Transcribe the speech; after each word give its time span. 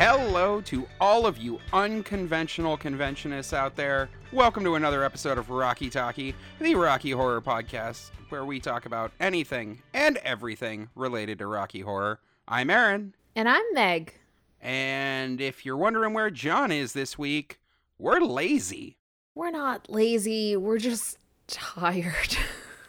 Hello 0.00 0.62
to 0.62 0.86
all 0.98 1.26
of 1.26 1.36
you 1.36 1.60
unconventional 1.74 2.78
conventionists 2.78 3.52
out 3.52 3.76
there. 3.76 4.08
Welcome 4.32 4.64
to 4.64 4.76
another 4.76 5.04
episode 5.04 5.36
of 5.36 5.50
Rocky 5.50 5.90
Talkie, 5.90 6.34
the 6.58 6.74
Rocky 6.74 7.10
Horror 7.10 7.42
Podcast, 7.42 8.10
where 8.30 8.46
we 8.46 8.60
talk 8.60 8.86
about 8.86 9.12
anything 9.20 9.82
and 9.92 10.16
everything 10.24 10.88
related 10.94 11.38
to 11.40 11.46
Rocky 11.46 11.80
Horror. 11.80 12.18
I'm 12.48 12.70
Aaron. 12.70 13.14
And 13.36 13.46
I'm 13.46 13.62
Meg. 13.74 14.14
And 14.62 15.38
if 15.38 15.66
you're 15.66 15.76
wondering 15.76 16.14
where 16.14 16.30
John 16.30 16.72
is 16.72 16.94
this 16.94 17.18
week, 17.18 17.60
we're 17.98 18.20
lazy. 18.20 18.96
We're 19.34 19.50
not 19.50 19.90
lazy, 19.90 20.56
we're 20.56 20.78
just 20.78 21.18
tired. 21.46 22.38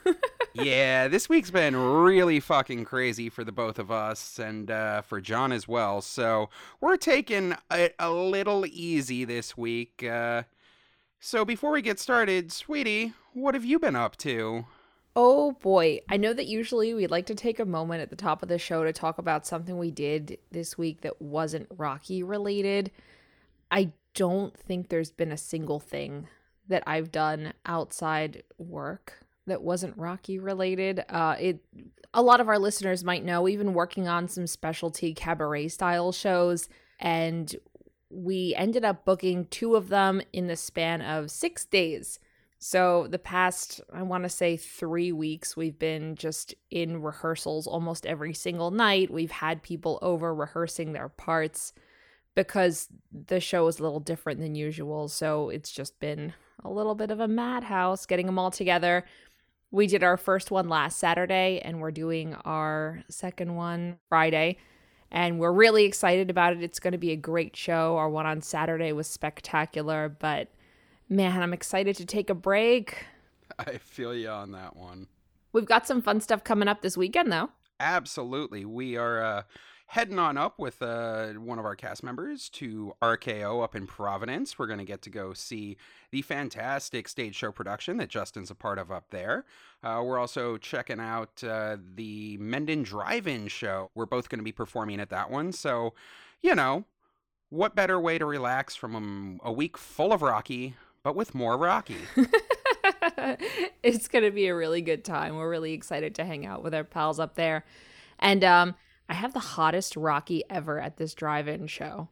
yeah, 0.54 1.08
this 1.08 1.30
week's 1.30 1.52
been 1.52 1.76
really 1.76 2.40
fucking 2.40 2.86
crazy 2.86 3.30
for 3.30 3.44
the 3.44 3.52
both 3.52 3.80
of 3.80 3.92
us 3.92 4.40
and 4.40 4.70
uh, 4.70 5.02
for 5.02 5.22
John 5.22 5.52
as 5.52 5.68
well. 5.68 6.02
So 6.02 6.50
we're 6.80 6.98
taking 6.98 7.56
it 7.72 7.96
a 8.00 8.12
little 8.12 8.66
easy 8.66 9.24
this 9.26 9.58
week. 9.58 10.04
Uh, 10.04 10.44
so 11.20 11.46
before 11.46 11.72
we 11.72 11.82
get 11.82 12.00
started, 12.00 12.52
sweetie, 12.52 13.14
what 13.34 13.54
have 13.54 13.66
you 13.66 13.80
been 13.80 13.96
up 13.96 14.18
to? 14.18 14.66
Oh 15.16 15.54
boy, 15.54 16.00
I 16.10 16.18
know 16.18 16.34
that 16.34 16.48
usually 16.48 16.94
we'd 16.94 17.12
like 17.12 17.26
to 17.26 17.36
take 17.36 17.60
a 17.60 17.66
moment 17.66 18.02
at 18.02 18.10
the 18.10 18.16
top 18.16 18.42
of 18.42 18.50
the 18.50 18.58
show 18.58 18.84
to 18.84 18.94
talk 18.94 19.18
about 19.18 19.46
something 19.46 19.78
we 19.78 19.92
did 19.92 20.38
this 20.52 20.78
week 20.78 21.02
that 21.02 21.22
wasn't 21.22 21.68
Rocky 21.78 22.24
related. 22.24 22.92
I 23.70 23.92
don't 24.14 24.58
think 24.58 24.88
there's 24.88 25.12
been 25.12 25.32
a 25.32 25.38
single 25.38 25.80
thing 25.80 26.28
that 26.68 26.84
I've 26.88 27.12
done 27.12 27.54
outside 27.66 28.44
work 28.58 29.26
that 29.52 29.62
wasn't 29.62 29.98
Rocky 29.98 30.40
related. 30.40 31.04
Uh, 31.10 31.36
it 31.38 31.60
a 32.14 32.22
lot 32.22 32.40
of 32.40 32.48
our 32.48 32.58
listeners 32.58 33.04
might 33.04 33.26
know 33.26 33.42
we've 33.42 33.60
been 33.60 33.74
working 33.74 34.08
on 34.08 34.30
some 34.30 34.48
specialty 34.48 35.14
cabaret 35.14 35.68
style 35.68 36.14
shows, 36.14 36.70
and 37.00 37.54
we 38.10 38.56
ended 38.56 38.86
up 38.86 39.04
booking 39.04 39.46
two 39.46 39.76
of 39.76 39.90
them 39.90 40.22
in 40.32 40.48
the 40.48 40.56
span 40.56 41.02
of 41.02 41.30
six 41.30 41.66
days. 41.66 42.18
So 42.60 43.08
the 43.10 43.20
past, 43.20 43.82
I 43.94 44.04
want 44.04 44.24
to 44.24 44.30
say 44.30 44.56
three 44.56 45.12
weeks, 45.12 45.58
we've 45.58 45.80
been 45.80 46.16
just 46.16 46.54
in 46.70 47.02
rehearsals 47.02 47.68
almost 47.68 48.06
every 48.06 48.34
single 48.34 48.72
night. 48.72 49.12
We've 49.12 49.32
had 49.32 49.64
people 49.64 50.00
over 50.02 50.34
rehearsing 50.34 50.94
their 50.94 51.10
parts 51.10 51.74
because 52.36 52.88
the 53.12 53.42
show 53.42 53.68
is 53.68 53.80
a 53.80 53.84
little 53.84 54.00
different 54.00 54.40
than 54.40 54.56
usual. 54.56 55.08
So 55.08 55.50
it's 55.50 55.72
just 55.72 56.00
been 56.00 56.34
a 56.64 56.70
little 56.70 56.96
bit 56.96 57.12
of 57.12 57.20
a 57.20 57.28
madhouse 57.28 58.06
getting 58.06 58.26
them 58.26 58.40
all 58.40 58.52
together. 58.52 59.06
We 59.72 59.88
did 59.88 60.04
our 60.04 60.18
first 60.18 60.52
one 60.52 60.68
last 60.68 61.00
Saturday, 61.00 61.62
and 61.64 61.80
we're 61.80 61.92
doing 61.92 62.36
our 62.46 63.04
second 63.10 63.56
one 63.56 63.98
Friday. 64.10 64.58
And 65.10 65.40
we're 65.40 65.52
really 65.52 65.86
excited 65.86 66.30
about 66.30 66.54
it. 66.54 66.62
It's 66.62 66.80
going 66.80 66.92
to 66.92 66.98
be 66.98 67.12
a 67.12 67.18
great 67.18 67.56
show. 67.56 67.98
Our 67.98 68.10
one 68.10 68.26
on 68.26 68.42
Saturday 68.42 68.92
was 68.92 69.08
spectacular, 69.08 70.10
but 70.10 70.50
man, 71.08 71.42
I'm 71.42 71.54
excited 71.54 71.96
to 71.98 72.06
take 72.06 72.30
a 72.30 72.36
break. 72.36 73.06
I 73.60 73.78
feel 73.78 74.14
you 74.14 74.30
on 74.30 74.52
that 74.52 74.76
one. 74.76 75.08
We've 75.54 75.66
got 75.66 75.88
some 75.88 76.02
fun 76.02 76.20
stuff 76.20 76.44
coming 76.44 76.68
up 76.68 76.82
this 76.82 76.98
weekend, 76.98 77.32
though. 77.32 77.50
Absolutely. 77.80 78.64
We 78.66 78.98
are 78.98 79.24
uh, 79.24 79.44
heading 79.92 80.18
on 80.18 80.38
up 80.38 80.58
with 80.58 80.82
uh, 80.82 81.34
one 81.34 81.60
of 81.60 81.66
our 81.66 81.76
cast 81.76 82.02
members 82.02 82.48
to 82.48 82.94
RKO 83.02 83.62
up 83.62 83.76
in 83.76 83.86
Providence. 83.86 84.58
We're 84.58 84.68
going 84.68 84.80
to 84.80 84.86
get 84.86 85.02
to 85.02 85.10
go 85.10 85.34
see 85.34 85.76
the 86.12 86.22
fantastic 86.22 87.10
stage 87.10 87.36
show 87.36 87.52
production 87.52 87.98
that 87.98 88.08
Justin's 88.08 88.50
a 88.50 88.56
part 88.56 88.80
of 88.80 88.90
up 88.90 89.10
there. 89.10 89.44
Uh, 89.84 90.02
we're 90.02 90.18
also 90.18 90.56
checking 90.56 91.02
out 91.02 91.44
uh, 91.44 91.76
the 91.96 92.38
Mendon 92.38 92.84
Drive 92.84 93.28
In 93.28 93.50
show. 93.50 93.90
We're 93.94 94.06
both 94.06 94.30
going 94.30 94.40
to 94.40 94.46
be 94.46 94.54
performing 94.54 95.02
at 95.02 95.10
that 95.10 95.30
one. 95.30 95.52
So, 95.52 95.94
you 96.40 96.56
know, 96.56 96.86
what 97.50 97.76
better 97.76 98.00
way 98.00 98.18
to 98.18 98.26
relax 98.26 98.78
from 98.78 98.96
um, 98.96 99.42
a 99.44 99.52
week 99.52 99.78
full 99.78 100.14
of 100.14 100.22
Rocky, 100.22 100.78
but 101.04 101.18
with 101.18 101.36
more 101.36 101.58
Rocky? 101.58 101.98
it's 103.84 104.08
going 104.08 104.24
to 104.24 104.32
be 104.32 104.48
a 104.48 104.56
really 104.56 104.82
good 104.82 105.04
time. 105.04 105.36
We're 105.36 105.50
really 105.50 105.74
excited 105.74 106.16
to 106.16 106.24
hang 106.24 106.46
out 106.46 106.64
with 106.64 106.74
our 106.74 106.86
pals 106.86 107.20
up 107.20 107.36
there. 107.36 107.66
And, 108.20 108.46
um, 108.46 108.76
I 109.12 109.14
have 109.16 109.34
the 109.34 109.40
hottest 109.42 109.98
Rocky 109.98 110.42
ever 110.50 110.80
at 110.80 110.96
this 110.96 111.14
drive-in 111.14 111.68
show. 111.68 112.08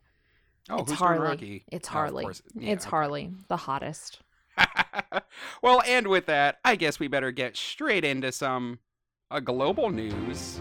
Oh, 0.70 0.80
it's 0.82 0.92
Harley. 0.92 1.30
Rocky? 1.30 1.64
It's 1.72 1.88
Oh, 1.88 1.94
Harley. 1.94 2.26
course. 2.26 2.42
Yeah, 2.54 2.74
it's 2.74 2.84
okay. 2.86 2.90
Harley, 2.90 3.32
the 3.48 3.56
hottest. 3.56 4.20
well, 5.64 5.82
and 5.88 6.08
with 6.08 6.26
that, 6.26 6.58
I 6.66 6.76
guess 6.76 7.00
we 7.00 7.08
better 7.08 7.32
get 7.32 7.56
straight 7.56 8.04
into 8.04 8.34
some 8.34 8.80
uh, 9.32 9.40
global 9.40 9.90
news. 9.92 10.60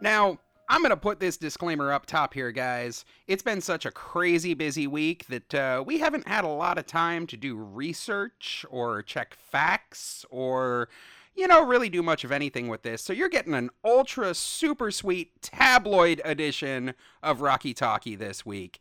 Now, 0.00 0.38
I'm 0.78 0.82
going 0.82 0.90
to 0.90 0.96
put 0.96 1.18
this 1.18 1.36
disclaimer 1.36 1.90
up 1.90 2.06
top 2.06 2.34
here, 2.34 2.52
guys. 2.52 3.04
It's 3.26 3.42
been 3.42 3.60
such 3.60 3.84
a 3.84 3.90
crazy 3.90 4.54
busy 4.54 4.86
week 4.86 5.26
that 5.26 5.52
uh, 5.52 5.82
we 5.84 5.98
haven't 5.98 6.28
had 6.28 6.44
a 6.44 6.48
lot 6.48 6.78
of 6.78 6.86
time 6.86 7.26
to 7.26 7.36
do 7.36 7.56
research 7.56 8.64
or 8.70 9.02
check 9.02 9.34
facts 9.34 10.24
or, 10.30 10.88
you 11.34 11.48
know, 11.48 11.66
really 11.66 11.88
do 11.88 12.00
much 12.00 12.22
of 12.22 12.30
anything 12.30 12.68
with 12.68 12.82
this. 12.82 13.02
So 13.02 13.12
you're 13.12 13.28
getting 13.28 13.54
an 13.54 13.70
ultra 13.84 14.34
super 14.34 14.92
sweet 14.92 15.42
tabloid 15.42 16.22
edition 16.24 16.94
of 17.24 17.40
Rocky 17.40 17.74
Talkie 17.74 18.14
this 18.14 18.46
week. 18.46 18.78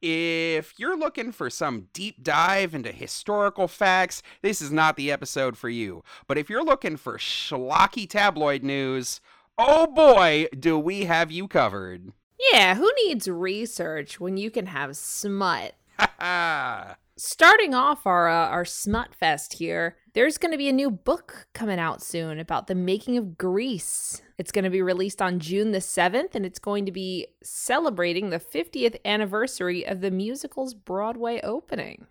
If 0.00 0.78
you're 0.78 0.96
looking 0.96 1.32
for 1.32 1.50
some 1.50 1.88
deep 1.92 2.22
dive 2.22 2.72
into 2.72 2.92
historical 2.92 3.66
facts, 3.66 4.22
this 4.42 4.62
is 4.62 4.70
not 4.70 4.94
the 4.94 5.10
episode 5.10 5.56
for 5.56 5.68
you. 5.68 6.04
But 6.28 6.38
if 6.38 6.48
you're 6.48 6.64
looking 6.64 6.96
for 6.96 7.18
schlocky 7.18 8.08
tabloid 8.08 8.62
news, 8.62 9.20
oh 9.58 9.86
boy, 9.86 10.46
do 10.58 10.78
we 10.78 11.04
have 11.04 11.30
you 11.30 11.48
covered. 11.48 12.12
Yeah, 12.52 12.74
who 12.74 12.90
needs 13.04 13.28
research 13.28 14.18
when 14.18 14.36
you 14.36 14.50
can 14.50 14.66
have 14.66 14.96
smut? 14.96 15.74
Ha 15.98 16.12
ha! 16.18 16.96
Starting 17.16 17.74
off 17.74 18.06
our 18.06 18.28
uh, 18.28 18.48
our 18.48 18.64
smut 18.64 19.14
fest 19.14 19.52
here, 19.54 19.96
there's 20.14 20.38
going 20.38 20.50
to 20.50 20.58
be 20.58 20.68
a 20.68 20.72
new 20.72 20.90
book 20.90 21.46
coming 21.52 21.78
out 21.78 22.02
soon 22.02 22.38
about 22.38 22.66
the 22.66 22.74
making 22.74 23.18
of 23.18 23.36
Grease. 23.36 24.22
It's 24.38 24.50
going 24.50 24.64
to 24.64 24.70
be 24.70 24.82
released 24.82 25.20
on 25.20 25.38
June 25.38 25.72
the 25.72 25.78
7th 25.78 26.34
and 26.34 26.44
it's 26.44 26.58
going 26.58 26.86
to 26.86 26.92
be 26.92 27.28
celebrating 27.42 28.30
the 28.30 28.40
50th 28.40 28.96
anniversary 29.04 29.86
of 29.86 30.00
the 30.00 30.10
musical's 30.10 30.74
Broadway 30.74 31.40
opening. 31.42 32.06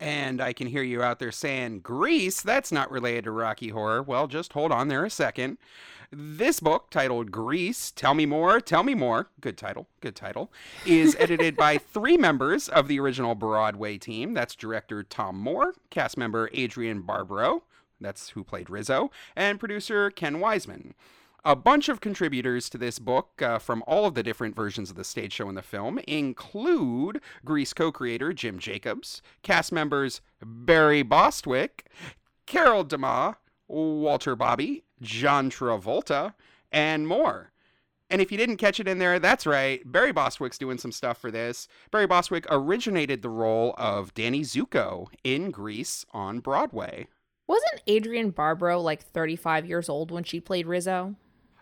And 0.00 0.40
I 0.40 0.52
can 0.52 0.66
hear 0.66 0.82
you 0.82 1.02
out 1.02 1.18
there 1.18 1.32
saying, 1.32 1.80
Grease, 1.80 2.42
that's 2.42 2.72
not 2.72 2.90
related 2.90 3.24
to 3.24 3.30
Rocky 3.30 3.68
Horror. 3.68 4.02
Well, 4.02 4.26
just 4.26 4.52
hold 4.54 4.72
on 4.72 4.88
there 4.88 5.04
a 5.04 5.10
second. 5.10 5.58
This 6.12 6.58
book, 6.58 6.90
titled 6.90 7.30
Grease, 7.30 7.92
Tell 7.92 8.14
Me 8.14 8.26
More, 8.26 8.60
Tell 8.60 8.82
Me 8.82 8.96
More, 8.96 9.28
good 9.40 9.56
title, 9.56 9.86
good 10.00 10.16
title, 10.16 10.50
is 10.84 11.16
edited 11.20 11.56
by 11.56 11.78
three 11.92 12.16
members 12.16 12.68
of 12.68 12.88
the 12.88 12.98
original 12.98 13.36
Broadway 13.36 13.96
team. 13.96 14.34
That's 14.34 14.56
director 14.56 15.04
Tom 15.04 15.38
Moore, 15.38 15.72
cast 15.88 16.18
member 16.18 16.50
Adrienne 16.52 17.02
Barbeau, 17.02 17.62
that's 18.00 18.30
who 18.30 18.42
played 18.42 18.68
Rizzo, 18.68 19.12
and 19.36 19.60
producer 19.60 20.10
Ken 20.10 20.38
Waissman. 20.38 20.94
A 21.44 21.54
bunch 21.54 21.88
of 21.88 22.00
contributors 22.00 22.68
to 22.70 22.78
this 22.78 22.98
book 22.98 23.40
uh, 23.40 23.60
from 23.60 23.84
all 23.86 24.04
of 24.04 24.14
the 24.14 24.24
different 24.24 24.56
versions 24.56 24.90
of 24.90 24.96
the 24.96 25.04
stage 25.04 25.34
show 25.34 25.48
and 25.48 25.56
the 25.56 25.62
film 25.62 26.00
include 26.08 27.20
Grease 27.44 27.72
co 27.72 27.92
creator 27.92 28.32
Jim 28.32 28.58
Jacobs, 28.58 29.22
cast 29.44 29.70
members 29.70 30.22
Barry 30.42 31.04
Bostwick, 31.04 31.86
Carole 32.46 32.82
Demas, 32.82 33.36
Walter 33.68 34.34
Bobbie, 34.34 34.82
John 35.00 35.50
Travolta, 35.50 36.34
and 36.72 37.06
more. 37.06 37.52
And 38.10 38.20
if 38.20 38.32
you 38.32 38.38
didn't 38.38 38.56
catch 38.56 38.80
it 38.80 38.88
in 38.88 38.98
there, 38.98 39.20
that's 39.20 39.46
right. 39.46 39.80
Barry 39.90 40.12
Bostwick's 40.12 40.58
doing 40.58 40.78
some 40.78 40.90
stuff 40.90 41.18
for 41.18 41.30
this. 41.30 41.68
Barry 41.92 42.08
Bostwick 42.08 42.44
originated 42.50 43.22
the 43.22 43.28
role 43.28 43.74
of 43.78 44.12
Danny 44.14 44.40
Zuko 44.40 45.06
in 45.22 45.52
Grease 45.52 46.04
on 46.12 46.40
Broadway. 46.40 47.06
Wasn't 47.46 47.82
Adrienne 47.88 48.30
Barbeau 48.30 48.80
like 48.80 49.02
35 49.02 49.66
years 49.66 49.88
old 49.88 50.10
when 50.10 50.24
she 50.24 50.40
played 50.40 50.66
Rizzo? 50.66 51.14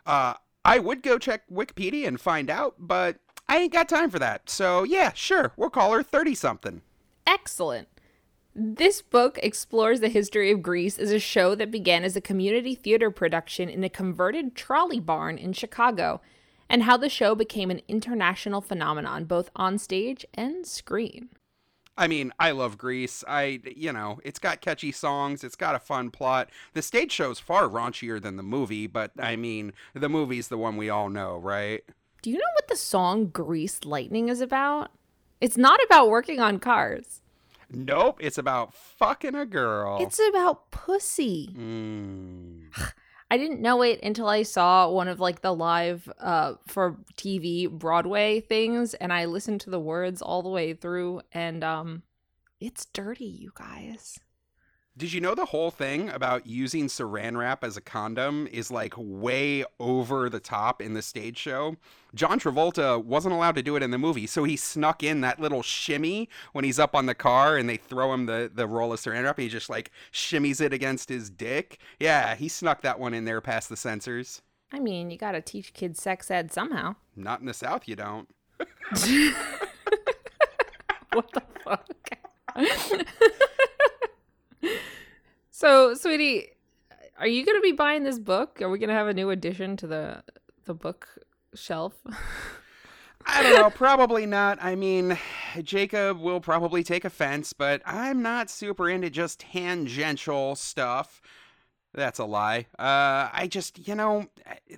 Uh, 0.07 0.35
I 0.65 0.79
would 0.79 1.03
go 1.03 1.19
check 1.19 1.43
Wikipedia 1.51 2.07
and 2.07 2.21
find 2.21 2.51
out, 2.51 2.77
but 2.79 3.19
I 3.47 3.59
ain't 3.59 3.73
got 3.73 3.89
time 3.89 4.11
for 4.11 4.19
that. 4.19 4.49
So, 4.49 4.85
yeah, 4.85 5.13
sure, 5.13 5.53
we'll 5.57 5.71
call 5.71 5.93
her 5.93 6.03
30 6.03 6.35
something. 6.35 6.83
Excellent. 7.27 7.89
This 8.61 9.03
book 9.03 9.39
explores 9.41 10.01
the 10.01 10.09
history 10.09 10.51
of 10.51 10.65
Grease 10.65 10.99
as 10.99 11.13
a 11.13 11.21
show 11.21 11.55
that 11.55 11.71
began 11.71 12.03
as 12.03 12.17
a 12.17 12.21
community 12.21 12.75
theater 12.75 13.09
production 13.09 13.69
in 13.69 13.85
a 13.85 13.89
converted 13.89 14.57
trolley 14.57 14.99
barn 14.99 15.39
in 15.39 15.53
Chicago, 15.53 16.21
and 16.69 16.83
how 16.83 16.97
the 16.97 17.09
show 17.09 17.37
became 17.37 17.71
an 17.71 17.83
international 17.87 18.61
phenomenon 18.61 19.27
both 19.27 19.49
on 19.55 19.79
stage 19.79 20.27
and 20.35 20.67
screen. 20.67 21.29
I 21.97 22.09
mean, 22.09 22.33
I 22.41 22.51
love 22.51 22.79
Grease. 22.79 23.23
I, 23.29 23.61
you 23.77 23.93
know, 23.93 24.19
it's 24.25 24.41
got 24.41 24.61
catchy 24.61 24.91
songs. 24.91 25.45
It's 25.45 25.55
got 25.55 25.77
a 25.77 25.79
fun 25.79 26.11
plot. 26.11 26.51
The 26.73 26.83
stage 26.83 27.13
show's 27.13 27.39
far 27.39 27.69
raunchier 27.69 28.21
than 28.21 28.35
the 28.35 28.43
movie, 28.43 28.89
but 28.89 29.13
I 29.21 29.37
mean, 29.37 29.73
the 29.95 30.09
movie's 30.09 30.49
the 30.49 30.59
one 30.59 30.77
we 30.77 30.91
all 30.91 31.11
know, 31.11 31.37
right? 31.37 31.85
Do 32.23 32.31
you 32.31 32.39
know 32.39 32.53
what 32.57 32.67
the 32.67 32.75
song 32.75 33.27
Grease 33.27 33.85
Lightning 33.85 34.29
is 34.29 34.41
about? 34.41 34.91
It's 35.41 35.57
not 35.57 35.79
about 35.85 36.09
working 36.09 36.41
on 36.41 36.59
cars. 36.59 37.23
Nope, 37.71 38.19
it's 38.21 38.39
about 38.39 38.75
fucking 38.75 39.35
a 39.35 39.47
girl. 39.47 39.99
It's 40.01 40.21
about 40.31 40.71
pussy. 40.71 41.51
Mm. 41.57 42.63
I 43.31 43.37
didn't 43.37 43.61
know 43.61 43.83
it 43.83 44.01
until 44.03 44.27
I 44.27 44.43
saw 44.43 44.89
one 44.89 45.07
of 45.07 45.21
like 45.21 45.43
the 45.43 45.55
live 45.55 46.11
uh 46.19 46.55
for 46.67 46.97
TV 47.17 47.71
Broadway 47.71 48.41
things 48.41 48.95
and 48.95 49.13
I 49.13 49.27
listened 49.27 49.61
to 49.63 49.71
the 49.71 49.79
words 49.79 50.23
all 50.23 50.43
the 50.43 50.49
way 50.49 50.73
through 50.73 51.21
and 51.33 51.63
um 51.63 52.03
it's 52.61 52.87
dirty, 52.87 53.27
you 53.27 53.53
guys. 53.55 54.19
Did 54.99 55.13
you 55.13 55.21
know 55.21 55.37
the 55.37 55.45
whole 55.45 55.71
thing 55.71 56.09
about 56.09 56.49
using 56.49 56.89
saran 56.89 57.39
wrap 57.39 57.63
as 57.63 57.77
a 57.77 57.81
condom 57.81 58.49
is 58.51 58.69
like 58.69 58.95
way 58.97 59.65
over 59.79 60.29
the 60.29 60.41
top 60.41 60.83
in 60.83 60.95
the 60.95 61.03
stage 61.03 61.39
show? 61.39 61.77
John 62.17 62.41
Travolta 62.41 63.05
wasn't 63.05 63.33
allowed 63.33 63.55
to 63.55 63.63
do 63.63 63.77
it 63.77 63.83
in 63.85 63.93
the 63.93 63.99
movie, 63.99 64.27
so 64.27 64.43
he 64.43 64.57
snuck 64.57 65.05
in 65.05 65.21
that 65.21 65.39
little 65.39 65.63
shimmy 65.63 66.29
when 66.53 66.65
he's 66.65 66.81
up 66.81 66.97
on 66.97 67.07
the 67.07 67.15
car 67.15 67.57
and 67.57 67.69
they 67.69 67.77
throw 67.77 68.13
him 68.13 68.27
the, 68.27 68.51
the 68.53 68.67
roll 68.67 68.93
of 68.93 68.99
saran 68.99 69.23
wrap 69.23 69.39
and 69.39 69.45
he 69.45 69.49
just 69.49 69.71
like 69.71 69.93
shimmies 70.13 70.61
it 70.61 70.73
against 70.73 71.09
his 71.09 71.31
dick. 71.31 71.79
Yeah, 72.01 72.35
he 72.35 72.49
snuck 72.49 72.83
that 72.83 72.99
one 72.99 73.15
in 73.15 73.25
there 73.25 73.41
past 73.41 73.69
the 73.69 73.77
censors. 73.77 74.43
I 74.73 74.81
mean, 74.81 75.13
you 75.13 75.17
got 75.17 75.33
to 75.33 75.41
teach 75.41 75.75
kids 75.75 76.03
sex 76.03 76.29
ed 76.29 76.53
somehow. 76.53 76.97
Not 77.15 77.39
in 77.39 77.47
the 77.47 77.55
South, 77.55 77.87
you 77.87 77.95
don't. 77.95 78.29
what 81.13 81.31
the 81.33 81.43
fuck? 81.63 81.87
so, 85.59 85.95
sweetie, 85.95 86.51
are 87.19 87.27
you 87.27 87.45
going 87.45 87.59
to 87.59 87.63
be 87.63 87.73
buying 87.73 88.05
this 88.05 88.21
book? 88.21 88.63
Are 88.63 88.71
we 88.71 88.79
going 88.79 88.91
to 88.91 88.95
have 88.95 89.09
a 89.09 89.13
new 89.13 89.31
addition 89.31 89.77
to 89.79 89.89
the 89.89 90.23
the 90.67 90.73
book 90.73 91.09
shelf? 91.53 91.97
I 93.27 93.43
don't 93.43 93.55
know, 93.61 93.69
probably 93.71 94.25
not. 94.25 94.63
I 94.63 94.77
mean, 94.77 95.19
Jacob 95.65 96.21
will 96.21 96.41
probably 96.41 96.85
take 96.85 97.05
offense, 97.05 97.55
but 97.55 97.83
I'm 97.85 98.23
not 98.23 98.51
super 98.51 98.89
into 98.89 99.11
just 99.11 99.41
tangential 99.41 100.55
stuff. 100.55 101.21
That's 101.95 102.19
a 102.19 102.25
lie. 102.25 102.67
Uh, 102.79 103.31
I 103.33 103.49
just, 103.51 103.89
you 103.89 103.95
know, 103.95 104.27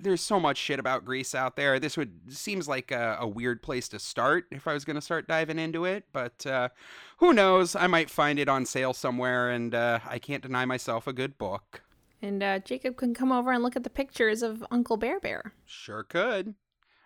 there's 0.01 0.21
so 0.21 0.39
much 0.39 0.57
shit 0.57 0.79
about 0.79 1.03
Grease 1.03 1.35
out 1.35 1.55
there. 1.55 1.79
This 1.79 1.97
would 1.97 2.33
seems 2.33 2.67
like 2.67 2.91
a, 2.91 3.17
a 3.19 3.27
weird 3.27 3.61
place 3.61 3.89
to 3.89 3.99
start 3.99 4.45
if 4.49 4.67
I 4.67 4.73
was 4.73 4.85
going 4.85 4.95
to 4.95 5.01
start 5.01 5.27
diving 5.27 5.59
into 5.59 5.85
it. 5.85 6.05
But 6.13 6.45
uh, 6.45 6.69
who 7.17 7.33
knows? 7.33 7.75
I 7.75 7.87
might 7.87 8.09
find 8.09 8.39
it 8.39 8.47
on 8.47 8.65
sale 8.65 8.93
somewhere, 8.93 9.51
and 9.51 9.75
uh, 9.75 9.99
I 10.07 10.19
can't 10.19 10.41
deny 10.41 10.65
myself 10.65 11.05
a 11.05 11.13
good 11.13 11.37
book. 11.37 11.81
And 12.21 12.41
uh, 12.41 12.59
Jacob 12.59 12.97
can 12.97 13.13
come 13.13 13.31
over 13.31 13.51
and 13.51 13.61
look 13.61 13.75
at 13.75 13.83
the 13.83 13.89
pictures 13.89 14.41
of 14.41 14.63
Uncle 14.71 14.95
Bear 14.95 15.19
Bear. 15.19 15.53
Sure 15.65 16.03
could. 16.03 16.55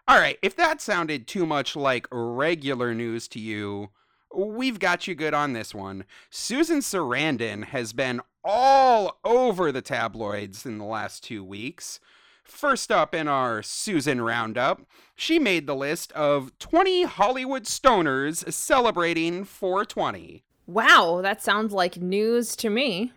All 0.07 0.19
right, 0.19 0.37
if 0.43 0.55
that 0.55 0.81
sounded 0.81 1.25
too 1.25 1.47
much 1.47 1.75
like 1.75 2.05
regular 2.11 2.93
news 2.93 3.27
to 3.29 3.39
you, 3.39 3.89
we've 4.35 4.77
got 4.77 5.07
you 5.07 5.15
good 5.15 5.33
on 5.33 5.53
this 5.53 5.73
one. 5.73 6.05
Susan 6.29 6.79
Sarandon 6.79 7.65
has 7.65 7.91
been 7.91 8.21
all 8.45 9.19
over 9.25 9.71
the 9.71 9.81
tabloids 9.81 10.65
in 10.65 10.77
the 10.77 10.85
last 10.85 11.23
two 11.23 11.43
weeks. 11.43 11.99
First 12.43 12.91
up 12.91 13.15
in 13.15 13.27
our 13.27 13.63
Susan 13.63 14.21
Roundup, 14.21 14.83
she 15.15 15.39
made 15.39 15.65
the 15.65 15.75
list 15.75 16.11
of 16.11 16.57
20 16.59 17.03
Hollywood 17.03 17.63
stoners 17.63 18.53
celebrating 18.53 19.43
420. 19.43 20.43
Wow, 20.67 21.21
that 21.23 21.41
sounds 21.41 21.73
like 21.73 21.97
news 21.97 22.55
to 22.57 22.69
me. 22.69 23.11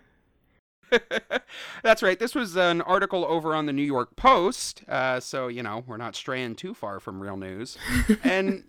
That's 1.82 2.02
right. 2.02 2.18
This 2.18 2.34
was 2.34 2.56
an 2.56 2.80
article 2.80 3.26
over 3.26 3.54
on 3.54 3.66
the 3.66 3.72
New 3.72 3.82
York 3.82 4.16
Post. 4.16 4.82
Uh, 4.88 5.20
so, 5.20 5.48
you 5.48 5.62
know, 5.62 5.84
we're 5.86 5.98
not 5.98 6.16
straying 6.16 6.56
too 6.56 6.72
far 6.72 6.98
from 7.00 7.20
real 7.20 7.36
news. 7.36 7.76
And. 8.24 8.64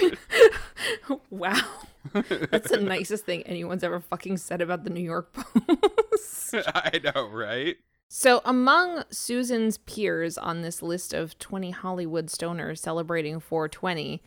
wow. 1.30 1.62
That's 2.12 2.70
the 2.70 2.80
nicest 2.80 3.24
thing 3.24 3.42
anyone's 3.42 3.84
ever 3.84 4.00
fucking 4.00 4.38
said 4.38 4.60
about 4.60 4.84
the 4.84 4.90
New 4.90 5.02
York 5.02 5.32
Post. 5.32 6.54
I 6.74 7.00
know, 7.02 7.28
right? 7.28 7.76
So, 8.08 8.42
among 8.44 9.04
Susan's 9.10 9.78
peers 9.78 10.36
on 10.36 10.60
this 10.60 10.82
list 10.82 11.14
of 11.14 11.38
20 11.38 11.70
Hollywood 11.70 12.26
stoners 12.26 12.78
celebrating 12.78 13.40
420 13.40 14.22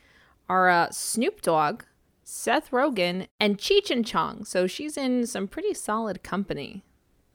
are 0.50 0.70
uh, 0.70 0.90
Snoop 0.90 1.42
Dogg, 1.42 1.84
Seth 2.24 2.72
Rogen, 2.72 3.28
and 3.40 3.60
Cheech 3.60 3.92
and 3.92 4.06
Chong. 4.06 4.44
So, 4.44 4.66
she's 4.66 4.98
in 4.98 5.28
some 5.28 5.48
pretty 5.48 5.76
solid 5.76 6.24
company. 6.24 6.84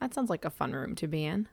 That 0.00 0.12
sounds 0.12 0.30
like 0.30 0.44
a 0.44 0.50
fun 0.50 0.72
room 0.72 0.96
to 0.96 1.06
be 1.06 1.24
in. 1.24 1.46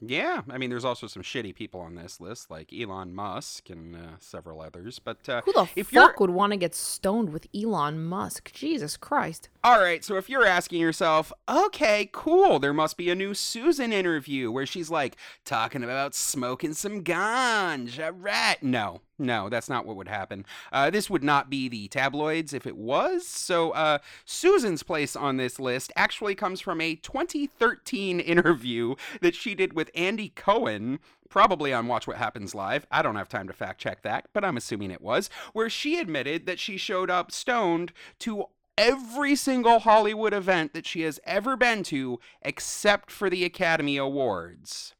Yeah, 0.00 0.42
I 0.48 0.58
mean, 0.58 0.70
there's 0.70 0.84
also 0.84 1.06
some 1.06 1.22
shitty 1.22 1.54
people 1.54 1.80
on 1.80 1.94
this 1.96 2.20
list, 2.20 2.50
like 2.50 2.72
Elon 2.72 3.14
Musk 3.14 3.68
and 3.68 3.96
uh, 3.96 3.98
several 4.20 4.60
others. 4.60 4.98
But 4.98 5.28
uh, 5.28 5.42
who 5.44 5.52
the 5.52 5.68
if 5.74 5.88
fuck 5.88 5.92
you're... 5.92 6.14
would 6.20 6.30
want 6.30 6.52
to 6.52 6.56
get 6.56 6.74
stoned 6.74 7.30
with 7.30 7.48
Elon 7.54 8.04
Musk? 8.04 8.52
Jesus 8.52 8.96
Christ! 8.96 9.48
All 9.64 9.80
right, 9.80 10.04
so 10.04 10.16
if 10.16 10.28
you're 10.28 10.46
asking 10.46 10.80
yourself, 10.80 11.32
okay, 11.48 12.08
cool, 12.12 12.58
there 12.58 12.72
must 12.72 12.96
be 12.96 13.10
a 13.10 13.14
new 13.14 13.34
Susan 13.34 13.92
interview 13.92 14.52
where 14.52 14.66
she's 14.66 14.90
like 14.90 15.16
talking 15.44 15.82
about 15.82 16.14
smoking 16.14 16.74
some 16.74 17.02
ganja, 17.02 18.12
right? 18.14 18.62
No, 18.62 19.00
no, 19.18 19.48
that's 19.48 19.68
not 19.68 19.84
what 19.84 19.96
would 19.96 20.08
happen. 20.08 20.46
Uh, 20.72 20.90
this 20.90 21.10
would 21.10 21.24
not 21.24 21.50
be 21.50 21.68
the 21.68 21.88
tabloids 21.88 22.52
if 22.52 22.66
it 22.66 22.76
was. 22.76 23.26
So, 23.26 23.72
uh, 23.72 23.98
Susan's 24.24 24.82
place 24.82 25.16
on 25.16 25.36
this 25.36 25.58
list 25.58 25.92
actually 25.96 26.34
comes 26.34 26.60
from 26.60 26.80
a 26.80 26.94
2013 26.94 28.20
interview 28.20 28.94
that 29.20 29.34
she 29.34 29.54
did 29.54 29.72
with 29.72 29.90
Andy 29.94 30.28
Cohen, 30.30 31.00
probably 31.28 31.72
on 31.72 31.88
Watch 31.88 32.06
What 32.06 32.16
Happens 32.16 32.54
Live. 32.54 32.86
I 32.90 33.02
don't 33.02 33.16
have 33.16 33.28
time 33.28 33.48
to 33.48 33.52
fact 33.52 33.80
check 33.80 34.02
that, 34.02 34.28
but 34.32 34.44
I'm 34.44 34.56
assuming 34.56 34.90
it 34.90 35.02
was, 35.02 35.30
where 35.52 35.68
she 35.68 35.98
admitted 35.98 36.46
that 36.46 36.60
she 36.60 36.76
showed 36.76 37.10
up 37.10 37.32
stoned 37.32 37.92
to 38.20 38.46
every 38.76 39.34
single 39.34 39.80
Hollywood 39.80 40.32
event 40.32 40.72
that 40.72 40.86
she 40.86 41.02
has 41.02 41.18
ever 41.24 41.56
been 41.56 41.82
to 41.82 42.20
except 42.42 43.10
for 43.10 43.28
the 43.28 43.44
Academy 43.44 43.96
Awards. 43.96 44.94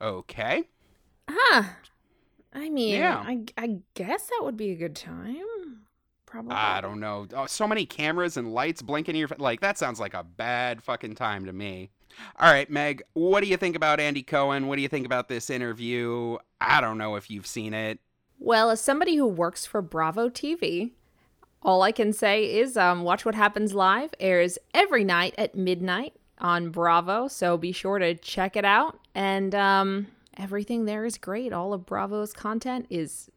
Okay. 0.00 0.68
Huh. 1.28 1.64
I 2.52 2.68
mean, 2.68 2.94
Yeah. 2.96 3.22
I, 3.26 3.44
I 3.56 3.78
guess 3.94 4.26
that 4.26 4.40
would 4.42 4.56
be 4.56 4.70
a 4.70 4.76
good 4.76 4.96
time. 4.96 5.36
Probably. 6.26 6.52
I 6.54 6.80
don't 6.80 7.00
know. 7.00 7.26
Oh, 7.34 7.46
so 7.46 7.66
many 7.66 7.84
cameras 7.86 8.36
and 8.36 8.52
lights 8.54 8.82
blinking 8.82 9.14
in 9.16 9.18
your 9.18 9.28
fa- 9.28 9.36
like 9.38 9.60
that 9.60 9.78
sounds 9.78 9.98
like 9.98 10.14
a 10.14 10.22
bad 10.22 10.80
fucking 10.82 11.16
time 11.16 11.44
to 11.46 11.52
me. 11.52 11.90
All 12.38 12.52
right, 12.52 12.70
Meg, 12.70 13.02
what 13.14 13.42
do 13.42 13.48
you 13.48 13.56
think 13.56 13.74
about 13.74 13.98
Andy 13.98 14.22
Cohen? 14.22 14.66
What 14.68 14.76
do 14.76 14.82
you 14.82 14.88
think 14.88 15.06
about 15.06 15.28
this 15.28 15.50
interview? 15.50 16.38
I 16.60 16.80
don't 16.80 16.98
know 16.98 17.16
if 17.16 17.30
you've 17.30 17.46
seen 17.48 17.74
it. 17.74 17.98
Well, 18.38 18.70
as 18.70 18.80
somebody 18.80 19.16
who 19.16 19.26
works 19.26 19.66
for 19.66 19.82
Bravo 19.82 20.28
TV, 20.28 20.92
all 21.62 21.82
I 21.82 21.92
can 21.92 22.12
say 22.12 22.44
is 22.58 22.76
um, 22.76 23.02
Watch 23.02 23.24
What 23.24 23.34
Happens 23.34 23.74
Live 23.74 24.14
airs 24.20 24.56
every 24.72 25.04
night 25.04 25.34
at 25.36 25.54
midnight 25.56 26.14
on 26.38 26.70
Bravo. 26.70 27.26
So 27.28 27.56
be 27.58 27.72
sure 27.72 27.98
to 27.98 28.14
check 28.14 28.56
it 28.56 28.64
out. 28.64 28.98
And 29.14 29.54
um, 29.54 30.06
everything 30.36 30.84
there 30.84 31.04
is 31.04 31.18
great. 31.18 31.52
All 31.52 31.72
of 31.72 31.86
Bravo's 31.86 32.32
content 32.32 32.86
is 32.90 33.30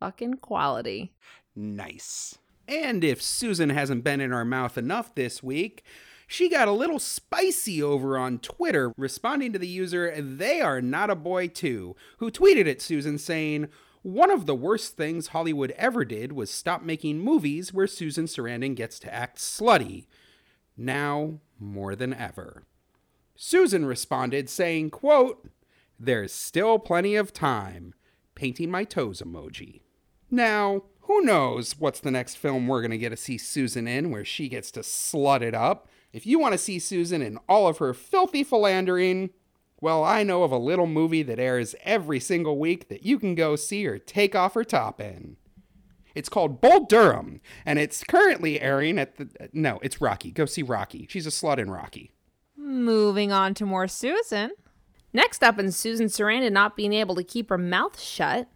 fucking 0.00 0.34
quality. 0.34 1.12
Nice. 1.54 2.38
And 2.68 3.04
if 3.04 3.22
Susan 3.22 3.70
hasn't 3.70 4.04
been 4.04 4.20
in 4.20 4.32
our 4.32 4.44
mouth 4.44 4.76
enough 4.76 5.14
this 5.14 5.42
week, 5.42 5.84
she 6.26 6.48
got 6.48 6.68
a 6.68 6.72
little 6.72 6.98
spicy 6.98 7.82
over 7.82 8.18
on 8.18 8.40
Twitter, 8.40 8.92
responding 8.96 9.52
to 9.52 9.58
the 9.58 9.68
user 9.68 10.20
They 10.20 10.60
Are 10.60 10.82
Not 10.82 11.10
a 11.10 11.14
Boy 11.14 11.46
Too, 11.46 11.94
who 12.18 12.30
tweeted 12.30 12.68
at 12.68 12.82
Susan 12.82 13.16
saying, 13.18 13.68
One 14.02 14.30
of 14.30 14.46
the 14.46 14.54
worst 14.54 14.96
things 14.96 15.28
Hollywood 15.28 15.70
ever 15.72 16.04
did 16.04 16.32
was 16.32 16.50
stop 16.50 16.82
making 16.82 17.20
movies 17.20 17.72
where 17.72 17.86
Susan 17.86 18.24
Sarandon 18.24 18.74
gets 18.74 18.98
to 19.00 19.14
act 19.14 19.38
slutty. 19.38 20.06
Now, 20.76 21.38
more 21.60 21.94
than 21.94 22.12
ever. 22.12 22.64
Susan 23.36 23.86
responded 23.86 24.50
saying, 24.50 24.90
quote, 24.90 25.48
There's 25.98 26.32
still 26.32 26.78
plenty 26.78 27.16
of 27.16 27.32
time. 27.32 27.94
Painting 28.34 28.70
my 28.70 28.84
toes 28.84 29.22
emoji. 29.22 29.80
Now, 30.30 30.82
who 31.02 31.22
knows 31.22 31.78
what's 31.78 32.00
the 32.00 32.10
next 32.10 32.34
film 32.34 32.66
we're 32.66 32.82
going 32.82 32.90
to 32.90 32.98
get 32.98 33.10
to 33.10 33.16
see 33.16 33.38
Susan 33.38 33.86
in 33.86 34.10
where 34.10 34.24
she 34.24 34.48
gets 34.48 34.70
to 34.72 34.80
slut 34.80 35.40
it 35.40 35.54
up? 35.54 35.88
If 36.12 36.26
you 36.26 36.38
want 36.38 36.52
to 36.52 36.58
see 36.58 36.78
Susan 36.78 37.22
in 37.22 37.38
all 37.48 37.68
of 37.68 37.78
her 37.78 37.94
filthy 37.94 38.42
philandering, 38.42 39.30
well, 39.80 40.02
I 40.02 40.22
know 40.22 40.42
of 40.42 40.52
a 40.52 40.58
little 40.58 40.86
movie 40.86 41.22
that 41.22 41.38
airs 41.38 41.74
every 41.82 42.20
single 42.20 42.58
week 42.58 42.88
that 42.88 43.04
you 43.04 43.18
can 43.18 43.34
go 43.34 43.56
see 43.56 43.86
or 43.86 43.98
take 43.98 44.34
off 44.34 44.54
her 44.54 44.64
top 44.64 45.00
in. 45.00 45.36
It's 46.14 46.30
called 46.30 46.62
Bull 46.62 46.86
Durham, 46.86 47.42
and 47.66 47.78
it's 47.78 48.02
currently 48.02 48.58
airing 48.60 48.98
at 48.98 49.16
the. 49.16 49.50
No, 49.52 49.78
it's 49.82 50.00
Rocky. 50.00 50.30
Go 50.30 50.46
see 50.46 50.62
Rocky. 50.62 51.06
She's 51.10 51.26
a 51.26 51.30
slut 51.30 51.58
in 51.58 51.70
Rocky. 51.70 52.10
Moving 52.56 53.32
on 53.32 53.52
to 53.54 53.66
more 53.66 53.86
Susan. 53.86 54.52
Next 55.16 55.42
up 55.42 55.58
in 55.58 55.72
Susan 55.72 56.08
Sarandon 56.08 56.52
not 56.52 56.76
being 56.76 56.92
able 56.92 57.14
to 57.14 57.24
keep 57.24 57.48
her 57.48 57.56
mouth 57.56 57.98
shut. 57.98 58.48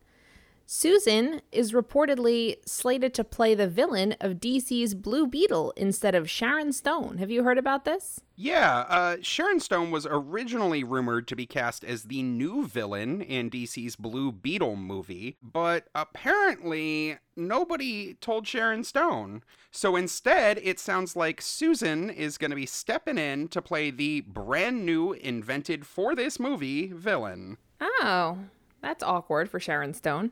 Susan 0.72 1.42
is 1.50 1.72
reportedly 1.72 2.54
slated 2.64 3.12
to 3.12 3.24
play 3.24 3.56
the 3.56 3.66
villain 3.66 4.14
of 4.20 4.34
DC's 4.34 4.94
Blue 4.94 5.26
Beetle 5.26 5.72
instead 5.76 6.14
of 6.14 6.30
Sharon 6.30 6.72
Stone. 6.72 7.18
Have 7.18 7.28
you 7.28 7.42
heard 7.42 7.58
about 7.58 7.84
this? 7.84 8.20
Yeah, 8.36 8.84
uh, 8.88 9.16
Sharon 9.20 9.58
Stone 9.58 9.90
was 9.90 10.06
originally 10.08 10.84
rumored 10.84 11.26
to 11.26 11.34
be 11.34 11.44
cast 11.44 11.82
as 11.82 12.04
the 12.04 12.22
new 12.22 12.68
villain 12.68 13.20
in 13.20 13.50
DC's 13.50 13.96
Blue 13.96 14.30
Beetle 14.30 14.76
movie, 14.76 15.38
but 15.42 15.88
apparently 15.92 17.18
nobody 17.34 18.14
told 18.14 18.46
Sharon 18.46 18.84
Stone. 18.84 19.42
So 19.72 19.96
instead, 19.96 20.60
it 20.62 20.78
sounds 20.78 21.16
like 21.16 21.40
Susan 21.40 22.10
is 22.10 22.38
going 22.38 22.52
to 22.52 22.56
be 22.56 22.64
stepping 22.64 23.18
in 23.18 23.48
to 23.48 23.60
play 23.60 23.90
the 23.90 24.20
brand 24.20 24.86
new, 24.86 25.14
invented 25.14 25.84
for 25.84 26.14
this 26.14 26.38
movie 26.38 26.92
villain. 26.94 27.56
Oh, 27.80 28.38
that's 28.80 29.02
awkward 29.02 29.50
for 29.50 29.58
Sharon 29.58 29.94
Stone. 29.94 30.30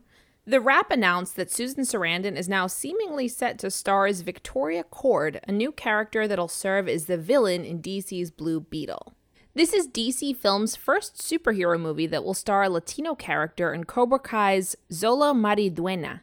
The 0.48 0.62
Wrap 0.62 0.90
announced 0.90 1.36
that 1.36 1.50
Susan 1.50 1.84
Sarandon 1.84 2.34
is 2.34 2.48
now 2.48 2.68
seemingly 2.68 3.28
set 3.28 3.58
to 3.58 3.70
star 3.70 4.06
as 4.06 4.22
Victoria 4.22 4.82
Cord, 4.82 5.40
a 5.46 5.52
new 5.52 5.70
character 5.70 6.26
that'll 6.26 6.48
serve 6.48 6.88
as 6.88 7.04
the 7.04 7.18
villain 7.18 7.66
in 7.66 7.82
DC's 7.82 8.30
Blue 8.30 8.58
Beetle. 8.58 9.12
This 9.52 9.74
is 9.74 9.86
DC 9.86 10.34
Films' 10.34 10.74
first 10.74 11.18
superhero 11.18 11.78
movie 11.78 12.06
that 12.06 12.24
will 12.24 12.32
star 12.32 12.62
a 12.62 12.70
Latino 12.70 13.14
character 13.14 13.74
in 13.74 13.84
Cobra 13.84 14.18
Kai's 14.18 14.74
Xolo 14.90 15.36
Maridueña. 15.36 16.20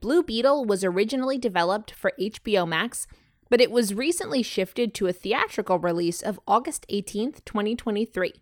Blue 0.00 0.22
Beetle 0.22 0.64
was 0.64 0.82
originally 0.82 1.36
developed 1.36 1.90
for 1.90 2.14
HBO 2.18 2.66
Max, 2.66 3.06
but 3.50 3.60
it 3.60 3.70
was 3.70 3.92
recently 3.92 4.42
shifted 4.42 4.94
to 4.94 5.06
a 5.06 5.12
theatrical 5.12 5.78
release 5.78 6.22
of 6.22 6.40
August 6.48 6.86
18, 6.88 7.32
2023. 7.44 8.32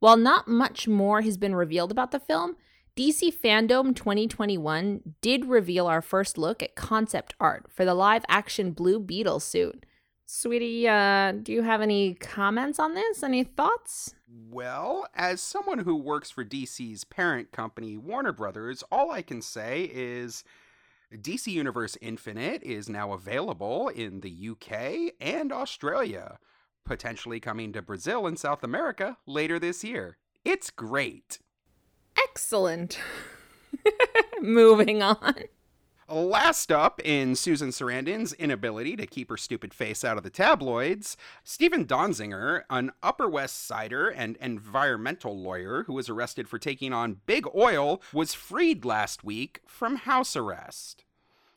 While 0.00 0.18
not 0.18 0.46
much 0.46 0.86
more 0.86 1.22
has 1.22 1.38
been 1.38 1.54
revealed 1.54 1.90
about 1.90 2.10
the 2.10 2.20
film, 2.20 2.56
DC 2.98 3.32
Fandom 3.32 3.94
2021 3.94 5.14
did 5.20 5.44
reveal 5.44 5.86
our 5.86 6.02
first 6.02 6.36
look 6.36 6.64
at 6.64 6.74
concept 6.74 7.32
art 7.38 7.66
for 7.70 7.84
the 7.84 7.94
live 7.94 8.24
action 8.26 8.72
Blue 8.72 8.98
Beetle 8.98 9.38
suit. 9.38 9.86
Sweetie, 10.26 10.88
uh, 10.88 11.30
do 11.30 11.52
you 11.52 11.62
have 11.62 11.80
any 11.80 12.14
comments 12.14 12.80
on 12.80 12.94
this? 12.94 13.22
Any 13.22 13.44
thoughts? 13.44 14.16
Well, 14.26 15.06
as 15.14 15.40
someone 15.40 15.78
who 15.78 15.94
works 15.94 16.32
for 16.32 16.44
DC's 16.44 17.04
parent 17.04 17.52
company, 17.52 17.96
Warner 17.96 18.32
Brothers, 18.32 18.82
all 18.90 19.12
I 19.12 19.22
can 19.22 19.42
say 19.42 19.88
is 19.94 20.42
DC 21.14 21.52
Universe 21.52 21.96
Infinite 22.00 22.64
is 22.64 22.88
now 22.88 23.12
available 23.12 23.86
in 23.90 24.22
the 24.22 24.48
UK 24.50 25.14
and 25.20 25.52
Australia, 25.52 26.40
potentially 26.84 27.38
coming 27.38 27.72
to 27.74 27.80
Brazil 27.80 28.26
and 28.26 28.36
South 28.36 28.64
America 28.64 29.18
later 29.24 29.60
this 29.60 29.84
year. 29.84 30.16
It's 30.44 30.70
great. 30.70 31.38
Excellent. 32.24 32.98
Moving 34.40 35.02
on. 35.02 35.34
Last 36.10 36.72
up 36.72 37.02
in 37.04 37.34
Susan 37.34 37.68
Sarandon's 37.68 38.32
inability 38.32 38.96
to 38.96 39.06
keep 39.06 39.28
her 39.28 39.36
stupid 39.36 39.74
face 39.74 40.02
out 40.04 40.16
of 40.16 40.22
the 40.22 40.30
tabloids, 40.30 41.18
Stephen 41.44 41.84
Donziger, 41.84 42.62
an 42.70 42.92
Upper 43.02 43.28
West 43.28 43.66
Sider 43.66 44.08
and 44.08 44.38
environmental 44.40 45.38
lawyer 45.38 45.82
who 45.82 45.92
was 45.92 46.08
arrested 46.08 46.48
for 46.48 46.58
taking 46.58 46.94
on 46.94 47.20
big 47.26 47.46
oil, 47.54 48.00
was 48.14 48.32
freed 48.32 48.86
last 48.86 49.22
week 49.22 49.60
from 49.66 49.96
house 49.96 50.34
arrest. 50.34 51.04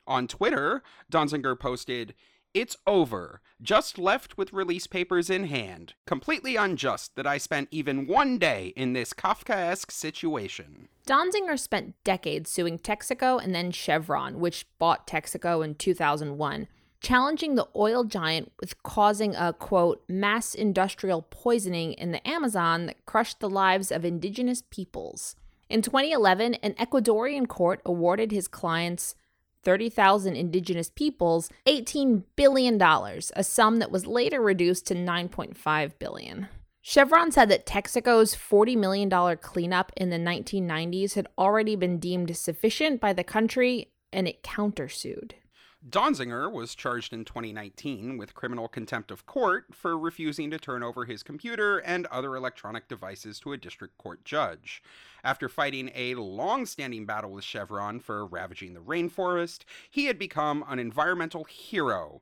On 0.06 0.28
Twitter, 0.28 0.84
Donziger 1.10 1.58
posted, 1.58 2.14
it's 2.54 2.78
over. 2.86 3.42
Just 3.62 3.98
left 3.98 4.38
with 4.38 4.54
release 4.54 4.88
papers 4.88 5.30
in 5.30 5.46
hand. 5.46 5.94
Completely 6.06 6.56
unjust 6.56 7.16
that 7.16 7.28
I 7.28 7.38
spent 7.38 7.70
even 7.72 8.08
one 8.08 8.38
day 8.38 8.74
in 8.76 8.94
this 8.94 9.14
Kafkaesque 9.14 9.92
situation. 9.92 10.88
Donziger 11.08 11.58
spent 11.58 11.96
decades 12.04 12.50
suing 12.50 12.80
Texaco 12.80 13.42
and 13.42 13.54
then 13.54 13.72
Chevron, 13.72 14.40
which 14.40 14.66
bought 14.80 15.08
Texaco 15.08 15.64
in 15.64 15.76
2001, 15.76 16.68
challenging 17.02 17.56
the 17.56 17.68
oil 17.76 18.04
giant 18.04 18.52
with 18.60 18.82
causing 18.84 19.36
a 19.36 19.54
quote 19.54 20.04
mass 20.08 20.54
industrial 20.54 21.24
poisoning 21.24 21.94
in 21.94 22.12
the 22.12 22.28
Amazon 22.28 22.86
that 22.86 23.06
crushed 23.06 23.40
the 23.40 23.50
lives 23.50 23.92
of 23.92 24.06
indigenous 24.06 24.64
peoples. 24.70 25.36
In 25.70 25.82
2011, 25.82 26.56
an 26.56 26.74
Ecuadorian 26.74 27.48
court 27.48 27.82
awarded 27.86 28.32
his 28.32 28.48
clients 28.48 29.16
30,000 29.64 30.36
indigenous 30.36 30.90
peoples, 30.90 31.50
$18 31.68 32.24
billion, 32.36 32.82
a 32.82 33.44
sum 33.44 33.78
that 33.78 33.92
was 33.92 34.08
later 34.08 34.42
reduced 34.42 34.88
to 34.88 34.96
$9.5 34.96 35.92
billion. 36.00 36.48
Chevron 36.82 37.32
said 37.32 37.50
that 37.50 37.68
Texaco's 37.68 38.36
$40 38.36 38.76
million 38.76 39.38
cleanup 39.38 39.92
in 39.96 40.10
the 40.10 40.18
1990s 40.18 41.14
had 41.14 41.28
already 41.38 41.76
been 41.76 42.00
deemed 42.00 42.36
sufficient 42.36 43.00
by 43.00 43.14
the 43.14 43.24
country 43.24 43.92
and 44.12 44.28
it 44.28 44.44
countersued. 44.44 45.34
Donziger 45.90 46.52
was 46.52 46.76
charged 46.76 47.12
in 47.12 47.26
2019 47.26 48.16
with 48.18 48.36
criminal 48.36 48.68
contempt 48.68 49.10
of 49.10 49.26
court 49.26 49.66
for 49.74 49.98
refusing 49.98 50.52
to 50.52 50.60
turn 50.60 50.84
over 50.84 51.06
his 51.06 51.24
computer 51.24 51.80
and 51.80 52.06
other 52.08 52.36
electronic 52.36 52.88
devices 52.88 53.40
to 53.40 53.52
a 53.52 53.58
district 53.58 53.98
court 53.98 54.24
judge. 54.24 54.84
After 55.24 55.50
fighting 55.50 55.90
a 55.96 56.14
long 56.16 56.68
standing 56.68 57.08
battle 57.08 57.32
with 57.32 57.44
Chevron 57.44 58.00
for 58.00 58.28
ravaging 58.28 58.76
the 58.76 58.80
rainforest, 58.80 59.64
he 59.90 60.06
had 60.06 60.20
become 60.20 60.64
an 60.68 60.78
environmental 60.78 61.46
hero, 61.46 62.22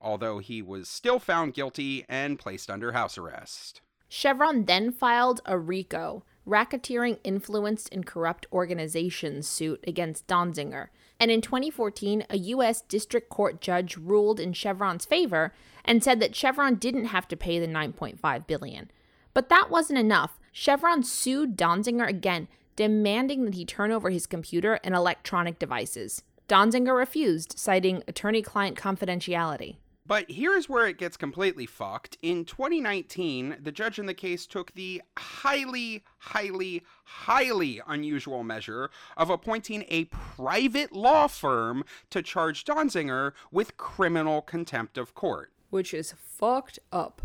although 0.00 0.38
he 0.38 0.62
was 0.62 0.88
still 0.88 1.18
found 1.18 1.54
guilty 1.54 2.04
and 2.08 2.38
placed 2.38 2.70
under 2.70 2.92
house 2.92 3.18
arrest. 3.18 3.80
Chevron 4.08 4.66
then 4.66 4.92
filed 4.92 5.40
a 5.46 5.58
RICO, 5.58 6.24
racketeering 6.50 7.18
influenced 7.22 7.92
and 7.92 8.04
corrupt 8.04 8.46
organizations 8.52 9.46
suit 9.46 9.84
against 9.86 10.26
Donziger 10.26 10.88
and 11.20 11.30
in 11.30 11.42
2014, 11.42 12.24
a 12.30 12.38
U.S. 12.38 12.80
District 12.80 13.28
Court 13.28 13.60
judge 13.60 13.98
ruled 13.98 14.40
in 14.40 14.54
Chevron's 14.54 15.04
favor 15.04 15.52
and 15.84 16.02
said 16.02 16.18
that 16.20 16.34
Chevron 16.34 16.76
didn't 16.76 17.04
have 17.06 17.28
to 17.28 17.36
pay 17.36 17.58
the 17.58 17.66
9.5 17.66 18.46
billion. 18.46 18.90
But 19.34 19.50
that 19.50 19.68
wasn't 19.70 19.98
enough. 19.98 20.38
Chevron 20.50 21.02
sued 21.02 21.58
Donziger 21.58 22.08
again, 22.08 22.48
demanding 22.74 23.44
that 23.44 23.54
he 23.54 23.66
turn 23.66 23.92
over 23.92 24.08
his 24.08 24.26
computer 24.26 24.80
and 24.82 24.94
electronic 24.94 25.58
devices. 25.58 26.22
Donziger 26.48 26.96
refused, 26.96 27.58
citing 27.58 28.02
attorney-client 28.08 28.78
confidentiality. 28.78 29.76
But 30.10 30.28
here's 30.28 30.68
where 30.68 30.88
it 30.88 30.98
gets 30.98 31.16
completely 31.16 31.66
fucked. 31.66 32.18
In 32.20 32.44
2019, 32.44 33.58
the 33.62 33.70
judge 33.70 33.96
in 33.96 34.06
the 34.06 34.12
case 34.12 34.44
took 34.44 34.72
the 34.72 35.02
highly, 35.16 36.02
highly, 36.18 36.82
highly 37.04 37.80
unusual 37.86 38.42
measure 38.42 38.90
of 39.16 39.30
appointing 39.30 39.84
a 39.86 40.06
private 40.06 40.90
law 40.90 41.28
firm 41.28 41.84
to 42.10 42.22
charge 42.22 42.64
Donziger 42.64 43.34
with 43.52 43.76
criminal 43.76 44.42
contempt 44.42 44.98
of 44.98 45.14
court. 45.14 45.52
Which 45.70 45.94
is 45.94 46.12
fucked 46.18 46.80
up. 46.90 47.22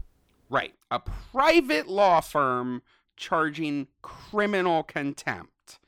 Right. 0.47 0.75
A 0.91 0.99
private 0.99 1.87
law 1.87 2.21
firm 2.21 2.83
charging 3.17 3.87
criminal 4.03 4.83
contempt. 4.83 5.79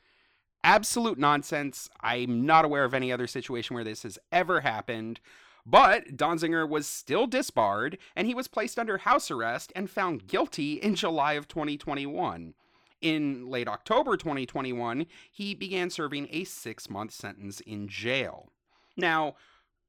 Absolute 0.64 1.16
nonsense. 1.16 1.88
I'm 2.00 2.44
not 2.44 2.64
aware 2.64 2.82
of 2.82 2.92
any 2.92 3.12
other 3.12 3.28
situation 3.28 3.74
where 3.74 3.84
this 3.84 4.02
has 4.02 4.18
ever 4.32 4.62
happened. 4.62 5.20
But 5.70 6.16
Donziger 6.16 6.66
was 6.66 6.86
still 6.86 7.26
disbarred, 7.26 7.98
and 8.16 8.26
he 8.26 8.34
was 8.34 8.48
placed 8.48 8.78
under 8.78 8.96
house 8.96 9.30
arrest 9.30 9.70
and 9.76 9.90
found 9.90 10.26
guilty 10.26 10.74
in 10.74 10.94
July 10.94 11.34
of 11.34 11.46
2021. 11.46 12.54
In 13.02 13.46
late 13.50 13.68
October 13.68 14.16
2021, 14.16 15.04
he 15.30 15.54
began 15.54 15.90
serving 15.90 16.26
a 16.30 16.44
six 16.44 16.88
month 16.88 17.12
sentence 17.12 17.60
in 17.60 17.86
jail. 17.86 18.48
Now, 18.96 19.34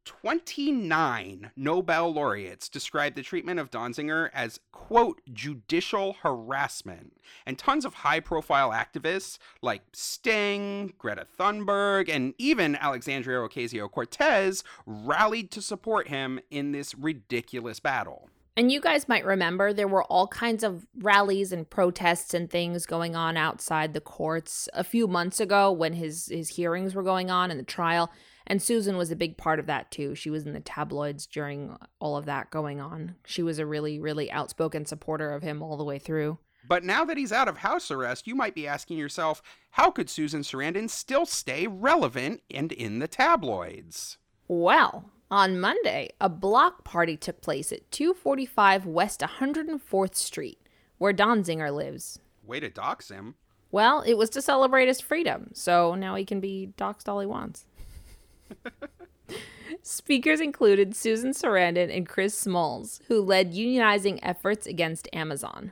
29 0.06 1.52
Nobel 1.56 2.14
laureates 2.14 2.70
described 2.70 3.16
the 3.16 3.22
treatment 3.22 3.60
of 3.60 3.70
Donziger 3.70 4.30
as, 4.34 4.60
quote, 4.72 5.22
judicial 5.32 6.18
harassment. 6.24 7.14
And 7.46 7.58
tons 7.58 7.86
of 7.86 7.96
high 7.96 8.20
profile 8.20 8.72
activists 8.72 9.38
like 9.62 9.82
Sting, 9.94 10.94
Greta 10.98 11.28
Thunberg, 11.40 12.10
and 12.10 12.34
even 12.38 12.76
Alexandria 12.76 13.40
Ocasio 13.40 13.92
Cortez 13.92 14.64
rallied 14.86 15.52
to 15.52 15.62
support 15.62 16.08
him 16.08 16.40
in 16.50 16.72
this 16.72 16.96
ridiculous 16.96 17.80
battle. 17.80 18.30
And 18.60 18.74
you 18.74 18.82
guys 18.82 19.08
might 19.08 19.24
remember 19.24 19.72
there 19.72 19.88
were 19.88 20.04
all 20.04 20.28
kinds 20.28 20.66
of 20.66 20.86
rallies 20.98 21.54
and 21.54 21.70
protests 21.70 22.34
and 22.34 22.50
things 22.50 22.86
going 22.86 23.16
on 23.16 23.38
outside 23.38 23.94
the 23.94 24.02
courts 24.02 24.68
a 24.74 24.84
few 24.84 25.08
months 25.08 25.40
ago 25.40 25.72
when 25.72 25.94
his, 25.94 26.28
his 26.28 26.50
hearings 26.50 26.94
were 26.94 27.04
going 27.04 27.32
on 27.32 27.52
and 27.52 27.60
the 27.60 27.64
trial. 27.64 28.12
And 28.50 28.62
Susan 28.62 28.98
was 28.98 29.12
a 29.12 29.16
big 29.16 29.38
part 29.38 29.60
of 29.60 29.68
that 29.68 29.92
too. 29.92 30.16
She 30.16 30.32
was 30.32 30.46
in 30.46 30.54
the 30.54 30.60
tabloids 30.60 31.28
during 31.28 31.78
all 32.00 32.18
of 32.18 32.26
that 32.26 32.50
going 32.50 32.82
on. 32.82 33.16
She 33.24 33.44
was 33.44 33.60
a 33.60 33.66
really, 33.66 34.00
really 34.00 34.32
outspoken 34.32 34.88
supporter 34.88 35.32
of 35.32 35.44
him 35.44 35.62
all 35.62 35.78
the 35.78 35.84
way 35.84 36.00
through. 36.00 36.40
But 36.68 36.84
now 36.84 37.06
that 37.06 37.18
he's 37.18 37.32
out 37.32 37.48
of 37.48 37.60
house 37.60 37.92
arrest, 37.92 38.28
you 38.28 38.36
might 38.36 38.56
be 38.56 38.68
asking 38.68 38.98
yourself, 38.98 39.42
how 39.72 39.92
could 39.92 40.10
Susan 40.10 40.42
Sarandon 40.42 40.90
still 40.90 41.26
stay 41.26 41.68
relevant 41.68 42.42
and 42.50 42.72
in 42.72 43.00
the 43.00 43.08
tabloids? 43.08 44.18
Well, 44.48 45.12
on 45.32 45.60
Monday, 45.60 46.10
a 46.20 46.28
block 46.28 46.84
party 46.84 47.16
took 47.16 47.42
place 47.42 47.72
at 47.72 47.92
245 47.92 48.88
West 48.88 49.22
104th 49.22 50.16
Street, 50.16 50.60
where 50.98 51.14
Donziger 51.14 51.74
lives. 51.74 52.20
Way 52.44 52.60
to 52.60 52.70
dox 52.70 53.10
him. 53.10 53.36
Well, 53.72 54.02
it 54.02 54.16
was 54.16 54.32
to 54.32 54.42
celebrate 54.42 54.88
his 54.88 55.00
freedom, 55.00 55.52
so 55.54 55.94
now 55.94 56.16
he 56.16 56.26
can 56.26 56.40
be 56.40 56.74
doxxed 56.78 57.08
all 57.08 57.20
he 57.20 57.28
wants. 57.28 57.66
Speakers 59.82 60.40
included 60.40 60.96
Susan 60.96 61.32
Sarandon 61.32 61.96
and 61.96 62.08
Chris 62.08 62.38
Smalls, 62.38 63.02
who 63.08 63.22
led 63.22 63.54
unionizing 63.54 64.20
efforts 64.22 64.68
against 64.68 65.08
Amazon. 65.14 65.72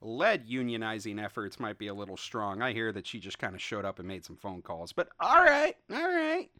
Led 0.00 0.48
unionizing 0.48 1.22
efforts 1.22 1.58
might 1.58 1.78
be 1.78 1.86
a 1.88 1.94
little 1.94 2.16
strong. 2.16 2.62
I 2.62 2.72
hear 2.72 2.92
that 2.92 3.06
she 3.06 3.18
just 3.18 3.38
kind 3.38 3.54
of 3.54 3.62
showed 3.62 3.84
up 3.84 3.98
and 3.98 4.06
made 4.06 4.24
some 4.24 4.36
phone 4.36 4.62
calls. 4.62 4.92
But 4.92 5.08
all 5.18 5.42
right, 5.42 5.76
all 5.90 6.02
right. 6.02 6.50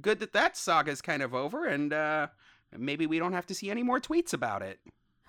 Good 0.00 0.20
that 0.20 0.32
that 0.32 0.56
saga's 0.56 1.00
kind 1.00 1.22
of 1.22 1.34
over, 1.34 1.66
and 1.66 1.92
uh, 1.92 2.28
maybe 2.76 3.06
we 3.06 3.18
don't 3.18 3.32
have 3.32 3.46
to 3.46 3.54
see 3.54 3.70
any 3.70 3.82
more 3.82 4.00
tweets 4.00 4.32
about 4.32 4.62
it. 4.62 4.80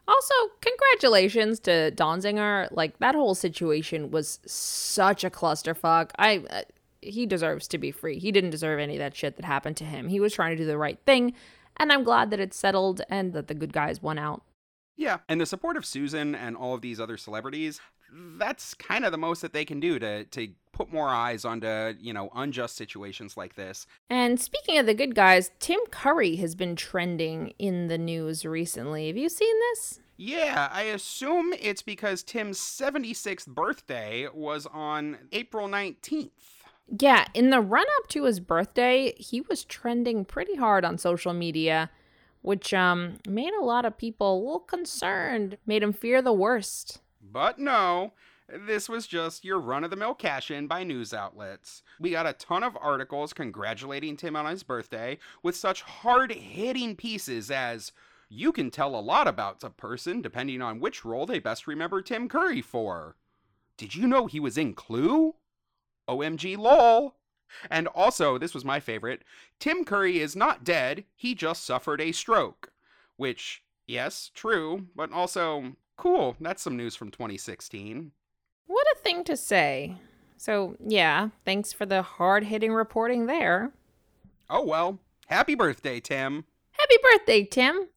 Also, 0.08 0.34
congratulations 0.62 1.60
to 1.62 1.92
Donziger. 1.92 2.68
Like 2.72 3.00
that 3.00 3.16
whole 3.16 3.36
situation 3.36 4.12
was 4.12 4.40
such 4.46 5.24
a 5.24 5.30
clusterfuck. 5.30 6.12
I 6.18 6.44
uh, 6.50 6.62
he 7.06 7.26
deserves 7.26 7.68
to 7.70 7.78
be 7.78 7.92
free. 7.92 8.20
He 8.20 8.32
didn't 8.32 8.50
deserve 8.50 8.80
any 8.80 8.96
of 8.96 9.00
that 9.00 9.16
shit 9.16 9.36
that 9.36 9.46
happened 9.46 9.78
to 9.78 9.86
him. 9.86 10.10
He 10.10 10.20
was 10.20 10.34
trying 10.34 10.56
to 10.56 10.64
do 10.64 10.68
the 10.68 10.78
right 10.78 11.00
thing, 11.06 11.34
and 11.78 11.92
I'm 11.92 12.04
glad 12.04 12.32
that 12.32 12.40
it's 12.40 12.58
settled 12.58 13.02
and 13.10 13.34
that 13.34 13.48
the 13.48 13.54
good 13.54 13.74
guys 13.74 14.02
won 14.02 14.18
out. 14.18 14.44
Yeah, 14.98 15.20
and 15.28 15.42
the 15.42 15.46
support 15.46 15.78
of 15.78 15.86
Susan 15.86 16.36
and 16.36 16.56
all 16.56 16.74
of 16.74 16.82
these 16.82 17.00
other 17.00 17.18
celebrities, 17.18 17.82
that's 18.12 18.74
kind 18.74 19.04
of 19.04 19.12
the 19.12 19.18
most 19.18 19.42
that 19.42 19.52
they 19.52 19.66
can 19.66 19.80
do 19.80 20.00
to 20.00 20.24
to 20.26 20.50
put 20.72 20.92
more 20.92 21.10
eyes 21.10 21.46
onto, 21.46 21.96
you 22.00 22.14
know, 22.14 22.30
unjust 22.36 22.76
situations 22.76 23.38
like 23.38 23.56
this. 23.56 23.88
And 24.10 24.40
speaking 24.40 24.78
of 24.78 24.86
the 24.86 24.94
good 24.94 25.16
guys, 25.16 25.52
Tim 25.60 25.80
Curry 25.90 26.36
has 26.38 26.54
been 26.54 26.76
trending 26.76 27.54
in 27.58 27.88
the 27.88 27.98
news 27.98 28.46
recently. 28.46 29.08
Have 29.08 29.18
you 29.18 29.30
seen 29.30 29.56
this? 29.72 30.00
Yeah, 30.18 30.70
I 30.72 30.84
assume 30.84 31.54
it's 31.60 31.82
because 31.82 32.24
Tim's 32.24 32.60
76th 32.60 33.48
birthday 33.48 34.28
was 34.34 34.66
on 34.66 35.18
April 35.32 35.68
19th. 35.68 36.30
Yeah, 36.88 37.26
in 37.34 37.50
the 37.50 37.62
run 37.62 37.86
up 37.98 38.08
to 38.10 38.26
his 38.26 38.40
birthday, 38.40 39.14
he 39.18 39.42
was 39.42 39.64
trending 39.64 40.24
pretty 40.24 40.56
hard 40.56 40.86
on 40.86 40.98
social 40.98 41.34
media, 41.34 41.90
which 42.42 42.74
um 42.74 43.18
made 43.28 43.54
a 43.54 43.64
lot 43.64 43.86
of 43.86 43.98
people 43.98 44.36
a 44.36 44.40
little 44.40 44.60
concerned, 44.60 45.58
made 45.66 45.84
him 45.84 45.94
fear 45.94 46.22
the 46.22 46.34
worst. 46.34 47.02
But 47.22 47.58
no, 47.58 48.14
this 48.48 48.88
was 48.88 49.08
just 49.08 49.44
your 49.44 49.60
run 49.60 49.84
of 49.84 49.90
the 49.90 49.96
mill 49.96 50.14
cash 50.14 50.52
in 50.52 50.68
by 50.68 50.84
news 50.84 51.14
outlets. 51.14 51.82
We 52.00 52.12
got 52.12 52.28
a 52.28 52.34
ton 52.34 52.64
of 52.64 52.78
articles 52.80 53.34
congratulating 53.34 54.18
Tim 54.18 54.36
on 54.36 54.46
his 54.46 54.64
birthday 54.64 55.18
with 55.42 55.56
such 55.56 55.82
hard 55.82 56.32
hitting 56.32 56.96
pieces 56.96 57.50
as 57.50 57.92
you 58.30 58.52
can 58.52 58.70
tell 58.70 58.96
a 58.96 59.02
lot 59.02 59.28
about 59.28 59.64
a 59.64 59.70
person 59.70 60.22
depending 60.22 60.62
on 60.62 60.80
which 60.80 61.04
role 61.04 61.26
they 61.26 61.40
best 61.40 61.66
remember 61.66 62.02
Tim 62.02 62.30
Curry 62.30 62.62
for. 62.62 63.16
Did 63.78 63.96
you 63.96 64.08
know 64.08 64.28
he 64.28 64.40
was 64.40 64.58
in 64.58 64.74
Clue? 64.74 65.36
OMG 66.08 66.58
lol. 66.58 67.16
And 67.70 67.88
also, 67.88 68.38
this 68.38 68.54
was 68.54 68.66
my 68.66 68.80
favorite 68.80 69.24
Tim 69.60 69.86
Curry 69.86 70.20
is 70.20 70.36
not 70.36 70.64
dead, 70.64 71.06
he 71.16 71.36
just 71.36 71.66
suffered 71.66 72.02
a 72.02 72.12
stroke. 72.12 72.72
Which, 73.18 73.64
yes, 73.88 74.32
true, 74.34 74.88
but 74.96 75.12
also, 75.12 75.76
cool, 75.98 76.36
that's 76.40 76.62
some 76.62 76.76
news 76.76 76.96
from 76.96 77.12
2016. 77.12 78.12
What 78.68 78.88
a 78.94 79.00
thing 79.00 79.24
to 79.26 79.38
say. 79.38 79.98
So, 80.38 80.76
yeah, 80.86 81.30
thanks 81.46 81.72
for 81.72 81.86
the 81.86 82.02
hard 82.02 82.46
hitting 82.46 82.74
reporting 82.74 83.26
there. 83.26 83.72
Oh 84.50 84.64
well, 84.64 85.00
happy 85.28 85.56
birthday, 85.56 86.00
Tim. 86.00 86.46
Happy 86.72 86.96
birthday, 87.02 87.44
Tim. 87.44 87.88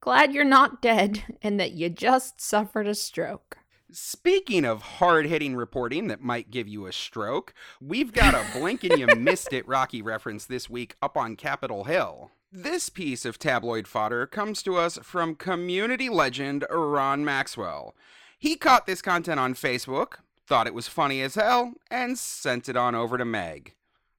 Glad 0.00 0.32
you're 0.32 0.44
not 0.44 0.80
dead 0.80 1.24
and 1.42 1.58
that 1.58 1.72
you 1.72 1.88
just 1.88 2.40
suffered 2.40 2.86
a 2.86 2.94
stroke. 2.94 3.57
Speaking 3.90 4.66
of 4.66 4.82
hard 4.82 5.24
hitting 5.24 5.56
reporting 5.56 6.08
that 6.08 6.20
might 6.20 6.50
give 6.50 6.68
you 6.68 6.84
a 6.84 6.92
stroke, 6.92 7.54
we've 7.80 8.12
got 8.12 8.34
a 8.34 8.44
blink 8.52 8.84
and 8.84 8.98
you 8.98 9.06
missed 9.16 9.54
it 9.54 9.66
Rocky 9.66 10.02
reference 10.02 10.44
this 10.44 10.68
week 10.68 10.94
up 11.00 11.16
on 11.16 11.36
Capitol 11.36 11.84
Hill. 11.84 12.30
This 12.52 12.90
piece 12.90 13.24
of 13.24 13.38
tabloid 13.38 13.88
fodder 13.88 14.26
comes 14.26 14.62
to 14.64 14.76
us 14.76 14.98
from 15.02 15.34
community 15.34 16.10
legend 16.10 16.66
Ron 16.70 17.24
Maxwell. 17.24 17.94
He 18.38 18.56
caught 18.56 18.86
this 18.86 19.00
content 19.00 19.40
on 19.40 19.54
Facebook, 19.54 20.16
thought 20.46 20.66
it 20.66 20.74
was 20.74 20.86
funny 20.86 21.22
as 21.22 21.36
hell, 21.36 21.72
and 21.90 22.18
sent 22.18 22.68
it 22.68 22.76
on 22.76 22.94
over 22.94 23.16
to 23.16 23.24
Meg. 23.24 23.74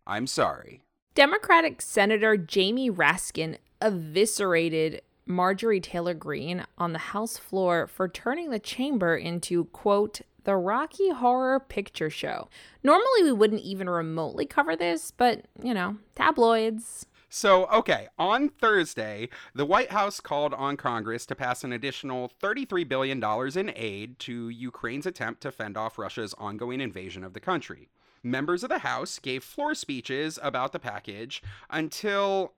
I'm 0.08 0.26
sorry. 0.26 0.82
Democratic 1.14 1.80
Senator 1.84 2.38
Jamie 2.38 2.90
Raskin 2.90 3.58
eviscerated 3.82 5.02
Marjorie 5.30 5.80
Taylor 5.80 6.16
Greene 6.16 6.66
on 6.80 6.92
the 6.92 7.00
House 7.00 7.38
floor 7.38 7.86
for 7.86 8.10
turning 8.10 8.50
the 8.50 8.58
chamber 8.58 9.16
into, 9.16 9.66
quote, 9.66 10.22
the 10.44 10.56
Rocky 10.56 11.12
Horror 11.12 11.60
Picture 11.60 12.10
Show. 12.10 12.50
Normally, 12.84 13.24
we 13.24 13.32
wouldn't 13.32 13.62
even 13.62 13.88
remotely 13.88 14.48
cover 14.48 14.76
this, 14.76 15.12
but, 15.12 15.46
you 15.62 15.74
know, 15.74 15.98
tabloids. 16.16 17.06
So, 17.30 17.68
okay, 17.68 18.08
on 18.18 18.50
Thursday, 18.50 19.30
the 19.54 19.68
White 19.68 19.92
House 19.92 20.20
called 20.20 20.56
on 20.56 20.78
Congress 20.78 21.28
to 21.28 21.36
pass 21.36 21.64
an 21.64 21.72
additional 21.72 22.32
$33 22.42 22.90
billion 22.90 23.24
in 23.56 23.72
aid 23.76 24.18
to 24.20 24.50
Ukraine's 24.50 25.06
attempt 25.06 25.42
to 25.42 25.52
fend 25.52 25.78
off 25.78 26.00
Russia's 26.00 26.34
ongoing 26.40 26.82
invasion 26.82 27.24
of 27.24 27.34
the 27.34 27.40
country. 27.40 27.90
Members 28.24 28.64
of 28.64 28.70
the 28.70 28.80
House 28.80 29.20
gave 29.20 29.44
floor 29.44 29.76
speeches 29.76 30.40
about 30.42 30.74
the 30.74 30.80
package 30.80 31.44
until 31.70 32.54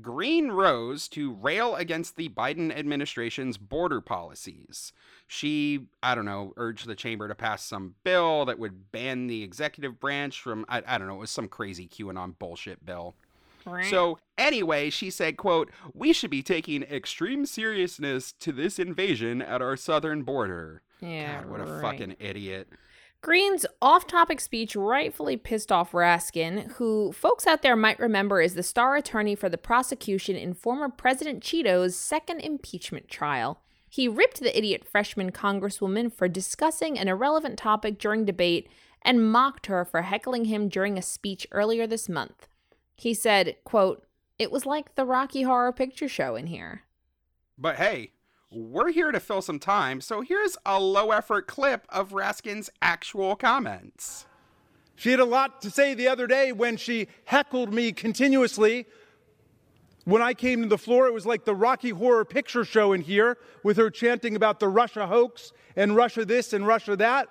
Greene 0.00 0.50
rose 0.50 1.08
to 1.08 1.32
rail 1.34 1.74
against 1.76 2.16
the 2.16 2.28
Biden 2.28 2.76
administration's 2.76 3.56
border 3.56 4.00
policies. 4.00 4.92
She, 5.26 5.86
I 6.02 6.14
don't 6.14 6.24
know, 6.24 6.52
urged 6.56 6.86
the 6.86 6.94
chamber 6.94 7.28
to 7.28 7.34
pass 7.34 7.64
some 7.64 7.94
bill 8.04 8.44
that 8.46 8.58
would 8.58 8.92
ban 8.92 9.26
the 9.26 9.42
executive 9.42 10.00
branch 10.00 10.40
from, 10.40 10.64
I, 10.68 10.82
I 10.86 10.98
don't 10.98 11.08
know, 11.08 11.14
it 11.14 11.20
was 11.20 11.30
some 11.30 11.48
crazy 11.48 11.86
QAnon 11.86 12.38
bullshit 12.38 12.84
bill. 12.84 13.14
So 13.90 14.18
anyway, 14.38 14.90
she 14.90 15.10
said, 15.10 15.36
quote, 15.36 15.70
"We 15.92 16.12
should 16.12 16.30
be 16.30 16.42
taking 16.42 16.82
extreme 16.82 17.44
seriousness 17.44 18.32
to 18.40 18.52
this 18.52 18.78
invasion 18.78 19.42
at 19.42 19.60
our 19.60 19.76
southern 19.76 20.22
border." 20.22 20.82
Yeah, 21.00 21.42
God, 21.42 21.50
what 21.50 21.60
a 21.60 21.64
right. 21.64 21.82
fucking 21.82 22.16
idiot. 22.18 22.68
Greene's 23.22 23.66
off 23.82 24.06
topic 24.06 24.40
speech 24.40 24.74
rightfully 24.74 25.36
pissed 25.36 25.70
off 25.70 25.92
Raskin, 25.92 26.72
who 26.72 27.12
folks 27.12 27.46
out 27.46 27.60
there 27.60 27.76
might 27.76 27.98
remember 27.98 28.40
is 28.40 28.54
the 28.54 28.62
star 28.62 28.96
attorney 28.96 29.34
for 29.34 29.50
the 29.50 29.58
prosecution 29.58 30.36
in 30.36 30.54
former 30.54 30.88
President 30.88 31.42
Cheeto's 31.42 31.94
second 31.94 32.40
impeachment 32.40 33.08
trial. 33.08 33.60
He 33.90 34.08
ripped 34.08 34.40
the 34.40 34.56
idiot 34.56 34.86
freshman 34.90 35.32
congresswoman 35.32 36.10
for 36.10 36.28
discussing 36.28 36.98
an 36.98 37.08
irrelevant 37.08 37.58
topic 37.58 37.98
during 37.98 38.24
debate 38.24 38.70
and 39.02 39.30
mocked 39.30 39.66
her 39.66 39.84
for 39.84 40.02
heckling 40.02 40.46
him 40.46 40.68
during 40.68 40.96
a 40.96 41.02
speech 41.02 41.46
earlier 41.52 41.86
this 41.86 42.08
month. 42.08 42.48
He 42.96 43.12
said, 43.12 43.56
quote, 43.64 44.06
It 44.38 44.50
was 44.50 44.64
like 44.64 44.94
the 44.94 45.04
Rocky 45.04 45.42
Horror 45.42 45.72
Picture 45.72 46.08
Show 46.08 46.36
in 46.36 46.46
here. 46.46 46.84
But 47.58 47.76
hey, 47.76 48.12
we're 48.52 48.90
here 48.90 49.12
to 49.12 49.20
fill 49.20 49.42
some 49.42 49.60
time, 49.60 50.00
so 50.00 50.22
here's 50.22 50.56
a 50.66 50.80
low 50.80 51.12
effort 51.12 51.46
clip 51.46 51.86
of 51.88 52.10
Raskin's 52.10 52.68
actual 52.82 53.36
comments. 53.36 54.26
She 54.96 55.12
had 55.12 55.20
a 55.20 55.24
lot 55.24 55.62
to 55.62 55.70
say 55.70 55.94
the 55.94 56.08
other 56.08 56.26
day 56.26 56.50
when 56.52 56.76
she 56.76 57.06
heckled 57.24 57.72
me 57.72 57.92
continuously. 57.92 58.86
When 60.04 60.20
I 60.20 60.34
came 60.34 60.62
to 60.62 60.68
the 60.68 60.78
floor, 60.78 61.06
it 61.06 61.14
was 61.14 61.26
like 61.26 61.44
the 61.44 61.54
Rocky 61.54 61.90
Horror 61.90 62.24
Picture 62.24 62.64
Show 62.64 62.92
in 62.92 63.02
here 63.02 63.38
with 63.62 63.76
her 63.76 63.88
chanting 63.88 64.34
about 64.34 64.58
the 64.58 64.68
Russia 64.68 65.06
hoax 65.06 65.52
and 65.76 65.94
Russia 65.94 66.24
this 66.24 66.52
and 66.52 66.66
Russia 66.66 66.96
that. 66.96 67.28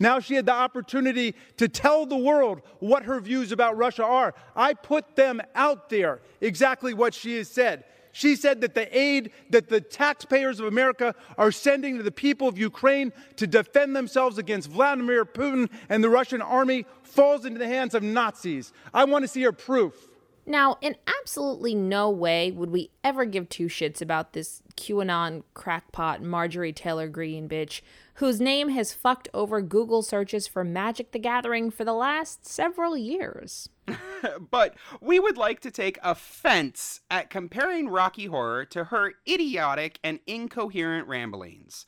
Now 0.00 0.18
she 0.18 0.34
had 0.34 0.46
the 0.46 0.54
opportunity 0.54 1.34
to 1.58 1.68
tell 1.68 2.06
the 2.06 2.16
world 2.16 2.62
what 2.78 3.02
her 3.02 3.20
views 3.20 3.52
about 3.52 3.76
Russia 3.76 4.04
are. 4.04 4.34
I 4.56 4.74
put 4.74 5.16
them 5.16 5.42
out 5.54 5.90
there, 5.90 6.20
exactly 6.40 6.94
what 6.94 7.14
she 7.14 7.36
has 7.36 7.48
said. 7.48 7.84
She 8.18 8.34
said 8.34 8.62
that 8.62 8.74
the 8.74 8.98
aid 8.98 9.30
that 9.50 9.68
the 9.68 9.80
taxpayers 9.80 10.58
of 10.58 10.66
America 10.66 11.14
are 11.36 11.52
sending 11.52 11.98
to 11.98 12.02
the 12.02 12.10
people 12.10 12.48
of 12.48 12.58
Ukraine 12.58 13.12
to 13.36 13.46
defend 13.46 13.94
themselves 13.94 14.38
against 14.38 14.72
Vladimir 14.72 15.24
Putin 15.24 15.70
and 15.88 16.02
the 16.02 16.08
Russian 16.08 16.42
army 16.42 16.84
falls 17.04 17.44
into 17.44 17.60
the 17.60 17.68
hands 17.68 17.94
of 17.94 18.02
Nazis. 18.02 18.72
I 18.92 19.04
want 19.04 19.22
to 19.22 19.28
see 19.28 19.42
her 19.42 19.52
proof. 19.52 20.07
Now, 20.48 20.78
in 20.80 20.96
absolutely 21.20 21.74
no 21.74 22.08
way 22.08 22.50
would 22.50 22.70
we 22.70 22.90
ever 23.04 23.26
give 23.26 23.50
two 23.50 23.66
shits 23.66 24.00
about 24.00 24.32
this 24.32 24.62
QAnon 24.76 25.42
crackpot 25.52 26.22
Marjorie 26.22 26.72
Taylor 26.72 27.06
Greene 27.06 27.50
bitch, 27.50 27.82
whose 28.14 28.40
name 28.40 28.70
has 28.70 28.94
fucked 28.94 29.28
over 29.34 29.60
Google 29.60 30.00
searches 30.00 30.46
for 30.46 30.64
Magic 30.64 31.12
the 31.12 31.18
Gathering 31.18 31.70
for 31.70 31.84
the 31.84 31.92
last 31.92 32.46
several 32.46 32.96
years. 32.96 33.68
but 34.50 34.74
we 35.02 35.20
would 35.20 35.36
like 35.36 35.60
to 35.60 35.70
take 35.70 35.98
offense 36.02 37.02
at 37.10 37.28
comparing 37.28 37.90
Rocky 37.90 38.24
Horror 38.24 38.64
to 38.66 38.84
her 38.84 39.12
idiotic 39.28 39.98
and 40.02 40.18
incoherent 40.26 41.06
ramblings. 41.06 41.84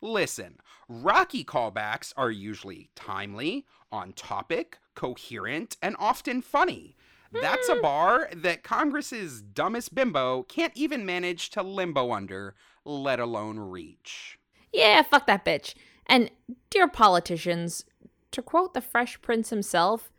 Listen, 0.00 0.58
Rocky 0.88 1.44
callbacks 1.44 2.12
are 2.16 2.30
usually 2.30 2.90
timely, 2.94 3.66
on 3.90 4.12
topic, 4.12 4.78
coherent, 4.94 5.76
and 5.82 5.96
often 5.98 6.42
funny. 6.42 6.94
That's 7.40 7.68
a 7.68 7.74
hmm. 7.74 7.82
bar 7.82 8.30
that 8.34 8.62
Congress's 8.62 9.42
dumbest 9.42 9.94
bimbo 9.94 10.44
can't 10.44 10.72
even 10.74 11.06
manage 11.06 11.50
to 11.50 11.62
limbo 11.62 12.12
under, 12.12 12.54
let 12.84 13.20
alone 13.20 13.58
reach. 13.58 14.38
Yeah, 14.72 15.02
fuck 15.02 15.26
that 15.26 15.44
bitch. 15.44 15.74
And 16.06 16.30
dear 16.70 16.88
politicians, 16.88 17.84
to 18.30 18.42
quote 18.42 18.74
the 18.74 18.80
Fresh 18.80 19.22
Prince 19.22 19.50
himself, 19.50 20.12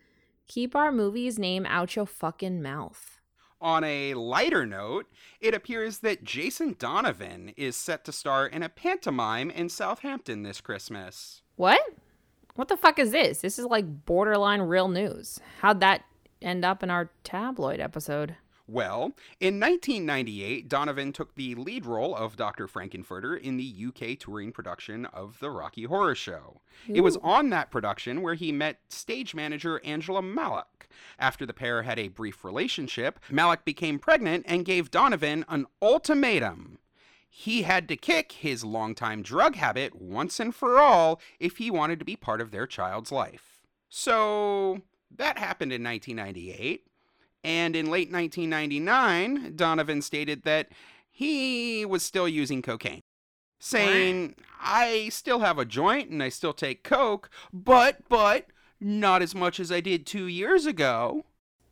keep 0.47 0.75
our 0.75 0.91
movie's 0.91 1.37
name 1.37 1.65
out 1.65 1.95
your 1.95 2.05
fucking 2.05 2.61
mouth. 2.61 3.19
On 3.61 3.83
a 3.83 4.13
lighter 4.13 4.65
note, 4.65 5.07
it 5.39 5.53
appears 5.53 5.99
that 5.99 6.23
Jason 6.23 6.75
Donovan 6.77 7.53
is 7.55 7.75
set 7.75 8.05
to 8.05 8.11
star 8.11 8.45
in 8.45 8.63
a 8.63 8.69
pantomime 8.69 9.49
in 9.49 9.69
Southampton 9.69 10.43
this 10.43 10.61
Christmas. 10.61 11.41
What? 11.55 11.81
What 12.55 12.67
the 12.67 12.77
fuck 12.77 12.99
is 12.99 13.11
this? 13.11 13.41
This 13.41 13.59
is 13.59 13.65
like 13.65 14.05
borderline 14.05 14.61
real 14.61 14.87
news. 14.87 15.39
How'd 15.59 15.79
that 15.81 16.03
end 16.45 16.63
up 16.63 16.83
in 16.83 16.89
our 16.89 17.09
tabloid 17.23 17.79
episode? 17.79 18.35
Well, 18.67 19.11
in 19.39 19.59
1998, 19.59 20.67
Donovan 20.67 21.13
took 21.13 21.35
the 21.35 21.53
lead 21.53 21.85
role 21.85 22.15
of 22.15 22.35
Dr. 22.35 22.67
Frank-N-Furter 22.67 23.39
in 23.39 23.57
the 23.57 23.85
UK 23.87 24.17
touring 24.17 24.51
production 24.51 25.05
of 25.05 25.39
the 25.39 25.51
Rocky 25.51 25.83
Horror 25.83 26.15
Show. 26.15 26.61
It 26.87 27.01
was 27.01 27.17
on 27.17 27.51
that 27.51 27.69
production 27.69 28.23
where 28.23 28.33
he 28.33 28.51
met 28.51 28.79
stage 28.89 29.35
manager 29.35 29.79
Angela 29.85 30.23
Malloch. 30.23 30.87
After 31.19 31.45
the 31.45 31.53
pair 31.53 31.83
had 31.83 31.99
a 31.99 32.07
brief 32.07 32.43
relationship, 32.43 33.19
Malloch 33.29 33.65
became 33.65 33.99
pregnant 33.99 34.45
and 34.47 34.65
gave 34.65 34.89
Donovan 34.89 35.45
an 35.47 35.67
ultimatum. 35.79 36.79
He 37.29 37.63
had 37.63 37.87
to 37.89 37.97
kick 37.97 38.31
his 38.31 38.63
longtime 38.63 39.21
drug 39.21 39.57
habit 39.57 39.93
once 39.93 40.39
and 40.39 40.55
for 40.55 40.79
all 40.79 41.19
if 41.39 41.57
he 41.57 41.69
wanted 41.69 41.99
to 41.99 42.05
be 42.05 42.15
part 42.15 42.41
of 42.41 42.49
their 42.49 42.65
child's 42.65 43.11
life. 43.11 43.61
So, 43.89 44.81
that 45.17 45.37
happened 45.37 45.71
in 45.71 45.83
1998. 45.83 46.85
And 47.43 47.75
in 47.75 47.91
late 47.91 48.11
1999, 48.11 49.55
Donovan 49.55 50.01
stated 50.01 50.43
that 50.43 50.69
he 51.11 51.85
was 51.85 52.01
still 52.01 52.27
using 52.27 52.61
cocaine, 52.61 53.03
saying, 53.59 54.35
I 54.59 55.09
still 55.09 55.39
have 55.39 55.59
a 55.59 55.65
joint 55.65 56.09
and 56.09 56.23
I 56.23 56.29
still 56.29 56.53
take 56.53 56.83
coke, 56.83 57.29
but, 57.53 57.99
but, 58.09 58.47
not 58.79 59.21
as 59.21 59.35
much 59.35 59.59
as 59.59 59.71
I 59.71 59.79
did 59.79 60.05
two 60.05 60.25
years 60.25 60.65
ago. 60.65 61.25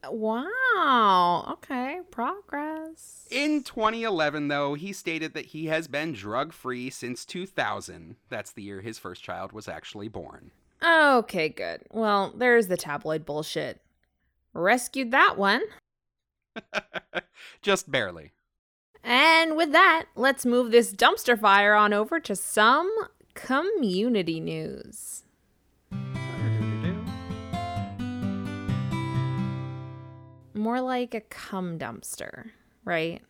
Wow. 0.08 1.45
Okay. 1.53 2.01
Progress. 2.12 3.27
In 3.32 3.63
2011, 3.63 4.49
though, 4.49 4.73
he 4.75 4.93
stated 4.93 5.34
that 5.34 5.47
he 5.47 5.67
has 5.67 5.88
been 5.88 6.13
drug 6.13 6.53
free 6.53 6.89
since 6.89 7.25
2000. 7.25 8.17
That's 8.29 8.51
the 8.51 8.63
year 8.63 8.82
his 8.82 8.99
first 8.99 9.23
child 9.23 9.53
was 9.53 9.67
actually 9.67 10.08
born. 10.08 10.51
Okay, 10.83 11.49
good. 11.49 11.81
Well, 11.91 12.33
there's 12.35 12.67
the 12.67 12.77
tabloid 12.77 13.25
bullshit. 13.25 13.79
Rescued 14.53 15.11
that 15.11 15.37
one. 15.37 15.61
Just 17.61 17.89
barely. 17.89 18.33
And 19.03 19.55
with 19.55 19.71
that, 19.71 20.05
let's 20.15 20.45
move 20.45 20.71
this 20.71 20.93
dumpster 20.93 21.39
fire 21.39 21.73
on 21.73 21.93
over 21.93 22.19
to 22.19 22.35
some 22.35 22.89
community 23.33 24.39
news. 24.39 25.23
More 30.53 30.81
like 30.81 31.13
a 31.13 31.21
cum 31.21 31.79
dumpster, 31.79 32.51
right? 32.85 33.21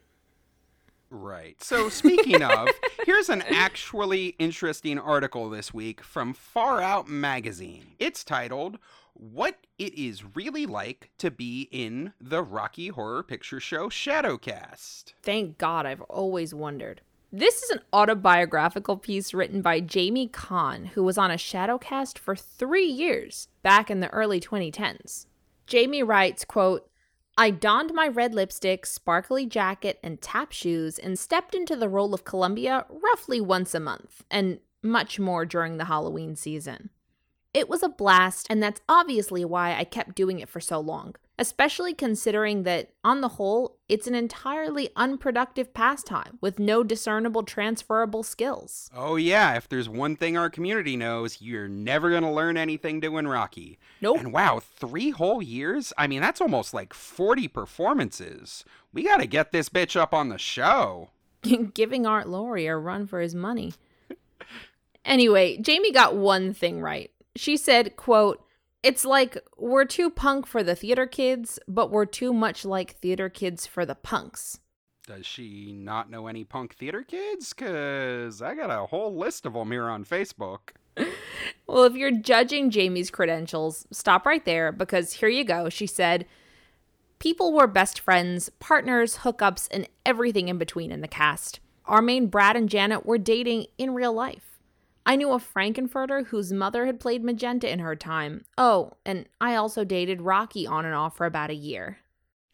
Right. 1.15 1.63
So, 1.63 1.89
speaking 1.89 2.41
of, 2.41 2.69
here's 3.05 3.29
an 3.29 3.43
actually 3.43 4.29
interesting 4.39 4.97
article 4.97 5.47
this 5.47 5.71
week 5.71 6.01
from 6.01 6.33
Far 6.33 6.81
Out 6.81 7.07
Magazine. 7.07 7.85
It's 7.99 8.23
titled, 8.23 8.79
What 9.13 9.67
It 9.77 9.93
Is 9.93 10.23
Really 10.35 10.65
Like 10.65 11.11
to 11.19 11.29
Be 11.29 11.69
in 11.71 12.13
the 12.19 12.41
Rocky 12.41 12.87
Horror 12.87 13.21
Picture 13.21 13.59
Show 13.59 13.89
Shadowcast. 13.89 15.13
Thank 15.21 15.59
God, 15.59 15.85
I've 15.85 16.01
always 16.01 16.51
wondered. 16.51 17.01
This 17.31 17.61
is 17.61 17.69
an 17.69 17.81
autobiographical 17.93 18.97
piece 18.97 19.35
written 19.35 19.61
by 19.61 19.81
Jamie 19.81 20.29
Kahn, 20.29 20.85
who 20.95 21.03
was 21.03 21.19
on 21.19 21.29
a 21.29 21.35
shadowcast 21.35 22.17
for 22.17 22.35
three 22.35 22.87
years 22.87 23.49
back 23.61 23.91
in 23.91 23.99
the 23.99 24.09
early 24.09 24.39
2010s. 24.39 25.27
Jamie 25.67 26.01
writes, 26.01 26.43
quote, 26.43 26.89
I 27.37 27.49
donned 27.49 27.93
my 27.93 28.07
red 28.07 28.35
lipstick, 28.35 28.85
sparkly 28.85 29.45
jacket, 29.45 29.99
and 30.03 30.21
tap 30.21 30.51
shoes 30.51 30.99
and 30.99 31.17
stepped 31.17 31.55
into 31.55 31.75
the 31.75 31.89
role 31.89 32.13
of 32.13 32.25
Columbia 32.25 32.85
roughly 32.89 33.41
once 33.41 33.73
a 33.73 33.79
month, 33.79 34.23
and 34.29 34.59
much 34.83 35.19
more 35.19 35.45
during 35.45 35.77
the 35.77 35.85
Halloween 35.85 36.35
season. 36.35 36.89
It 37.53 37.69
was 37.69 37.81
a 37.81 37.89
blast, 37.89 38.47
and 38.49 38.61
that's 38.61 38.81
obviously 38.87 39.43
why 39.45 39.75
I 39.75 39.83
kept 39.83 40.15
doing 40.15 40.39
it 40.39 40.49
for 40.49 40.59
so 40.59 40.79
long, 40.79 41.15
especially 41.39 41.93
considering 41.93 42.63
that, 42.63 42.89
on 43.03 43.21
the 43.21 43.29
whole, 43.29 43.77
it's 43.89 44.07
an 44.07 44.15
entirely 44.15 44.89
unproductive 44.95 45.73
pastime 45.73 46.37
with 46.41 46.59
no 46.59 46.83
discernible 46.83 47.43
transferable 47.43 48.23
skills. 48.23 48.89
Oh, 48.95 49.15
yeah, 49.15 49.55
if 49.55 49.67
there's 49.67 49.89
one 49.89 50.15
thing 50.15 50.37
our 50.37 50.49
community 50.49 50.95
knows, 50.95 51.41
you're 51.41 51.67
never 51.67 52.09
going 52.09 52.23
to 52.23 52.29
learn 52.29 52.57
anything 52.57 52.99
doing 52.99 53.27
Rocky. 53.27 53.79
Nope. 54.01 54.19
And 54.19 54.33
wow, 54.33 54.59
three 54.59 55.09
whole 55.09 55.41
years? 55.41 55.91
I 55.97 56.07
mean, 56.07 56.21
that's 56.21 56.41
almost 56.41 56.73
like 56.73 56.93
40 56.93 57.47
performances. 57.47 58.63
We 58.93 59.03
got 59.03 59.17
to 59.17 59.25
get 59.25 59.51
this 59.51 59.69
bitch 59.69 59.99
up 59.99 60.13
on 60.13 60.29
the 60.29 60.37
show. 60.37 61.09
Giving 61.73 62.05
Art 62.05 62.27
Laurie 62.29 62.67
a 62.67 62.77
run 62.77 63.07
for 63.07 63.19
his 63.19 63.33
money. 63.33 63.73
anyway, 65.05 65.57
Jamie 65.57 65.91
got 65.91 66.15
one 66.15 66.53
thing 66.53 66.79
right. 66.79 67.09
She 67.35 67.57
said, 67.57 67.95
quote, 67.95 68.45
it's 68.83 69.05
like 69.05 69.37
we're 69.57 69.85
too 69.85 70.09
punk 70.09 70.45
for 70.45 70.61
the 70.61 70.75
theater 70.75 71.07
kids, 71.07 71.59
but 71.67 71.89
we're 71.89 72.05
too 72.05 72.33
much 72.33 72.65
like 72.65 72.97
theater 72.97 73.29
kids 73.29 73.65
for 73.65 73.85
the 73.85 73.95
punks. 73.95 74.59
Does 75.07 75.25
she 75.25 75.73
not 75.73 76.09
know 76.09 76.27
any 76.27 76.43
punk 76.43 76.75
theater 76.75 77.01
kids? 77.01 77.53
Because 77.53 78.41
I 78.41 78.55
got 78.55 78.69
a 78.69 78.85
whole 78.85 79.17
list 79.17 79.45
of 79.45 79.53
them 79.53 79.71
here 79.71 79.89
on 79.89 80.05
Facebook. 80.05 80.59
Well, 81.65 81.85
if 81.85 81.95
you're 81.95 82.11
judging 82.11 82.69
Jamie's 82.69 83.09
credentials, 83.09 83.87
stop 83.89 84.25
right 84.25 84.43
there 84.43 84.71
because 84.71 85.13
here 85.13 85.29
you 85.29 85.43
go. 85.43 85.69
She 85.69 85.87
said, 85.87 86.25
People 87.19 87.53
were 87.53 87.67
best 87.67 87.99
friends, 88.01 88.49
partners, 88.59 89.19
hookups, 89.19 89.69
and 89.71 89.87
everything 90.05 90.49
in 90.49 90.57
between 90.57 90.91
in 90.91 90.99
the 90.99 91.07
cast. 91.07 91.61
Our 91.85 92.01
main 92.01 92.27
Brad 92.27 92.57
and 92.57 92.69
Janet 92.69 93.05
were 93.05 93.17
dating 93.17 93.67
in 93.77 93.93
real 93.93 94.13
life. 94.13 94.52
I 95.05 95.15
knew 95.15 95.31
a 95.31 95.39
Frank-N-Furter 95.39 96.27
whose 96.27 96.53
mother 96.53 96.85
had 96.85 96.99
played 96.99 97.23
Magenta 97.23 97.69
in 97.71 97.79
her 97.79 97.95
time. 97.95 98.45
Oh, 98.57 98.93
and 99.05 99.27
I 99.41 99.55
also 99.55 99.83
dated 99.83 100.21
Rocky 100.21 100.65
on 100.65 100.85
and 100.85 100.95
off 100.95 101.17
for 101.17 101.25
about 101.25 101.49
a 101.49 101.55
year. 101.55 101.99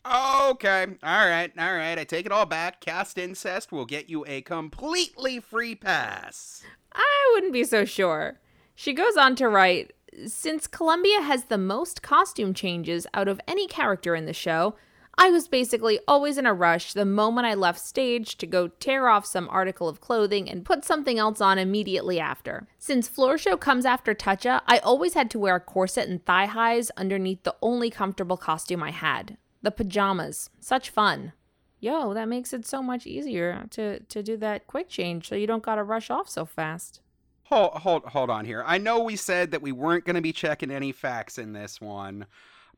Okay, 0.06 0.88
all 1.04 1.28
right, 1.28 1.52
all 1.58 1.76
right. 1.76 2.00
I 2.00 2.04
take 2.04 2.26
it 2.26 2.32
all 2.32 2.46
back. 2.46 2.82
Cast 2.82 3.18
incest 3.18 3.72
will 3.72 3.86
get 3.86 4.10
you 4.10 4.26
a 4.28 4.42
completely 4.42 5.40
free 5.40 5.76
pass. 5.76 6.64
I 6.94 7.32
wouldn't 7.34 7.54
be 7.54 7.64
so 7.64 7.86
sure. 7.86 8.40
She 8.74 8.94
goes 8.94 9.18
on 9.18 9.36
to 9.36 9.50
write 9.50 9.94
Since 10.26 10.66
Columbia 10.68 11.22
has 11.22 11.46
the 11.46 11.58
most 11.58 12.02
costume 12.02 12.54
changes 12.54 13.06
out 13.14 13.28
of 13.28 13.42
any 13.48 13.68
character 13.68 14.16
in 14.16 14.26
the 14.26 14.34
show, 14.34 14.76
I 15.22 15.32
was 15.32 15.50
basically 15.50 16.00
always 16.08 16.38
in 16.38 16.46
a 16.46 16.54
rush 16.54 16.94
the 16.94 17.04
moment 17.04 17.46
I 17.46 17.54
left 17.54 17.82
stage 17.82 18.38
to 18.38 18.48
go 18.48 18.70
tear 18.70 19.10
off 19.10 19.26
some 19.26 19.50
article 19.50 19.90
of 19.90 20.00
clothing 20.00 20.50
and 20.50 20.64
put 20.64 20.86
something 20.86 21.20
else 21.20 21.42
on 21.42 21.60
immediately 21.60 22.22
after. 22.22 22.70
Since 22.78 23.10
Floor 23.10 23.38
Show 23.38 23.58
comes 23.58 23.86
after 23.86 24.16
Toucha, 24.16 24.62
I 24.66 24.78
always 24.78 25.16
had 25.16 25.30
to 25.32 25.40
wear 25.40 25.58
a 25.58 25.60
corset 25.60 26.08
and 26.08 26.26
thigh 26.26 26.46
highs 26.46 26.90
underneath 26.92 27.44
the 27.44 27.58
only 27.62 27.90
comfortable 27.90 28.38
costume 28.38 28.82
I 28.82 28.92
had 28.92 29.38
the 29.62 29.72
pajamas. 29.72 30.50
Such 30.62 30.90
fun. 30.90 31.34
Yo, 31.82 32.14
that 32.14 32.30
makes 32.30 32.54
it 32.54 32.66
so 32.66 32.82
much 32.82 33.06
easier 33.06 33.66
to, 33.72 34.00
to 34.00 34.24
do 34.24 34.38
that 34.38 34.68
quick 34.68 34.88
change 34.88 35.28
so 35.28 35.36
you 35.36 35.46
don't 35.46 35.64
gotta 35.64 35.84
rush 35.84 36.10
off 36.10 36.30
so 36.30 36.46
fast. 36.46 37.02
Hold, 37.44 37.74
hold, 37.74 38.06
hold 38.06 38.30
on 38.30 38.46
here. 38.46 38.64
I 38.66 38.78
know 38.78 39.02
we 39.02 39.18
said 39.18 39.52
that 39.52 39.62
we 39.62 39.74
weren't 39.74 40.06
to 40.06 40.22
be 40.22 40.32
checking 40.32 40.72
any 40.72 40.94
facts 40.94 41.38
in 41.38 41.52
this 41.52 41.82
one, 41.82 42.26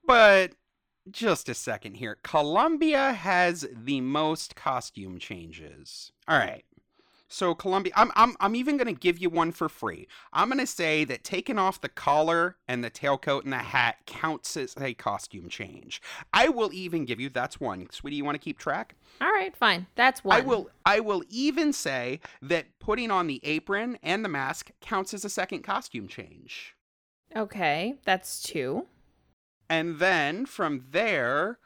but 0.08 0.54
just 1.10 1.50
a 1.50 1.54
second 1.54 1.96
here. 1.96 2.18
Columbia 2.24 3.14
has 3.14 3.68
the 3.74 4.02
most 4.02 4.56
costume 4.56 5.18
changes. 5.20 6.12
All 6.28 6.38
right. 6.38 6.64
So 7.34 7.56
Columbia, 7.56 7.94
I'm 7.96 8.12
I'm 8.16 8.36
I'm 8.42 8.58
even 8.58 8.76
gonna 8.76 8.92
give 8.92 9.18
you 9.18 9.30
one 9.30 9.54
for 9.54 9.70
free. 9.70 10.10
I'm 10.34 10.50
gonna 10.50 10.68
say 10.68 11.06
that 11.06 11.24
taking 11.24 11.58
off 11.58 11.80
the 11.80 11.88
collar 11.88 12.58
and 12.68 12.84
the 12.84 12.92
tailcoat 12.92 13.46
and 13.46 13.54
the 13.54 13.58
hat 13.58 14.00
counts 14.06 14.58
as 14.58 14.76
a 14.78 14.94
costume 14.96 15.48
change. 15.48 16.02
I 16.34 16.50
will 16.50 16.74
even 16.74 17.06
give 17.06 17.22
you 17.22 17.30
that's 17.30 17.58
one. 17.58 17.88
Sweetie, 17.90 18.18
you 18.18 18.26
want 18.26 18.36
to 18.36 18.44
keep 18.44 18.60
track? 18.60 18.96
All 19.22 19.32
right, 19.32 19.56
fine. 19.56 19.88
That's 19.96 20.26
one. 20.26 20.42
I 20.42 20.42
will 20.42 20.70
I 20.86 21.00
will 21.00 21.24
even 21.30 21.72
say 21.72 22.20
that 22.42 22.66
putting 22.80 23.10
on 23.12 23.28
the 23.28 23.40
apron 23.44 23.98
and 24.04 24.26
the 24.26 24.30
mask 24.30 24.72
counts 24.82 25.14
as 25.14 25.24
a 25.24 25.30
second 25.30 25.62
costume 25.62 26.10
change. 26.10 26.76
Okay, 27.34 27.96
that's 28.04 28.44
two. 28.44 28.88
And 29.72 30.00
then 30.00 30.46
from 30.46 30.84
there 30.92 31.58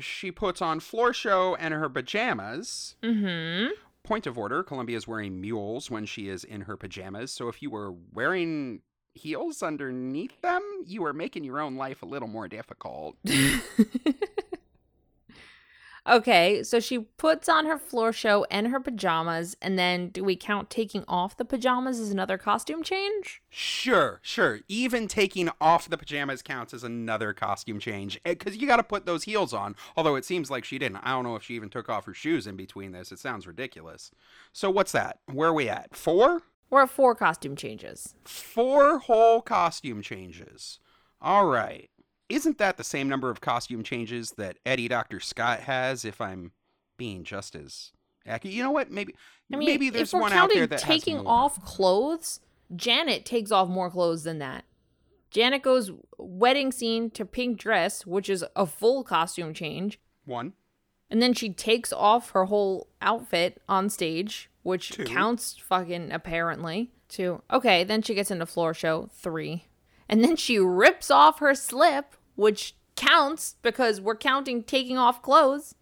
she 0.00 0.32
puts 0.32 0.62
on 0.62 0.80
floor 0.80 1.12
show 1.12 1.54
and 1.56 1.74
her 1.74 1.90
pajamas. 1.90 2.96
Mm-hmm. 3.02 3.72
Point 4.02 4.26
of 4.26 4.38
order, 4.38 4.62
Columbia 4.62 4.96
is 4.96 5.06
wearing 5.06 5.38
mules 5.38 5.90
when 5.90 6.06
she 6.06 6.30
is 6.30 6.44
in 6.44 6.62
her 6.62 6.78
pajamas. 6.78 7.30
So 7.30 7.48
if 7.48 7.60
you 7.60 7.68
were 7.68 7.92
wearing 7.92 8.80
heels 9.12 9.62
underneath 9.62 10.40
them, 10.40 10.62
you 10.86 11.04
are 11.04 11.12
making 11.12 11.44
your 11.44 11.60
own 11.60 11.76
life 11.76 12.02
a 12.02 12.06
little 12.06 12.28
more 12.28 12.48
difficult. 12.48 13.16
Okay, 16.06 16.62
so 16.62 16.80
she 16.80 16.98
puts 16.98 17.48
on 17.48 17.64
her 17.64 17.78
floor 17.78 18.12
show 18.12 18.44
and 18.50 18.68
her 18.68 18.78
pajamas, 18.78 19.56
and 19.62 19.78
then 19.78 20.08
do 20.08 20.22
we 20.22 20.36
count 20.36 20.68
taking 20.68 21.02
off 21.08 21.38
the 21.38 21.46
pajamas 21.46 21.98
as 21.98 22.10
another 22.10 22.36
costume 22.36 22.82
change? 22.82 23.40
Sure, 23.48 24.20
sure. 24.22 24.60
Even 24.68 25.08
taking 25.08 25.48
off 25.62 25.88
the 25.88 25.96
pajamas 25.96 26.42
counts 26.42 26.74
as 26.74 26.84
another 26.84 27.32
costume 27.32 27.78
change 27.78 28.20
eh, 28.26 28.34
because 28.34 28.58
you 28.58 28.66
got 28.66 28.76
to 28.76 28.82
put 28.82 29.06
those 29.06 29.24
heels 29.24 29.54
on. 29.54 29.74
Although 29.96 30.16
it 30.16 30.26
seems 30.26 30.50
like 30.50 30.64
she 30.66 30.78
didn't. 30.78 30.98
I 30.98 31.12
don't 31.12 31.24
know 31.24 31.36
if 31.36 31.42
she 31.42 31.54
even 31.54 31.70
took 31.70 31.88
off 31.88 32.04
her 32.04 32.14
shoes 32.14 32.46
in 32.46 32.56
between 32.56 32.92
this. 32.92 33.10
It 33.10 33.18
sounds 33.18 33.46
ridiculous. 33.46 34.10
So 34.52 34.70
what's 34.70 34.92
that? 34.92 35.20
Where 35.32 35.48
are 35.48 35.54
we 35.54 35.70
at? 35.70 35.96
Four? 35.96 36.42
We're 36.68 36.82
at 36.82 36.90
four 36.90 37.14
costume 37.14 37.56
changes. 37.56 38.14
Four 38.24 38.98
whole 38.98 39.40
costume 39.40 40.02
changes. 40.02 40.80
All 41.22 41.46
right. 41.46 41.88
Isn't 42.28 42.58
that 42.58 42.76
the 42.76 42.84
same 42.84 43.08
number 43.08 43.30
of 43.30 43.40
costume 43.40 43.82
changes 43.82 44.32
that 44.32 44.58
Eddie 44.64 44.88
Dr. 44.88 45.20
Scott 45.20 45.60
has, 45.60 46.04
if 46.04 46.20
I'm 46.20 46.52
being 46.96 47.24
just 47.24 47.54
as 47.54 47.92
accurate? 48.26 48.54
You 48.54 48.62
know 48.62 48.70
what? 48.70 48.90
Maybe 48.90 49.14
I 49.52 49.56
mean, 49.56 49.66
maybe 49.66 49.90
there's 49.90 50.12
one 50.12 50.32
out 50.32 50.50
there 50.52 50.66
that 50.66 50.78
taking 50.80 51.18
off 51.26 51.62
clothes, 51.64 52.40
Janet 52.74 53.24
takes 53.24 53.50
off 53.52 53.68
more 53.68 53.90
clothes 53.90 54.24
than 54.24 54.38
that. 54.38 54.64
Janet 55.30 55.62
goes 55.62 55.90
wedding 56.16 56.70
scene 56.72 57.10
to 57.10 57.24
pink 57.24 57.58
dress, 57.58 58.06
which 58.06 58.30
is 58.30 58.44
a 58.54 58.66
full 58.66 59.02
costume 59.02 59.52
change, 59.52 59.98
one. 60.24 60.52
and 61.10 61.20
then 61.20 61.34
she 61.34 61.50
takes 61.52 61.92
off 61.92 62.30
her 62.30 62.44
whole 62.44 62.88
outfit 63.02 63.60
on 63.68 63.90
stage, 63.90 64.48
which 64.62 64.90
Two. 64.92 65.04
counts 65.04 65.56
fucking 65.58 66.12
apparently. 66.12 66.92
Two. 67.08 67.42
Okay, 67.52 67.84
then 67.84 68.00
she 68.00 68.14
gets 68.14 68.30
into 68.30 68.46
floor 68.46 68.72
show. 68.74 69.08
Three. 69.12 69.64
And 70.08 70.22
then 70.22 70.36
she 70.36 70.58
rips 70.58 71.10
off 71.10 71.38
her 71.38 71.54
slip, 71.54 72.14
which 72.36 72.74
counts 72.96 73.56
because 73.62 74.00
we're 74.00 74.16
counting 74.16 74.62
taking 74.62 74.98
off 74.98 75.22
clothes. 75.22 75.74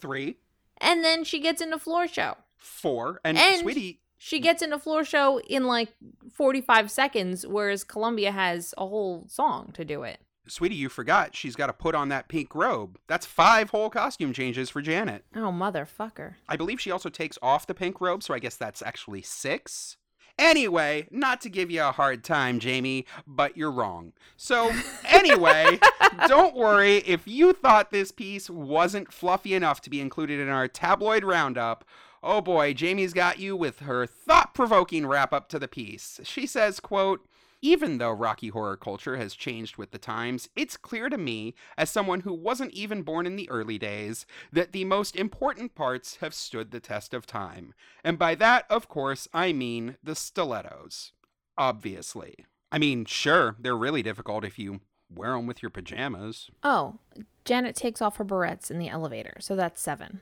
Three, 0.00 0.36
And 0.80 1.02
then 1.04 1.24
she 1.24 1.40
gets 1.40 1.60
into 1.60 1.78
floor 1.78 2.06
show. 2.08 2.36
four, 2.56 3.20
and, 3.24 3.36
And- 3.38 3.60
sweetie, 3.62 4.00
She 4.20 4.40
gets 4.40 4.62
into 4.62 4.78
floor 4.80 5.04
show 5.04 5.38
in 5.40 5.64
like 5.66 5.94
45 6.34 6.90
seconds, 6.90 7.46
whereas 7.46 7.84
Columbia 7.84 8.32
has 8.32 8.74
a 8.76 8.86
whole 8.86 9.26
song 9.28 9.70
to 9.74 9.84
do 9.84 10.02
it. 10.02 10.20
sweetie, 10.48 10.74
you 10.74 10.88
forgot 10.88 11.36
she's 11.36 11.54
got 11.54 11.66
to 11.68 11.72
put 11.72 11.94
on 11.94 12.08
that 12.08 12.26
pink 12.28 12.54
robe. 12.54 12.98
That's 13.06 13.26
five 13.26 13.70
whole 13.70 13.90
costume 13.90 14.32
changes 14.32 14.70
for 14.70 14.80
Janet. 14.82 15.24
Oh, 15.36 15.52
motherfucker. 15.52 16.34
I 16.48 16.56
believe 16.56 16.80
she 16.80 16.90
also 16.90 17.08
takes 17.10 17.38
off 17.42 17.66
the 17.66 17.74
pink 17.74 18.00
robe, 18.00 18.22
so 18.22 18.34
I 18.34 18.38
guess 18.40 18.56
that's 18.56 18.82
actually 18.82 19.22
six. 19.22 19.96
Anyway, 20.38 21.08
not 21.10 21.40
to 21.40 21.48
give 21.48 21.70
you 21.70 21.82
a 21.82 21.92
hard 21.92 22.22
time, 22.22 22.60
Jamie, 22.60 23.04
but 23.26 23.56
you're 23.56 23.72
wrong. 23.72 24.12
So, 24.36 24.72
anyway, 25.04 25.80
don't 26.28 26.54
worry 26.54 26.98
if 26.98 27.26
you 27.26 27.52
thought 27.52 27.90
this 27.90 28.12
piece 28.12 28.48
wasn't 28.48 29.12
fluffy 29.12 29.54
enough 29.54 29.80
to 29.82 29.90
be 29.90 30.00
included 30.00 30.38
in 30.38 30.48
our 30.48 30.68
tabloid 30.68 31.24
roundup. 31.24 31.84
Oh 32.22 32.40
boy, 32.40 32.72
Jamie's 32.72 33.12
got 33.12 33.38
you 33.38 33.56
with 33.56 33.80
her 33.80 34.06
thought-provoking 34.06 35.06
wrap-up 35.06 35.48
to 35.48 35.58
the 35.58 35.68
piece. 35.68 36.20
She 36.24 36.46
says, 36.46 36.80
quote, 36.80 37.26
even 37.62 37.98
though 37.98 38.10
Rocky 38.10 38.48
Horror 38.48 38.76
culture 38.76 39.16
has 39.16 39.34
changed 39.34 39.76
with 39.76 39.90
the 39.90 39.98
times, 39.98 40.48
it's 40.54 40.76
clear 40.76 41.08
to 41.08 41.18
me, 41.18 41.54
as 41.76 41.90
someone 41.90 42.20
who 42.20 42.32
wasn't 42.32 42.72
even 42.72 43.02
born 43.02 43.26
in 43.26 43.36
the 43.36 43.50
early 43.50 43.78
days, 43.78 44.26
that 44.52 44.72
the 44.72 44.84
most 44.84 45.16
important 45.16 45.74
parts 45.74 46.16
have 46.16 46.34
stood 46.34 46.70
the 46.70 46.80
test 46.80 47.14
of 47.14 47.26
time. 47.26 47.74
And 48.04 48.18
by 48.18 48.34
that, 48.36 48.64
of 48.70 48.88
course, 48.88 49.28
I 49.32 49.52
mean 49.52 49.96
the 50.02 50.14
stilettos. 50.14 51.12
Obviously. 51.56 52.46
I 52.70 52.78
mean, 52.78 53.04
sure, 53.04 53.56
they're 53.58 53.76
really 53.76 54.02
difficult 54.02 54.44
if 54.44 54.58
you 54.58 54.80
wear 55.12 55.32
them 55.32 55.46
with 55.46 55.62
your 55.62 55.70
pajamas. 55.70 56.50
Oh, 56.62 56.98
Janet 57.44 57.74
takes 57.74 58.02
off 58.02 58.16
her 58.16 58.24
barrettes 58.24 58.70
in 58.70 58.78
the 58.78 58.88
elevator, 58.88 59.36
so 59.40 59.56
that's 59.56 59.80
seven. 59.80 60.20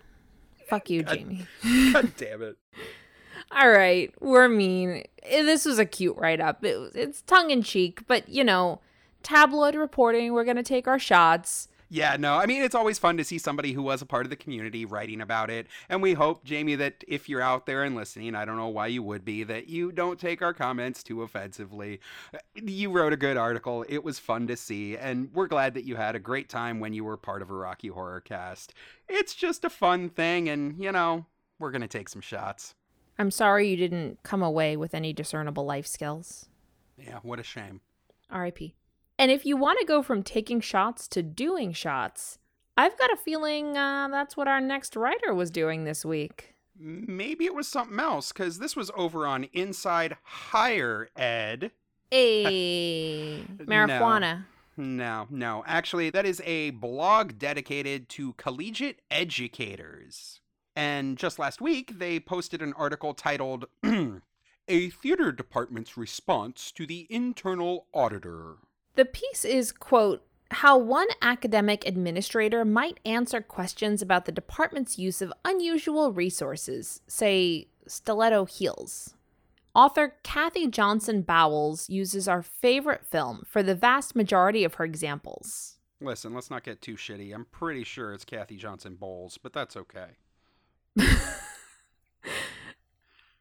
Fuck 0.68 0.90
you, 0.90 1.02
Jamie. 1.02 1.46
God 1.92 2.12
damn 2.16 2.42
it. 2.42 2.56
All 3.52 3.70
right, 3.70 4.12
we're 4.20 4.48
mean. 4.48 5.04
Eh, 5.22 5.42
This 5.42 5.64
was 5.64 5.78
a 5.78 5.84
cute 5.86 6.16
write 6.16 6.40
up. 6.40 6.64
It, 6.64 6.92
it's 6.94 7.22
tongue 7.22 7.50
in 7.50 7.62
cheek, 7.62 8.06
but 8.06 8.28
you 8.28 8.44
know, 8.44 8.80
tabloid 9.22 9.74
reporting, 9.74 10.32
we're 10.32 10.44
going 10.44 10.56
to 10.56 10.62
take 10.62 10.86
our 10.88 10.98
shots. 10.98 11.68
Yeah, 11.88 12.16
no, 12.16 12.34
I 12.34 12.46
mean, 12.46 12.62
it's 12.62 12.74
always 12.74 12.98
fun 12.98 13.16
to 13.16 13.24
see 13.24 13.38
somebody 13.38 13.72
who 13.72 13.82
was 13.82 14.02
a 14.02 14.06
part 14.06 14.26
of 14.26 14.30
the 14.30 14.36
community 14.36 14.84
writing 14.84 15.20
about 15.20 15.50
it. 15.50 15.68
And 15.88 16.02
we 16.02 16.14
hope, 16.14 16.44
Jamie, 16.44 16.74
that 16.74 17.04
if 17.06 17.28
you're 17.28 17.40
out 17.40 17.66
there 17.66 17.84
and 17.84 17.94
listening, 17.94 18.34
I 18.34 18.44
don't 18.44 18.56
know 18.56 18.66
why 18.66 18.88
you 18.88 19.04
would 19.04 19.24
be, 19.24 19.44
that 19.44 19.68
you 19.68 19.92
don't 19.92 20.18
take 20.18 20.42
our 20.42 20.52
comments 20.52 21.04
too 21.04 21.22
offensively. 21.22 22.00
You 22.56 22.90
wrote 22.90 23.12
a 23.12 23.16
good 23.16 23.36
article. 23.36 23.84
It 23.88 24.02
was 24.02 24.18
fun 24.18 24.48
to 24.48 24.56
see. 24.56 24.96
And 24.96 25.30
we're 25.32 25.46
glad 25.46 25.74
that 25.74 25.84
you 25.84 25.94
had 25.94 26.16
a 26.16 26.20
great 26.20 26.48
time 26.48 26.80
when 26.80 26.92
you 26.92 27.04
were 27.04 27.16
part 27.16 27.40
of 27.40 27.50
a 27.50 27.54
Rocky 27.54 27.88
Horror 27.88 28.20
cast. 28.20 28.74
It's 29.08 29.34
just 29.34 29.64
a 29.64 29.70
fun 29.70 30.08
thing. 30.08 30.48
And, 30.48 30.82
you 30.82 30.90
know, 30.90 31.26
we're 31.60 31.70
going 31.70 31.82
to 31.82 31.88
take 31.88 32.08
some 32.08 32.20
shots. 32.20 32.74
I'm 33.18 33.30
sorry 33.30 33.68
you 33.68 33.76
didn't 33.76 34.22
come 34.22 34.42
away 34.42 34.76
with 34.76 34.94
any 34.94 35.12
discernible 35.12 35.64
life 35.64 35.86
skills. 35.86 36.48
Yeah, 36.98 37.18
what 37.22 37.38
a 37.38 37.42
shame. 37.42 37.80
RIP. 38.34 38.72
And 39.18 39.30
if 39.30 39.46
you 39.46 39.56
want 39.56 39.78
to 39.80 39.86
go 39.86 40.02
from 40.02 40.22
taking 40.22 40.60
shots 40.60 41.08
to 41.08 41.22
doing 41.22 41.72
shots, 41.72 42.38
I've 42.76 42.98
got 42.98 43.12
a 43.12 43.16
feeling 43.16 43.76
uh, 43.76 44.08
that's 44.10 44.36
what 44.36 44.48
our 44.48 44.60
next 44.60 44.96
writer 44.96 45.32
was 45.32 45.50
doing 45.50 45.84
this 45.84 46.04
week. 46.04 46.54
Maybe 46.78 47.46
it 47.46 47.54
was 47.54 47.66
something 47.66 47.98
else, 47.98 48.32
because 48.32 48.58
this 48.58 48.76
was 48.76 48.90
over 48.94 49.26
on 49.26 49.44
Inside 49.54 50.18
Higher 50.22 51.08
Ed. 51.16 51.70
Hey, 52.10 53.44
marijuana. 53.56 54.44
No, 54.76 55.26
no. 55.30 55.64
Actually, 55.66 56.10
that 56.10 56.26
is 56.26 56.42
a 56.44 56.70
blog 56.70 57.38
dedicated 57.38 58.10
to 58.10 58.34
collegiate 58.34 59.00
educators. 59.10 60.40
And 60.76 61.16
just 61.16 61.38
last 61.38 61.62
week, 61.62 61.98
they 61.98 62.20
posted 62.20 62.60
an 62.60 62.74
article 62.74 63.14
titled 63.14 63.64
A 64.68 64.90
Theater 64.90 65.32
Department's 65.32 65.96
Response 65.96 66.70
to 66.72 66.86
the 66.86 67.06
Internal 67.08 67.86
Auditor. 67.94 68.56
The 68.94 69.06
piece 69.06 69.44
is, 69.44 69.72
quote, 69.72 70.22
how 70.50 70.76
one 70.76 71.08
academic 71.22 71.86
administrator 71.86 72.64
might 72.64 73.00
answer 73.04 73.40
questions 73.40 74.02
about 74.02 74.26
the 74.26 74.32
department's 74.32 74.98
use 74.98 75.22
of 75.22 75.32
unusual 75.44 76.12
resources, 76.12 77.00
say 77.08 77.68
stiletto 77.86 78.44
heels. 78.44 79.14
Author 79.74 80.14
Kathy 80.22 80.68
Johnson 80.68 81.22
Bowles 81.22 81.90
uses 81.90 82.28
our 82.28 82.42
favorite 82.42 83.04
film 83.04 83.42
for 83.46 83.62
the 83.62 83.74
vast 83.74 84.14
majority 84.14 84.62
of 84.62 84.74
her 84.74 84.84
examples. 84.84 85.78
Listen, 86.00 86.34
let's 86.34 86.50
not 86.50 86.64
get 86.64 86.80
too 86.80 86.94
shitty. 86.94 87.34
I'm 87.34 87.46
pretty 87.46 87.84
sure 87.84 88.12
it's 88.12 88.24
Kathy 88.24 88.56
Johnson 88.56 88.94
Bowles, 88.94 89.38
but 89.38 89.52
that's 89.52 89.76
okay. 89.76 90.16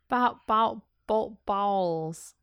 Bow, 0.07 0.39
bow, 0.45 0.83
bow, 1.07 1.37
bowls. 1.45 2.35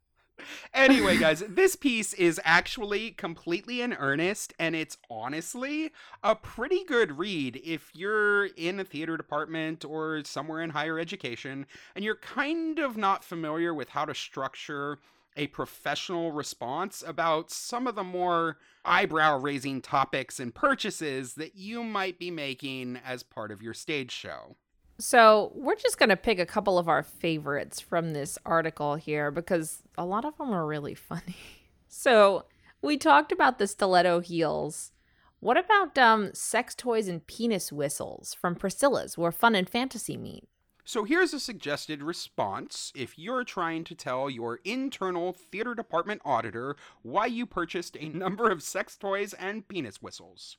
Anyway, 0.74 1.16
guys, 1.20 1.44
this 1.48 1.76
piece 1.76 2.12
is 2.14 2.40
actually 2.44 3.12
completely 3.12 3.80
in 3.80 3.92
earnest, 3.92 4.52
and 4.58 4.74
it's 4.74 4.98
honestly 5.08 5.92
a 6.22 6.34
pretty 6.34 6.84
good 6.84 7.18
read 7.18 7.60
if 7.64 7.90
you're 7.94 8.46
in 8.46 8.80
a 8.80 8.84
theater 8.84 9.16
department 9.16 9.84
or 9.84 10.22
somewhere 10.24 10.60
in 10.60 10.70
higher 10.70 10.98
education 10.98 11.66
and 11.94 12.04
you're 12.04 12.16
kind 12.16 12.78
of 12.78 12.96
not 12.96 13.22
familiar 13.22 13.72
with 13.72 13.90
how 13.90 14.04
to 14.04 14.14
structure 14.14 14.98
a 15.36 15.46
professional 15.46 16.32
response 16.32 17.02
about 17.06 17.50
some 17.50 17.86
of 17.86 17.94
the 17.94 18.04
more 18.04 18.58
eyebrow 18.84 19.38
raising 19.38 19.80
topics 19.80 20.38
and 20.40 20.54
purchases 20.54 21.34
that 21.34 21.54
you 21.54 21.82
might 21.82 22.18
be 22.18 22.30
making 22.30 22.98
as 23.04 23.22
part 23.22 23.50
of 23.50 23.62
your 23.62 23.72
stage 23.72 24.10
show. 24.10 24.56
So, 25.02 25.50
we're 25.56 25.74
just 25.74 25.98
going 25.98 26.10
to 26.10 26.16
pick 26.16 26.38
a 26.38 26.46
couple 26.46 26.78
of 26.78 26.88
our 26.88 27.02
favorites 27.02 27.80
from 27.80 28.12
this 28.12 28.38
article 28.46 28.94
here 28.94 29.32
because 29.32 29.82
a 29.98 30.06
lot 30.06 30.24
of 30.24 30.38
them 30.38 30.52
are 30.52 30.64
really 30.66 30.94
funny. 30.94 31.36
So, 31.94 32.46
we 32.80 32.96
talked 32.96 33.32
about 33.32 33.58
the 33.58 33.66
stiletto 33.66 34.20
heels. 34.20 34.92
What 35.40 35.58
about 35.58 35.98
um 35.98 36.32
sex 36.32 36.74
toys 36.74 37.06
and 37.06 37.26
penis 37.26 37.70
whistles 37.70 38.32
from 38.32 38.54
Priscilla's 38.54 39.18
where 39.18 39.30
fun 39.30 39.54
and 39.54 39.68
fantasy 39.68 40.16
meet? 40.16 40.48
So 40.84 41.04
here's 41.04 41.34
a 41.34 41.40
suggested 41.40 42.02
response 42.02 42.92
if 42.94 43.18
you're 43.18 43.44
trying 43.44 43.84
to 43.84 43.94
tell 43.94 44.30
your 44.30 44.60
internal 44.64 45.32
theater 45.32 45.74
department 45.74 46.22
auditor 46.24 46.76
why 47.02 47.26
you 47.26 47.44
purchased 47.44 47.96
a 48.00 48.08
number 48.08 48.50
of 48.50 48.62
sex 48.62 48.96
toys 48.96 49.34
and 49.34 49.68
penis 49.68 50.00
whistles. 50.00 50.56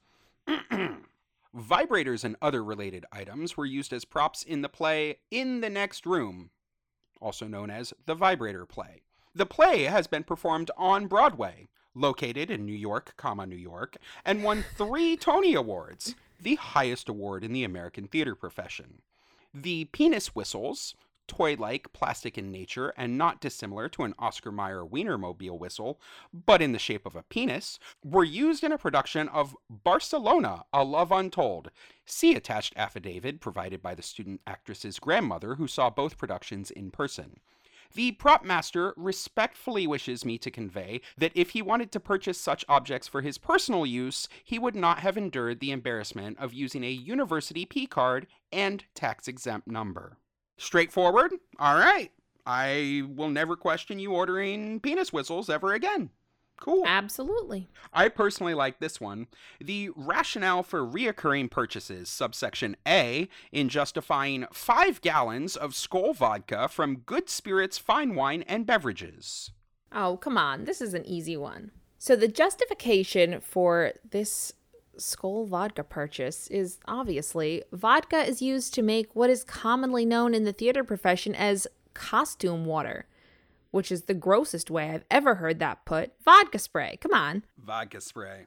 Vibrators 1.56 2.24
and 2.24 2.36
other 2.42 2.64
related 2.64 3.06
items 3.12 3.56
were 3.56 3.66
used 3.66 3.94
as 3.94 4.06
props 4.06 4.42
in 4.42 4.62
the 4.62 4.70
play 4.70 5.18
In 5.30 5.62
the 5.62 5.70
Next 5.70 6.06
Room, 6.06 6.50
also 7.22 7.48
known 7.48 7.70
as 7.70 7.94
the 8.08 8.16
Vibrator 8.16 8.66
Play. 8.66 9.04
The 9.36 9.46
play 9.46 9.84
has 9.84 10.08
been 10.08 10.24
performed 10.24 10.72
on 10.78 11.06
Broadway, 11.06 11.68
located 11.94 12.50
in 12.50 12.66
New 12.66 12.74
York, 12.74 13.14
comma 13.18 13.46
New 13.46 13.56
York, 13.56 13.98
and 14.26 14.44
won 14.44 14.66
3 14.78 15.16
Tony 15.18 15.54
Awards, 15.54 16.16
the 16.42 16.56
highest 16.56 17.08
award 17.08 17.44
in 17.44 17.54
the 17.54 17.64
American 17.64 18.08
theater 18.08 18.34
profession. 18.34 19.04
The 19.54 19.86
penis 19.86 20.36
whistles, 20.36 20.96
toy 21.28 21.56
like, 21.58 21.94
plastic 21.94 22.38
in 22.38 22.52
nature, 22.52 22.94
and 22.98 23.18
not 23.18 23.42
dissimilar 23.42 23.90
to 23.90 24.04
an 24.04 24.14
Oscar 24.20 24.52
Mayer 24.52 24.86
Wienermobile 24.86 25.60
whistle, 25.60 26.00
but 26.34 26.62
in 26.62 26.72
the 26.72 26.80
shape 26.80 27.06
of 27.06 27.16
a 27.16 27.24
penis, 27.24 27.80
were 28.04 28.24
used 28.24 28.64
in 28.64 28.72
a 28.72 28.78
production 28.78 29.28
of 29.30 29.56
Barcelona, 29.70 30.64
A 30.74 30.84
Love 30.84 31.12
Untold. 31.12 31.72
See 32.06 32.36
attached 32.36 32.74
affidavit 32.76 33.40
provided 33.40 33.82
by 33.82 33.96
the 33.96 34.02
student 34.02 34.42
actress's 34.46 35.00
grandmother 35.00 35.56
who 35.56 35.68
saw 35.68 35.90
both 35.90 36.18
productions 36.18 36.72
in 36.72 36.92
person. 36.92 37.40
The 37.96 38.14
prop 38.14 38.44
master 38.44 38.94
respectfully 38.98 39.86
wishes 39.86 40.26
me 40.26 40.40
to 40.40 40.50
convey 40.50 41.02
that 41.16 41.32
if 41.36 41.52
he 41.52 41.62
wanted 41.62 41.92
to 41.92 42.00
purchase 42.00 42.40
such 42.40 42.66
objects 42.68 43.08
for 43.08 43.22
his 43.22 43.38
personal 43.38 43.86
use, 43.86 44.28
he 44.44 44.58
would 44.58 44.76
not 44.76 45.00
have 45.00 45.16
endured 45.16 45.60
the 45.60 45.72
embarrassment 45.72 46.40
of 46.40 46.54
using 46.54 46.84
a 46.84 46.90
university 46.90 47.66
P 47.66 47.86
card 47.86 48.26
and 48.52 48.86
tax 48.96 49.28
exempt 49.28 49.68
number. 49.68 50.18
Straightforward? 50.58 51.34
All 51.60 51.78
right. 51.78 52.12
I 52.46 53.04
will 53.08 53.30
never 53.30 53.56
question 53.56 54.00
you 54.00 54.12
ordering 54.12 54.80
penis 54.80 55.14
whistles 55.14 55.50
ever 55.50 55.74
again. 55.74 56.10
Cool. 56.60 56.84
Absolutely. 56.86 57.68
I 57.92 58.10
personally 58.10 58.54
like 58.54 58.80
this 58.80 59.02
one. 59.02 59.28
The 59.60 59.90
rationale 59.96 60.64
for 60.64 60.80
reoccurring 60.86 61.52
purchases, 61.52 62.10
subsection 62.10 62.78
A, 62.88 63.28
in 63.52 63.70
justifying 63.70 64.46
five 64.54 65.02
gallons 65.02 65.58
of 65.58 65.72
Skol 65.72 66.16
vodka 66.16 66.70
from 66.70 66.98
Good 67.00 67.30
Spirits 67.30 67.78
Fine 67.78 68.16
Wine 68.16 68.44
and 68.44 68.66
Beverages. 68.66 69.52
Oh, 69.92 70.18
come 70.18 70.38
on. 70.38 70.66
This 70.66 70.82
is 70.82 70.94
an 70.94 71.06
easy 71.06 71.36
one. 71.36 71.72
So, 71.98 72.16
the 72.16 72.28
justification 72.28 73.42
for 73.42 73.94
this 74.10 74.54
Skol 74.98 75.48
vodka 75.48 75.84
purchase 75.84 76.48
is 76.48 76.80
obviously 76.88 77.64
vodka 77.72 78.24
is 78.24 78.42
used 78.42 78.74
to 78.74 78.82
make 78.82 79.16
what 79.16 79.30
is 79.30 79.44
commonly 79.44 80.06
known 80.06 80.34
in 80.34 80.44
the 80.44 80.54
theater 80.54 80.84
profession 80.84 81.34
as 81.36 81.68
costume 81.94 82.66
water 82.66 83.06
which 83.74 83.92
is 83.92 84.04
the 84.04 84.14
grossest 84.14 84.70
way 84.70 84.92
I've 84.92 85.04
ever 85.10 85.36
heard 85.36 85.58
that 85.58 85.84
put. 85.84 86.12
Vodka 86.24 86.60
spray. 86.60 87.00
Come 87.02 87.12
on. 87.12 87.44
Vodka 87.58 88.02
spray. 88.02 88.46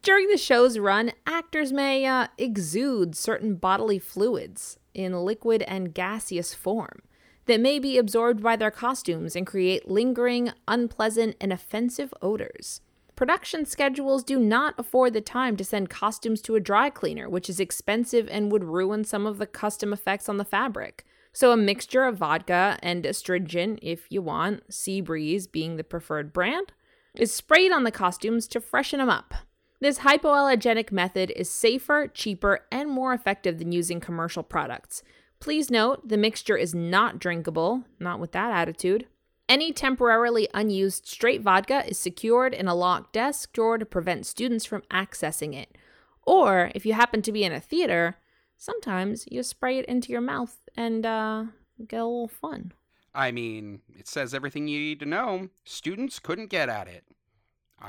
During 0.00 0.28
the 0.28 0.38
show's 0.38 0.78
run, 0.78 1.12
actors 1.26 1.70
may 1.70 2.06
uh, 2.06 2.28
exude 2.38 3.14
certain 3.14 3.56
bodily 3.56 3.98
fluids 3.98 4.78
in 4.94 5.12
liquid 5.12 5.60
and 5.68 5.92
gaseous 5.92 6.54
form 6.54 7.02
that 7.44 7.60
may 7.60 7.78
be 7.78 7.98
absorbed 7.98 8.42
by 8.42 8.56
their 8.56 8.70
costumes 8.70 9.36
and 9.36 9.46
create 9.46 9.86
lingering, 9.86 10.50
unpleasant, 10.66 11.36
and 11.42 11.52
offensive 11.52 12.14
odors. 12.22 12.80
Production 13.16 13.64
schedules 13.64 14.24
do 14.24 14.40
not 14.40 14.74
afford 14.76 15.12
the 15.12 15.20
time 15.20 15.56
to 15.56 15.64
send 15.64 15.88
costumes 15.88 16.40
to 16.42 16.56
a 16.56 16.60
dry 16.60 16.90
cleaner, 16.90 17.28
which 17.28 17.48
is 17.48 17.60
expensive 17.60 18.28
and 18.30 18.50
would 18.50 18.64
ruin 18.64 19.04
some 19.04 19.24
of 19.24 19.38
the 19.38 19.46
custom 19.46 19.92
effects 19.92 20.28
on 20.28 20.36
the 20.36 20.44
fabric. 20.44 21.04
So, 21.32 21.52
a 21.52 21.56
mixture 21.56 22.04
of 22.04 22.18
vodka 22.18 22.78
and 22.82 23.06
astringent, 23.06 23.78
if 23.82 24.06
you 24.10 24.22
want, 24.22 24.72
Sea 24.72 25.00
Breeze 25.00 25.46
being 25.46 25.76
the 25.76 25.84
preferred 25.84 26.32
brand, 26.32 26.72
is 27.16 27.32
sprayed 27.32 27.72
on 27.72 27.84
the 27.84 27.92
costumes 27.92 28.48
to 28.48 28.60
freshen 28.60 28.98
them 28.98 29.08
up. 29.08 29.34
This 29.80 30.00
hypoallergenic 30.00 30.90
method 30.90 31.32
is 31.36 31.50
safer, 31.50 32.08
cheaper, 32.08 32.60
and 32.72 32.90
more 32.90 33.12
effective 33.12 33.58
than 33.58 33.70
using 33.70 34.00
commercial 34.00 34.42
products. 34.42 35.02
Please 35.40 35.70
note 35.70 36.08
the 36.08 36.16
mixture 36.16 36.56
is 36.56 36.74
not 36.74 37.18
drinkable, 37.18 37.84
not 38.00 38.18
with 38.18 38.32
that 38.32 38.50
attitude. 38.50 39.06
Any 39.48 39.72
temporarily 39.72 40.48
unused 40.54 41.06
straight 41.06 41.42
vodka 41.42 41.86
is 41.86 41.98
secured 41.98 42.54
in 42.54 42.66
a 42.66 42.74
locked 42.74 43.12
desk 43.12 43.52
drawer 43.52 43.76
to 43.76 43.84
prevent 43.84 44.26
students 44.26 44.64
from 44.64 44.82
accessing 44.90 45.54
it. 45.54 45.76
Or, 46.22 46.70
if 46.74 46.86
you 46.86 46.94
happen 46.94 47.20
to 47.22 47.32
be 47.32 47.44
in 47.44 47.52
a 47.52 47.60
theater, 47.60 48.16
sometimes 48.56 49.26
you 49.30 49.42
spray 49.42 49.78
it 49.78 49.84
into 49.84 50.10
your 50.10 50.22
mouth 50.22 50.56
and 50.74 51.04
uh, 51.04 51.44
get 51.86 52.00
a 52.00 52.04
little 52.04 52.28
fun. 52.28 52.72
I 53.14 53.30
mean, 53.30 53.82
it 53.96 54.08
says 54.08 54.32
everything 54.32 54.66
you 54.66 54.80
need 54.80 55.00
to 55.00 55.06
know. 55.06 55.50
Students 55.64 56.18
couldn't 56.18 56.48
get 56.48 56.70
at 56.70 56.88
it. 56.88 57.04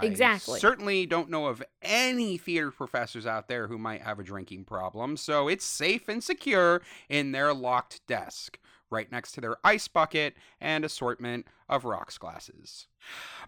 Exactly. 0.02 0.58
I 0.58 0.60
certainly 0.60 1.06
don't 1.06 1.30
know 1.30 1.48
of 1.48 1.63
any 1.82 2.38
theater 2.38 2.70
professors 2.70 3.26
out 3.26 3.48
there 3.48 3.68
who 3.68 3.78
might 3.78 4.02
have 4.02 4.20
a 4.20 4.24
drinking 4.24 4.65
problem, 4.65 5.15
so 5.15 5.48
it's 5.48 5.63
safe 5.63 6.10
and 6.10 6.22
secure 6.22 6.82
in 7.08 7.32
their 7.32 7.54
locked 7.54 8.06
desk, 8.06 8.60
right 8.96 9.12
next 9.12 9.34
to 9.34 9.42
their 9.42 9.58
ice 9.64 9.88
bucket 9.88 10.36
and 10.60 10.86
assortment 10.86 11.46
of 11.70 11.86
rocks 11.86 12.18
glasses. 12.18 12.88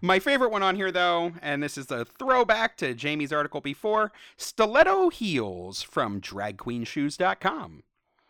My 0.02 0.18
favorite 0.18 0.50
one 0.50 0.62
on 0.62 0.76
here, 0.76 0.92
though, 0.92 1.32
and 1.40 1.62
this 1.62 1.78
is 1.78 1.90
a 1.90 2.04
throwback 2.04 2.76
to 2.76 2.94
Jamie's 2.94 3.32
article 3.32 3.60
before 3.60 4.12
stiletto 4.36 5.08
heels 5.08 5.82
from 5.82 6.20
dragqueenshoes.com. 6.20 7.82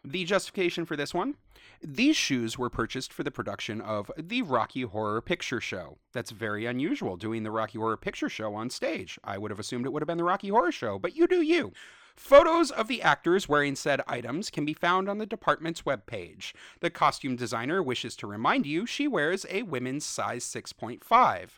The 0.04 0.24
justification 0.24 0.86
for 0.86 0.96
this 0.96 1.12
one 1.12 1.34
these 1.80 2.16
shoes 2.16 2.58
were 2.58 2.70
purchased 2.70 3.12
for 3.12 3.22
the 3.22 3.30
production 3.30 3.80
of 3.80 4.10
the 4.16 4.42
Rocky 4.42 4.82
Horror 4.82 5.20
Picture 5.20 5.60
Show. 5.60 5.98
That's 6.12 6.32
very 6.32 6.66
unusual, 6.66 7.16
doing 7.16 7.44
the 7.44 7.50
Rocky 7.50 7.78
Horror 7.78 7.96
Picture 7.96 8.28
Show 8.28 8.54
on 8.54 8.70
stage. 8.70 9.18
I 9.22 9.38
would 9.38 9.50
have 9.50 9.60
assumed 9.60 9.86
it 9.86 9.92
would 9.92 10.02
have 10.02 10.08
been 10.08 10.18
the 10.18 10.24
Rocky 10.24 10.48
Horror 10.48 10.72
Show, 10.72 10.98
but 10.98 11.14
you 11.14 11.26
do 11.28 11.40
you. 11.40 11.72
Photos 12.18 12.72
of 12.72 12.88
the 12.88 13.00
actors 13.00 13.48
wearing 13.48 13.76
said 13.76 14.02
items 14.08 14.50
can 14.50 14.64
be 14.64 14.74
found 14.74 15.08
on 15.08 15.18
the 15.18 15.24
department's 15.24 15.82
webpage. 15.82 16.52
The 16.80 16.90
costume 16.90 17.36
designer 17.36 17.80
wishes 17.80 18.16
to 18.16 18.26
remind 18.26 18.66
you 18.66 18.86
she 18.86 19.06
wears 19.06 19.46
a 19.48 19.62
women's 19.62 20.04
size 20.04 20.44
6.5. 20.44 21.48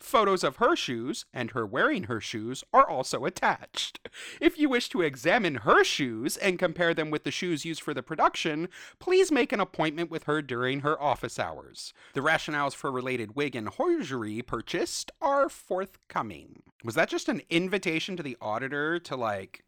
Photos 0.00 0.42
of 0.42 0.56
her 0.56 0.74
shoes 0.74 1.26
and 1.32 1.52
her 1.52 1.64
wearing 1.64 2.04
her 2.04 2.20
shoes 2.20 2.64
are 2.72 2.88
also 2.88 3.24
attached. 3.24 4.00
If 4.40 4.58
you 4.58 4.68
wish 4.68 4.88
to 4.90 5.00
examine 5.00 5.56
her 5.56 5.84
shoes 5.84 6.36
and 6.36 6.58
compare 6.58 6.92
them 6.92 7.10
with 7.10 7.22
the 7.22 7.30
shoes 7.30 7.64
used 7.64 7.80
for 7.80 7.94
the 7.94 8.02
production, 8.02 8.68
please 8.98 9.30
make 9.30 9.52
an 9.52 9.60
appointment 9.60 10.10
with 10.10 10.24
her 10.24 10.42
during 10.42 10.80
her 10.80 11.00
office 11.00 11.38
hours. 11.38 11.94
The 12.14 12.20
rationales 12.20 12.74
for 12.74 12.90
related 12.90 13.36
wig 13.36 13.54
and 13.54 13.68
hosiery 13.68 14.42
purchased 14.42 15.12
are 15.22 15.48
forthcoming. 15.48 16.62
Was 16.82 16.96
that 16.96 17.10
just 17.10 17.28
an 17.28 17.42
invitation 17.48 18.16
to 18.16 18.24
the 18.24 18.36
auditor 18.40 18.98
to 18.98 19.16
like 19.16 19.64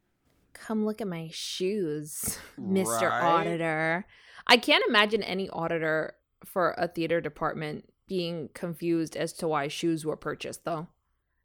come 0.52 0.84
look 0.84 1.00
at 1.00 1.06
my 1.06 1.28
shoes, 1.32 2.38
Mr. 2.60 3.08
Right. 3.10 3.22
Auditor? 3.22 4.06
I 4.46 4.56
can't 4.56 4.84
imagine 4.88 5.22
any 5.22 5.48
auditor 5.50 6.14
for 6.44 6.74
a 6.76 6.88
theater 6.88 7.20
department 7.20 7.92
being 8.08 8.50
confused 8.52 9.16
as 9.16 9.32
to 9.34 9.48
why 9.48 9.68
shoes 9.68 10.04
were 10.04 10.16
purchased, 10.16 10.64
though. 10.64 10.88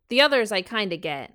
The 0.10 0.22
others 0.22 0.52
I 0.52 0.62
kind 0.62 0.91
of 0.93 1.02
get. 1.02 1.34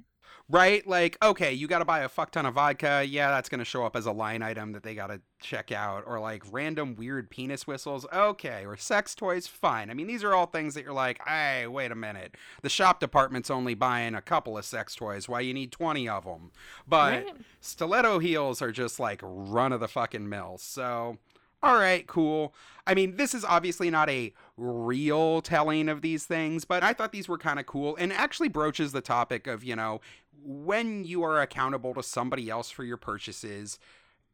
Right? 0.53 0.87
Like, 0.87 1.17
okay, 1.23 1.53
you 1.53 1.67
got 1.67 1.79
to 1.79 1.85
buy 1.85 2.01
a 2.01 2.09
fuck 2.09 2.31
ton 2.31 2.45
of 2.47 2.55
vodka. 2.55 3.05
Yeah, 3.09 3.31
that's 3.31 3.49
going 3.49 3.59
to 3.59 3.65
show 3.65 3.85
up 3.85 3.97
as 3.97 4.07
a 4.07 4.13
line 4.13 4.43
item 4.43 4.73
that 4.73 4.83
they 4.83 4.95
got 4.95 5.07
to 5.09 5.21
check 5.41 5.73
out. 5.73 6.05
Or 6.07 6.21
like 6.21 6.45
random 6.53 6.95
weird 6.95 7.31
penis 7.31 7.67
whistles. 7.67 8.07
Okay. 8.13 8.65
Or 8.67 8.77
sex 8.77 9.15
toys. 9.15 9.47
Fine. 9.47 9.91
I 9.91 9.95
mean, 9.95 10.07
these 10.07 10.23
are 10.23 10.35
all 10.35 10.47
things 10.47 10.75
that 10.75 10.85
you're 10.85 10.93
like, 10.93 11.21
hey, 11.27 11.67
wait 11.67 11.91
a 11.91 11.97
minute. 11.97 12.37
The 12.61 12.69
shop 12.69 13.01
department's 13.01 13.51
only 13.51 13.75
buying 13.75 14.15
a 14.15 14.23
couple 14.23 14.59
of 14.59 14.65
sex 14.65 14.95
toys. 14.95 15.29
Why 15.29 15.41
you 15.41 15.55
need 15.55 15.73
20 15.73 16.09
of 16.09 16.25
them? 16.25 16.53
But 16.87 17.25
Right. 17.25 17.37
stiletto 17.61 18.19
heels 18.19 18.61
are 18.61 18.73
just 18.73 19.01
like 19.01 19.21
run 19.23 19.73
of 19.73 19.81
the 19.81 19.89
fucking 19.89 20.29
mill. 20.29 20.59
So. 20.59 21.17
All 21.65 21.77
right, 21.77 22.05
cool. 22.09 22.53
I 22.89 22.95
mean, 22.95 23.15
this 23.15 23.35
is 23.35 23.45
obviously 23.45 23.89
not 23.89 24.11
a 24.11 24.35
real 24.57 25.41
telling 25.41 25.89
of 25.89 26.03
these 26.03 26.25
things, 26.27 26.65
but 26.65 26.83
I 26.83 26.93
thought 26.93 27.13
these 27.13 27.29
were 27.29 27.39
kind 27.39 27.61
of 27.61 27.67
cool 27.67 27.95
and 28.01 28.13
actually 28.13 28.49
broaches 28.49 28.91
the 28.91 29.01
topic 29.01 29.47
of, 29.47 29.63
you 29.63 29.77
know, 29.77 30.01
when 30.45 31.05
you 31.05 31.23
are 31.23 31.41
accountable 31.41 31.95
to 31.95 32.03
somebody 32.03 32.51
else 32.51 32.71
for 32.71 32.85
your 32.85 32.97
purchases, 32.97 33.79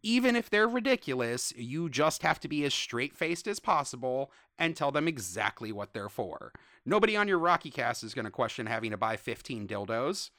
even 0.03 0.37
if 0.37 0.49
they're 0.49 0.69
ridiculous, 0.69 1.53
you 1.57 1.89
just 1.89 2.23
have 2.23 2.39
to 2.41 2.49
be 2.49 2.65
as 2.65 2.73
straight 2.73 3.17
faced 3.17 3.49
as 3.49 3.59
possible 3.59 4.31
and 4.59 4.77
tell 4.77 4.93
them 4.93 5.09
exactly 5.09 5.73
what 5.73 5.93
they're 5.93 6.09
for. 6.09 6.53
Nobody 6.87 7.17
on 7.17 7.29
your 7.29 7.39
Rocky 7.39 7.71
cast 7.71 8.05
is 8.05 8.15
going 8.15 8.25
to 8.25 8.31
question 8.31 8.67
having 8.67 8.93
to 8.93 8.97
buy 8.97 9.17
15 9.17 9.67
dildos. 9.67 10.31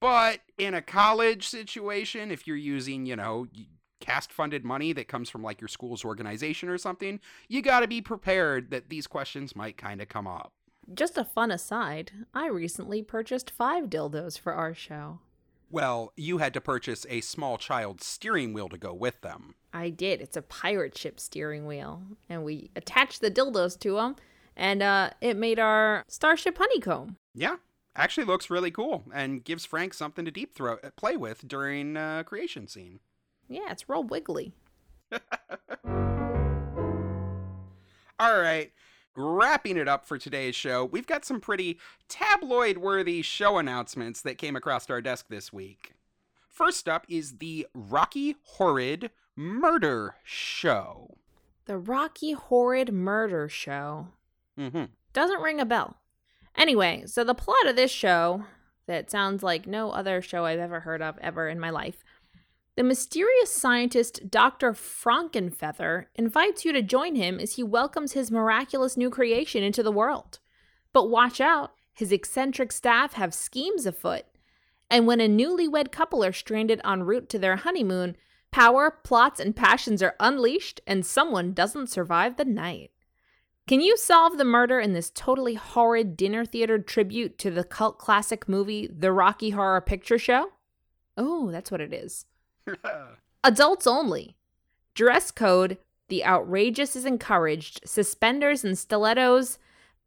But 0.00 0.40
in 0.58 0.74
a 0.74 0.82
college 0.82 1.46
situation, 1.46 2.30
if 2.30 2.46
you're 2.46 2.56
using, 2.56 3.06
you 3.06 3.16
know, 3.16 3.46
cast 4.00 4.32
funded 4.32 4.64
money 4.64 4.92
that 4.92 5.08
comes 5.08 5.30
from 5.30 5.42
like 5.42 5.60
your 5.60 5.68
school's 5.68 6.04
organization 6.04 6.68
or 6.68 6.78
something, 6.78 7.20
you 7.48 7.62
got 7.62 7.80
to 7.80 7.88
be 7.88 8.00
prepared 8.00 8.70
that 8.70 8.88
these 8.88 9.06
questions 9.06 9.54
might 9.54 9.76
kind 9.76 10.00
of 10.00 10.08
come 10.08 10.26
up. 10.26 10.52
Just 10.92 11.16
a 11.16 11.24
fun 11.24 11.50
aside, 11.50 12.12
I 12.34 12.48
recently 12.48 13.02
purchased 13.02 13.50
five 13.50 13.84
dildos 13.84 14.38
for 14.38 14.52
our 14.52 14.74
show. 14.74 15.20
Well, 15.70 16.12
you 16.16 16.38
had 16.38 16.52
to 16.54 16.60
purchase 16.60 17.06
a 17.08 17.20
small 17.20 17.58
child's 17.58 18.06
steering 18.06 18.52
wheel 18.52 18.68
to 18.68 18.78
go 18.78 18.92
with 18.92 19.20
them. 19.22 19.54
I 19.72 19.90
did. 19.90 20.20
It's 20.20 20.36
a 20.36 20.42
pirate 20.42 20.96
ship 20.96 21.18
steering 21.18 21.66
wheel, 21.66 22.02
and 22.28 22.44
we 22.44 22.70
attached 22.76 23.20
the 23.20 23.30
dildos 23.30 23.78
to 23.80 23.94
them, 23.94 24.16
and 24.56 24.82
uh, 24.82 25.10
it 25.20 25.36
made 25.36 25.58
our 25.58 26.04
starship 26.06 26.58
honeycomb. 26.58 27.16
Yeah, 27.34 27.56
actually 27.96 28.26
looks 28.26 28.50
really 28.50 28.70
cool 28.70 29.04
and 29.12 29.42
gives 29.42 29.64
Frank 29.64 29.94
something 29.94 30.24
to 30.24 30.30
deep 30.30 30.54
throat 30.54 30.84
play 30.96 31.16
with 31.16 31.48
during 31.48 31.96
uh, 31.96 32.22
creation 32.24 32.68
scene. 32.68 33.00
Yeah, 33.48 33.70
it's 33.70 33.88
real 33.88 34.04
wiggly. 34.04 34.52
All 38.20 38.38
right, 38.38 38.72
wrapping 39.16 39.76
it 39.76 39.88
up 39.88 40.06
for 40.06 40.18
today's 40.18 40.54
show, 40.54 40.84
we've 40.84 41.06
got 41.06 41.24
some 41.24 41.40
pretty 41.40 41.78
tabloid 42.08 42.78
worthy 42.78 43.22
show 43.22 43.58
announcements 43.58 44.20
that 44.22 44.38
came 44.38 44.56
across 44.56 44.88
our 44.90 45.00
desk 45.00 45.26
this 45.28 45.52
week. 45.52 45.94
First 46.48 46.88
up 46.88 47.04
is 47.08 47.38
the 47.38 47.66
Rocky 47.74 48.36
Horrid 48.42 49.10
Murder 49.36 50.16
Show. 50.22 51.16
The 51.66 51.78
Rocky 51.78 52.32
Horrid 52.32 52.92
Murder 52.92 53.48
Show. 53.48 54.08
Mm-hmm. 54.58 54.84
Doesn't 55.12 55.40
ring 55.40 55.60
a 55.60 55.64
bell. 55.64 55.96
Anyway, 56.56 57.04
so 57.06 57.24
the 57.24 57.34
plot 57.34 57.66
of 57.66 57.74
this 57.74 57.90
show, 57.90 58.44
that 58.86 59.10
sounds 59.10 59.42
like 59.42 59.66
no 59.66 59.90
other 59.90 60.22
show 60.22 60.44
I've 60.44 60.60
ever 60.60 60.80
heard 60.80 61.02
of 61.02 61.18
ever 61.18 61.48
in 61.48 61.58
my 61.58 61.70
life. 61.70 62.04
The 62.76 62.82
mysterious 62.82 63.52
scientist 63.54 64.30
Dr. 64.30 64.72
Frankenfeather 64.72 66.06
invites 66.16 66.64
you 66.64 66.72
to 66.72 66.82
join 66.82 67.14
him 67.14 67.38
as 67.38 67.54
he 67.54 67.62
welcomes 67.62 68.12
his 68.12 68.32
miraculous 68.32 68.96
new 68.96 69.10
creation 69.10 69.62
into 69.62 69.82
the 69.82 69.92
world. 69.92 70.40
But 70.92 71.08
watch 71.08 71.40
out, 71.40 71.72
his 71.92 72.10
eccentric 72.10 72.72
staff 72.72 73.12
have 73.12 73.32
schemes 73.32 73.86
afoot. 73.86 74.24
And 74.90 75.06
when 75.06 75.20
a 75.20 75.28
newlywed 75.28 75.92
couple 75.92 76.24
are 76.24 76.32
stranded 76.32 76.80
en 76.84 77.04
route 77.04 77.28
to 77.28 77.38
their 77.38 77.56
honeymoon, 77.56 78.16
power, 78.50 78.90
plots, 78.90 79.38
and 79.38 79.54
passions 79.54 80.02
are 80.02 80.16
unleashed, 80.18 80.80
and 80.84 81.06
someone 81.06 81.52
doesn't 81.52 81.90
survive 81.90 82.36
the 82.36 82.44
night. 82.44 82.90
Can 83.68 83.80
you 83.80 83.96
solve 83.96 84.36
the 84.36 84.44
murder 84.44 84.80
in 84.80 84.94
this 84.94 85.10
totally 85.10 85.54
horrid 85.54 86.16
dinner 86.16 86.44
theater 86.44 86.78
tribute 86.78 87.38
to 87.38 87.52
the 87.52 87.64
cult 87.64 87.98
classic 87.98 88.48
movie 88.48 88.88
The 88.88 89.12
Rocky 89.12 89.50
Horror 89.50 89.80
Picture 89.80 90.18
Show? 90.18 90.50
Oh, 91.16 91.52
that's 91.52 91.70
what 91.70 91.80
it 91.80 91.92
is. 91.92 92.26
Adults 93.44 93.86
only. 93.86 94.36
Dress 94.94 95.30
code 95.30 95.78
The 96.08 96.24
outrageous 96.24 96.96
is 96.96 97.04
encouraged, 97.04 97.80
suspenders 97.84 98.64
and 98.64 98.78
stilettos, 98.78 99.58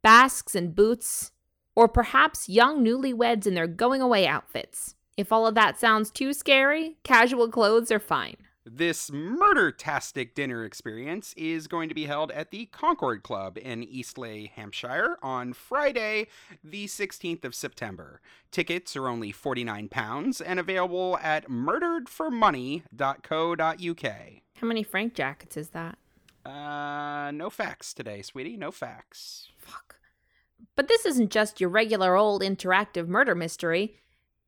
basques 0.02 0.54
and 0.54 0.74
boots, 0.74 1.32
or 1.74 1.88
perhaps 1.88 2.48
young 2.48 2.84
newlyweds 2.84 3.46
in 3.46 3.54
their 3.54 3.66
going 3.66 4.00
away 4.00 4.26
outfits. 4.26 4.94
If 5.16 5.32
all 5.32 5.46
of 5.46 5.54
that 5.54 5.78
sounds 5.78 6.10
too 6.10 6.32
scary, 6.32 6.96
casual 7.02 7.48
clothes 7.48 7.90
are 7.90 7.98
fine. 7.98 8.36
This 8.70 9.10
murder-tastic 9.10 10.34
dinner 10.34 10.62
experience 10.62 11.32
is 11.38 11.68
going 11.68 11.88
to 11.88 11.94
be 11.94 12.04
held 12.04 12.30
at 12.32 12.50
the 12.50 12.66
Concord 12.66 13.22
Club 13.22 13.56
in 13.56 13.82
Eastleigh, 13.82 14.50
Hampshire 14.54 15.16
on 15.22 15.54
Friday, 15.54 16.26
the 16.62 16.86
16th 16.86 17.46
of 17.46 17.54
September. 17.54 18.20
Tickets 18.50 18.94
are 18.94 19.08
only 19.08 19.32
£49 19.32 20.42
and 20.44 20.60
available 20.60 21.18
at 21.22 21.48
murderedformoney.co.uk. 21.48 24.12
How 24.56 24.66
many 24.66 24.82
Frank 24.82 25.14
jackets 25.14 25.56
is 25.56 25.70
that? 25.70 25.96
Uh, 26.44 27.30
no 27.30 27.48
facts 27.48 27.94
today, 27.94 28.20
sweetie, 28.20 28.58
no 28.58 28.70
facts. 28.70 29.48
Fuck. 29.56 29.96
But 30.76 30.88
this 30.88 31.06
isn't 31.06 31.30
just 31.30 31.58
your 31.58 31.70
regular 31.70 32.16
old 32.16 32.42
interactive 32.42 33.08
murder 33.08 33.34
mystery, 33.34 33.94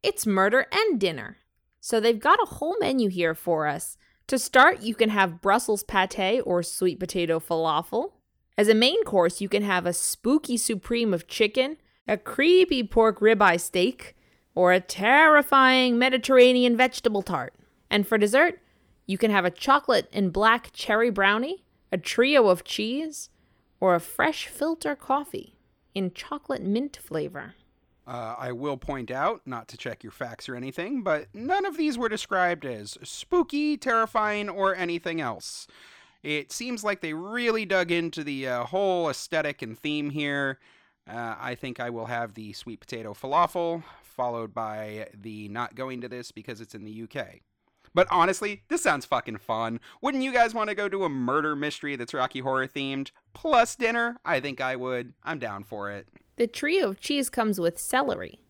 it's 0.03 0.27
murder 0.27 0.67
and 0.71 1.01
dinner. 1.01 1.39
So 1.81 2.01
they've 2.01 2.21
got 2.21 2.43
a 2.43 2.57
whole 2.57 2.77
menu 2.81 3.09
here 3.09 3.35
for 3.35 3.67
us. 3.67 3.97
To 4.31 4.39
start, 4.39 4.83
you 4.83 4.95
can 4.95 5.09
have 5.09 5.41
Brussels 5.41 5.83
pate 5.83 6.41
or 6.47 6.63
sweet 6.63 7.01
potato 7.01 7.41
falafel. 7.41 8.13
As 8.57 8.69
a 8.69 8.77
main 8.77 9.03
course, 9.03 9.41
you 9.41 9.49
can 9.49 9.65
have 9.65 9.87
a 9.87 9.93
spooky 9.93 10.57
supreme 10.57 11.13
of 11.13 11.27
chicken, 11.27 11.79
a 12.07 12.17
creepy 12.17 12.85
pork 12.85 13.19
ribeye 13.19 13.61
steak, 13.61 14.15
or 14.55 14.73
a 14.73 14.79
terrifying 14.79 15.99
Mediterranean 15.99 16.77
vegetable 16.77 17.23
tart. 17.23 17.55
And 17.91 18.07
for 18.07 18.19
dessert, 18.19 18.61
you 19.05 19.19
can 19.19 19.33
have 19.33 19.45
a 19.45 19.51
chocolate 19.51 20.09
and 20.13 20.33
black 20.33 20.71
cherry 20.73 21.11
brownie, 21.11 21.65
a 21.91 21.99
trio 21.99 22.47
of 22.51 22.63
cheese, 22.63 23.31
or 23.81 23.97
a 23.97 24.01
fresh 24.01 24.47
filter 24.47 24.95
coffee 24.95 25.57
in 25.93 26.13
chocolate 26.13 26.63
mint 26.63 26.97
flavor. 27.03 27.57
Uh, 28.11 28.35
I 28.37 28.51
will 28.51 28.77
point 28.77 29.13
out, 29.13 29.43
not 29.47 29.69
to 29.69 29.77
check 29.77 30.03
your 30.03 30.11
facts 30.11 30.49
or 30.49 30.57
anything, 30.57 31.05
but 31.05 31.29
none 31.33 31.65
of 31.65 31.77
these 31.77 31.97
were 31.97 32.09
described 32.09 32.65
as 32.65 32.99
spooky, 33.05 33.77
terrifying, 33.77 34.49
or 34.49 34.75
anything 34.75 35.21
else. 35.21 35.69
It 36.25 36.51
seems 36.51 36.83
like 36.83 37.03
they 37.03 37.15
really 37.15 37.65
dug 37.65 37.93
into 37.93 38.25
the 38.25 38.49
uh, 38.49 38.65
whole 38.65 39.09
aesthetic 39.09 39.63
and 39.63 39.79
theme 39.79 40.11
here. 40.11 40.59
Uh, 41.09 41.37
I 41.39 41.55
think 41.55 41.79
I 41.79 41.91
will 41.91 42.07
have 42.07 42.35
the 42.35 42.53
sweet 42.53 42.81
potato 42.81 43.15
falafel, 43.15 43.85
followed 44.03 44.53
by 44.53 45.07
the 45.15 45.49
not 45.49 45.77
going 45.77 46.01
to 46.01 46.09
this 46.09 46.33
because 46.33 46.61
it's 46.61 46.75
in 46.75 46.85
the 46.85 47.05
UK. 47.05 47.43
But 47.95 48.09
honestly, 48.11 48.65
this 48.69 48.83
sounds 48.83 49.05
fucking 49.05 49.39
fun. 49.39 49.79
Wouldn't 50.03 50.25
you 50.25 50.33
guys 50.33 50.53
want 50.53 50.69
to 50.69 50.75
go 50.75 50.89
to 50.89 51.05
a 51.05 51.09
murder 51.09 51.55
mystery 51.55 51.95
that's 51.95 52.13
Rocky 52.13 52.41
Horror 52.41 52.67
themed? 52.67 53.13
Plus 53.35 53.77
dinner? 53.77 54.17
I 54.25 54.41
think 54.41 54.61
I 54.61 54.75
would. 54.75 55.15
I'm 55.23 55.39
down 55.39 55.63
for 55.63 55.93
it. 55.93 56.09
The 56.41 56.47
trio 56.47 56.89
of 56.89 57.01
cheese 57.01 57.29
comes 57.29 57.61
with 57.61 57.79
celery. 57.79 58.41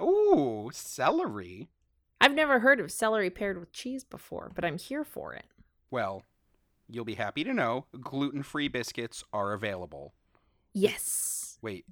Ooh, 0.00 0.70
celery. 0.72 1.68
I've 2.20 2.32
never 2.32 2.60
heard 2.60 2.78
of 2.78 2.92
celery 2.92 3.28
paired 3.28 3.58
with 3.58 3.72
cheese 3.72 4.04
before, 4.04 4.52
but 4.54 4.64
I'm 4.64 4.78
here 4.78 5.02
for 5.02 5.34
it. 5.34 5.46
Well, 5.90 6.22
you'll 6.88 7.04
be 7.04 7.16
happy 7.16 7.42
to 7.42 7.52
know 7.52 7.86
gluten 8.00 8.44
free 8.44 8.68
biscuits 8.68 9.24
are 9.32 9.52
available. 9.52 10.14
Yes. 10.72 11.58
Wait, 11.60 11.86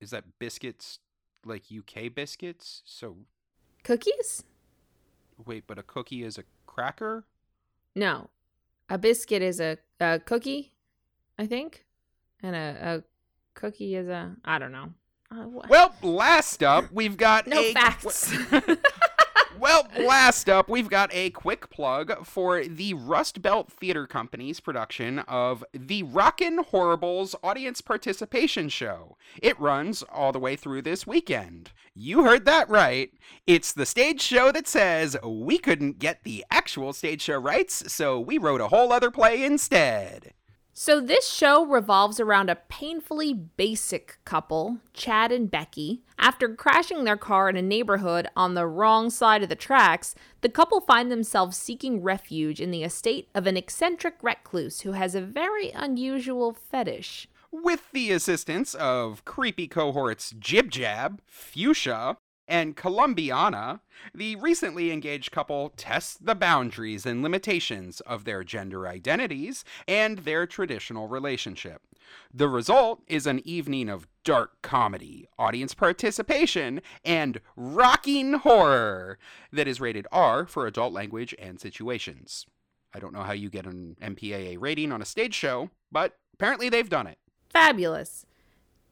is 0.00 0.10
that 0.10 0.24
biscuits 0.40 0.98
like 1.44 1.66
UK 1.70 2.12
biscuits? 2.12 2.82
So, 2.84 3.18
Cookies? 3.84 4.42
wait, 5.46 5.62
but 5.68 5.78
a 5.78 5.84
cookie 5.84 6.24
is 6.24 6.38
a 6.38 6.44
cracker? 6.66 7.24
No. 7.94 8.30
A 8.90 8.98
biscuit 8.98 9.42
is 9.42 9.60
a, 9.60 9.78
a 10.00 10.18
cookie, 10.18 10.72
I 11.38 11.46
think. 11.46 11.84
And 12.42 12.56
a, 12.56 12.76
a 12.82 13.02
cookie 13.58 13.96
is 13.96 14.08
a. 14.08 14.34
I 14.44 14.58
don't 14.58 14.72
know. 14.72 14.92
Uh, 15.30 15.46
Well, 15.68 15.94
last 16.02 16.62
up, 16.62 16.86
we've 16.92 17.16
got 17.16 17.46
no 17.46 17.60
a 17.60 17.72
facts. 17.74 18.32
Well, 19.58 19.88
last 19.98 20.48
up, 20.48 20.68
we've 20.68 20.88
got 20.88 21.10
a 21.12 21.30
quick 21.30 21.68
plug 21.68 22.24
for 22.24 22.64
the 22.64 22.94
Rust 22.94 23.42
Belt 23.42 23.72
Theater 23.72 24.06
Company's 24.06 24.60
production 24.60 25.18
of 25.20 25.64
the 25.72 26.04
Rockin' 26.04 26.58
Horribles 26.58 27.34
Audience 27.42 27.80
Participation 27.80 28.68
Show. 28.68 29.16
It 29.42 29.58
runs 29.58 30.04
all 30.04 30.30
the 30.30 30.38
way 30.38 30.54
through 30.54 30.82
this 30.82 31.08
weekend. 31.08 31.72
You 31.92 32.22
heard 32.22 32.44
that 32.44 32.68
right. 32.68 33.10
It's 33.48 33.72
the 33.72 33.86
stage 33.86 34.20
show 34.20 34.52
that 34.52 34.68
says 34.68 35.16
we 35.24 35.58
couldn't 35.58 35.98
get 35.98 36.22
the 36.22 36.44
actual 36.52 36.92
stage 36.92 37.22
show 37.22 37.38
rights, 37.38 37.92
so 37.92 38.20
we 38.20 38.38
wrote 38.38 38.60
a 38.60 38.68
whole 38.68 38.92
other 38.92 39.10
play 39.10 39.42
instead. 39.42 40.34
So, 40.80 41.00
this 41.00 41.28
show 41.28 41.66
revolves 41.66 42.20
around 42.20 42.48
a 42.48 42.54
painfully 42.54 43.34
basic 43.34 44.18
couple, 44.24 44.78
Chad 44.94 45.32
and 45.32 45.50
Becky. 45.50 46.02
After 46.20 46.54
crashing 46.54 47.02
their 47.02 47.16
car 47.16 47.48
in 47.48 47.56
a 47.56 47.62
neighborhood 47.62 48.28
on 48.36 48.54
the 48.54 48.64
wrong 48.64 49.10
side 49.10 49.42
of 49.42 49.48
the 49.48 49.56
tracks, 49.56 50.14
the 50.40 50.48
couple 50.48 50.80
find 50.80 51.10
themselves 51.10 51.56
seeking 51.56 52.00
refuge 52.00 52.60
in 52.60 52.70
the 52.70 52.84
estate 52.84 53.28
of 53.34 53.48
an 53.48 53.56
eccentric 53.56 54.22
recluse 54.22 54.82
who 54.82 54.92
has 54.92 55.16
a 55.16 55.20
very 55.20 55.72
unusual 55.72 56.52
fetish. 56.52 57.26
With 57.50 57.90
the 57.90 58.12
assistance 58.12 58.74
of 58.74 59.24
creepy 59.24 59.66
cohorts 59.66 60.32
Jib 60.38 60.70
Jab, 60.70 61.20
Fuchsia, 61.26 62.18
and 62.48 62.76
Columbiana, 62.76 63.80
the 64.14 64.36
recently 64.36 64.90
engaged 64.90 65.30
couple 65.30 65.72
tests 65.76 66.16
the 66.20 66.34
boundaries 66.34 67.04
and 67.04 67.22
limitations 67.22 68.00
of 68.00 68.24
their 68.24 68.42
gender 68.42 68.88
identities 68.88 69.64
and 69.86 70.20
their 70.20 70.46
traditional 70.46 71.06
relationship. 71.06 71.82
The 72.32 72.48
result 72.48 73.02
is 73.06 73.26
an 73.26 73.46
evening 73.46 73.90
of 73.90 74.08
dark 74.24 74.62
comedy, 74.62 75.28
audience 75.38 75.74
participation, 75.74 76.80
and 77.04 77.40
rocking 77.54 78.34
horror 78.34 79.18
that 79.52 79.68
is 79.68 79.80
rated 79.80 80.06
R 80.10 80.46
for 80.46 80.66
adult 80.66 80.94
language 80.94 81.34
and 81.38 81.60
situations. 81.60 82.46
I 82.94 82.98
don't 82.98 83.12
know 83.12 83.22
how 83.22 83.32
you 83.32 83.50
get 83.50 83.66
an 83.66 83.96
MPAA 84.00 84.56
rating 84.58 84.90
on 84.90 85.02
a 85.02 85.06
stage 85.06 85.34
show, 85.34 85.68
but 85.92 86.16
apparently 86.32 86.70
they've 86.70 86.88
done 86.88 87.06
it. 87.06 87.18
Fabulous. 87.50 88.24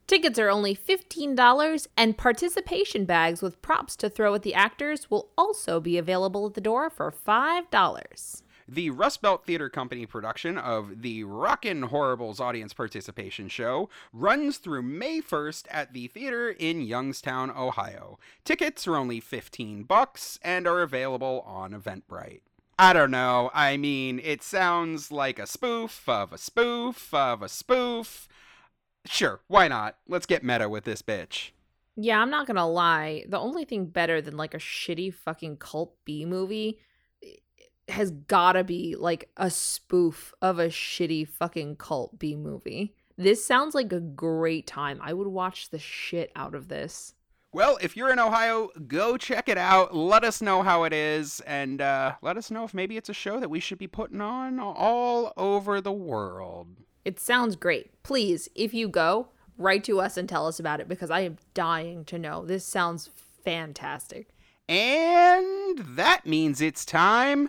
Tickets 0.07 0.39
are 0.39 0.49
only 0.49 0.77
$15, 0.77 1.89
and 1.97 2.17
participation 2.17 3.07
bags 3.07 3.43
with 3.43 3.61
props 3.61 3.97
to 3.97 4.09
throw 4.09 4.35
at 4.35 4.43
the 4.43 4.55
actors 4.55 5.11
will 5.11 5.31
also 5.37 5.81
be 5.81 5.99
available 5.99 6.47
at 6.47 6.55
the 6.55 6.61
door 6.61 6.89
for 6.89 7.11
$5. 7.11 8.43
The 8.69 8.91
Rust 8.91 9.21
Belt 9.21 9.45
Theater 9.45 9.69
Company 9.69 10.07
production 10.07 10.59
of 10.59 11.03
the 11.03 11.25
Rockin' 11.25 11.83
Horribles 11.83 12.39
audience 12.39 12.73
participation 12.73 13.49
show 13.49 13.89
runs 14.13 14.59
through 14.59 14.83
May 14.83 15.21
1st 15.21 15.67
at 15.73 15.93
the 15.93 16.07
theater 16.07 16.51
in 16.51 16.83
Youngstown, 16.83 17.51
Ohio. 17.51 18.21
Tickets 18.45 18.87
are 18.87 18.95
only 18.95 19.19
15 19.19 19.83
bucks 19.83 20.39
and 20.43 20.69
are 20.69 20.83
available 20.83 21.43
on 21.45 21.73
Eventbrite. 21.73 22.43
I 22.79 22.93
don't 22.93 23.11
know. 23.11 23.51
I 23.55 23.77
mean, 23.77 24.21
it 24.23 24.43
sounds 24.43 25.11
like 25.11 25.41
a 25.41 25.47
spoof 25.47 26.09
of 26.09 26.33
a 26.33 26.39
spoof 26.39 27.13
of 27.13 27.43
a 27.43 27.49
spoof. 27.49 28.29
Sure, 29.07 29.41
why 29.47 29.69
not? 29.69 29.97
Let's 30.09 30.27
get 30.27 30.45
meta 30.45 30.69
with 30.69 30.85
this 30.85 31.03
bitch. 31.03 31.51
Yeah, 31.97 32.21
I'm 32.21 32.31
not 32.31 32.47
gonna 32.47 32.69
lie. 32.69 33.25
The 33.29 33.39
only 33.39 33.65
thing 33.65 33.87
better 33.87 34.21
than 34.21 34.37
like 34.37 34.55
a 34.55 34.59
shitty 34.59 35.15
fucking 35.15 35.57
cult 35.57 35.95
B 36.05 36.25
movie 36.25 36.79
has 37.89 38.11
gotta 38.11 38.65
be 38.65 38.97
like 38.97 39.31
a 39.37 39.51
spoof 39.51 40.35
of 40.43 40.59
a 40.59 40.69
shitty 40.69 41.29
fucking 41.29 41.77
cult 41.77 42.19
B 42.19 42.35
movie. 42.35 42.95
This 43.17 43.45
sounds 43.45 43.75
like 43.75 43.93
a 43.93 44.01
great 44.01 44.67
time. 44.67 44.99
I 45.03 45.15
would 45.15 45.29
watch 45.29 45.71
the 45.71 45.79
shit 45.79 46.31
out 46.37 46.55
of 46.55 46.69
this. 46.69 47.15
Well, 47.53 47.79
if 47.81 47.97
you're 47.97 48.13
in 48.13 48.19
Ohio, 48.19 48.69
go 48.87 49.17
check 49.17 49.49
it 49.49 49.57
out. 49.57 49.97
Let 49.97 50.25
us 50.25 50.43
know 50.43 50.63
how 50.63 50.85
it 50.85 50.93
is, 50.93 51.41
and 51.47 51.81
uh, 51.81 52.17
let 52.21 52.37
us 52.37 52.51
know 52.51 52.65
if 52.65 52.75
maybe 52.75 52.99
it's 52.99 53.09
a 53.09 53.15
show 53.15 53.41
that 53.41 53.49
we 53.49 53.61
should 53.61 53.79
be 53.79 53.87
putting 53.87 54.21
on 54.21 54.61
all 54.61 55.33
over 55.39 55.81
the 55.81 55.93
world. 55.93 56.67
It 57.07 57.21
sounds 57.21 57.55
great. 57.55 58.03
Please, 58.03 58.49
if 58.57 58.75
you 58.75 58.89
go, 58.89 59.29
write 59.57 59.85
to 59.85 60.01
us 60.01 60.17
and 60.17 60.29
tell 60.29 60.49
us 60.49 60.59
about 60.59 60.81
it 60.81 60.89
because 60.89 61.09
I 61.09 61.21
am 61.21 61.37
dying 61.55 62.05
to 62.07 62.19
know. 62.19 62.45
This 62.45 62.65
sounds 62.65 63.11
fantastic. 63.45 64.31
And 64.69 65.79
that 65.79 66.27
means 66.27 66.61
it's 66.61 66.85
time 66.85 67.49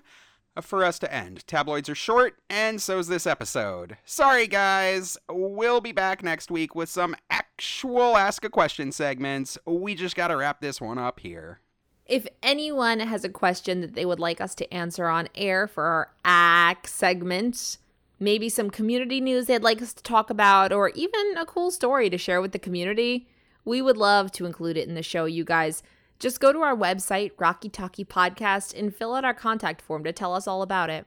for 0.62 0.86
us 0.86 1.00
to 1.00 1.12
end. 1.12 1.48
Tabloids 1.48 1.90
are 1.90 1.96
short, 1.96 2.36
and 2.52 2.80
so's 2.80 3.08
this 3.08 3.26
episode. 3.26 3.98
Sorry, 4.06 4.46
guys. 4.46 5.18
We'll 5.28 5.82
be 5.82 5.92
back 5.92 6.22
next 6.22 6.52
week 6.52 6.76
with 6.76 6.90
some 6.90 7.16
actual 7.32 8.16
Ask 8.16 8.46
a 8.46 8.52
Question 8.52 8.92
segments. 8.92 9.58
We 9.66 9.96
just 9.96 10.16
gotta 10.16 10.38
wrap 10.38 10.62
this 10.62 10.80
one 10.80 11.00
up 11.00 11.20
here. 11.20 11.62
If 12.06 12.28
anyone 12.44 13.00
has 13.00 13.24
a 13.24 13.30
question 13.30 13.82
that 13.82 13.96
they 13.96 14.06
would 14.06 14.20
like 14.20 14.40
us 14.40 14.54
to 14.54 14.72
answer 14.72 15.08
on 15.08 15.30
air 15.34 15.68
for 15.68 15.84
our 15.84 16.12
ACK 16.24 16.88
segment, 16.88 17.80
maybe 18.20 18.50
some 18.50 18.70
community 18.70 19.22
news 19.22 19.46
they'd 19.46 19.64
like 19.64 19.82
us 19.82 19.94
to 19.94 20.04
talk 20.04 20.30
about, 20.30 20.72
or 20.72 20.90
even 20.90 21.38
a 21.38 21.46
cool 21.46 21.72
story 21.72 22.10
to 22.10 22.18
share 22.18 22.42
with 22.42 22.52
the 22.52 22.60
community, 22.60 23.28
we 23.66 23.82
would 23.82 23.98
love 23.98 24.32
to 24.34 24.46
include 24.46 24.78
it 24.78 24.88
in 24.88 24.96
the 24.96 25.04
show, 25.04 25.26
you 25.26 25.44
guys. 25.44 25.84
Just 26.20 26.40
go 26.40 26.52
to 26.52 26.60
our 26.62 26.76
website, 26.76 27.32
Rocky 27.38 27.70
Talkie 27.70 28.06
Podcast, 28.06 28.78
and 28.78 28.96
fill 28.96 29.14
out 29.14 29.26
our 29.26 29.34
contact 29.34 29.82
form 29.82 30.04
to 30.04 30.12
tell 30.12 30.34
us 30.34 30.48
all 30.48 30.62
about 30.62 30.90
it. 30.90 31.06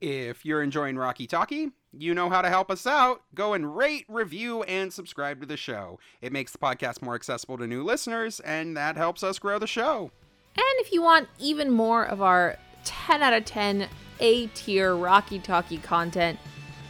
If 0.00 0.44
you're 0.44 0.62
enjoying 0.62 0.96
Rocky 0.96 1.28
Talkie, 1.28 1.70
you 1.96 2.14
know 2.14 2.28
how 2.28 2.42
to 2.42 2.48
help 2.48 2.70
us 2.70 2.86
out. 2.86 3.22
Go 3.34 3.52
and 3.52 3.76
rate, 3.76 4.04
review, 4.08 4.64
and 4.64 4.92
subscribe 4.92 5.40
to 5.40 5.46
the 5.46 5.56
show. 5.56 6.00
It 6.20 6.32
makes 6.32 6.50
the 6.50 6.58
podcast 6.58 7.02
more 7.02 7.14
accessible 7.14 7.56
to 7.58 7.68
new 7.68 7.84
listeners, 7.84 8.40
and 8.40 8.76
that 8.76 8.96
helps 8.96 9.22
us 9.22 9.38
grow 9.38 9.60
the 9.60 9.66
show. 9.68 10.10
And 10.56 10.64
if 10.78 10.92
you 10.92 11.02
want 11.02 11.28
even 11.38 11.70
more 11.70 12.04
of 12.04 12.20
our 12.20 12.56
10 12.84 13.22
out 13.22 13.32
of 13.32 13.44
10 13.44 13.88
A 14.22 14.46
tier 14.48 14.94
Rocky 14.94 15.40
Talkie 15.40 15.78
content, 15.78 16.38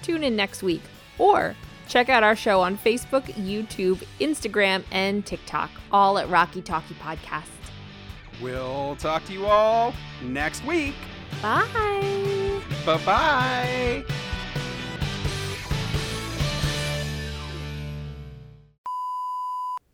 tune 0.03 0.23
in 0.23 0.37
next 0.37 0.63
week. 0.63 0.83
Or 1.19 1.57
check 1.89 2.11
out 2.11 2.23
our 2.23 2.37
show 2.37 2.61
on 2.61 2.77
Facebook, 2.77 3.23
YouTube, 3.33 4.05
Instagram, 4.21 4.85
and 4.93 5.25
TikTok, 5.25 5.71
all 5.91 6.19
at 6.19 6.29
Rocky 6.29 6.61
Talkie 6.61 6.95
Podcast. 6.95 7.47
We'll 8.43 8.97
talk 8.97 9.25
to 9.25 9.33
you 9.33 9.47
all 9.47 9.95
next 10.23 10.63
week. 10.67 10.95
Bye. 11.41 12.61
Bye 12.85 13.05
bye. 13.05 14.05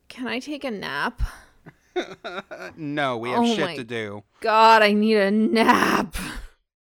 Can 0.09 0.27
I 0.27 0.41
take 0.41 0.65
a 0.65 0.71
nap? 0.73 1.23
no, 2.77 3.19
we 3.19 3.31
have 3.31 3.45
Oh 3.45 3.55
shit 3.55 3.77
to 3.77 3.85
do. 3.85 4.25
God, 4.41 4.83
I 4.83 4.93
need 4.93 5.17
a 5.17 5.31
nap. 5.31 6.17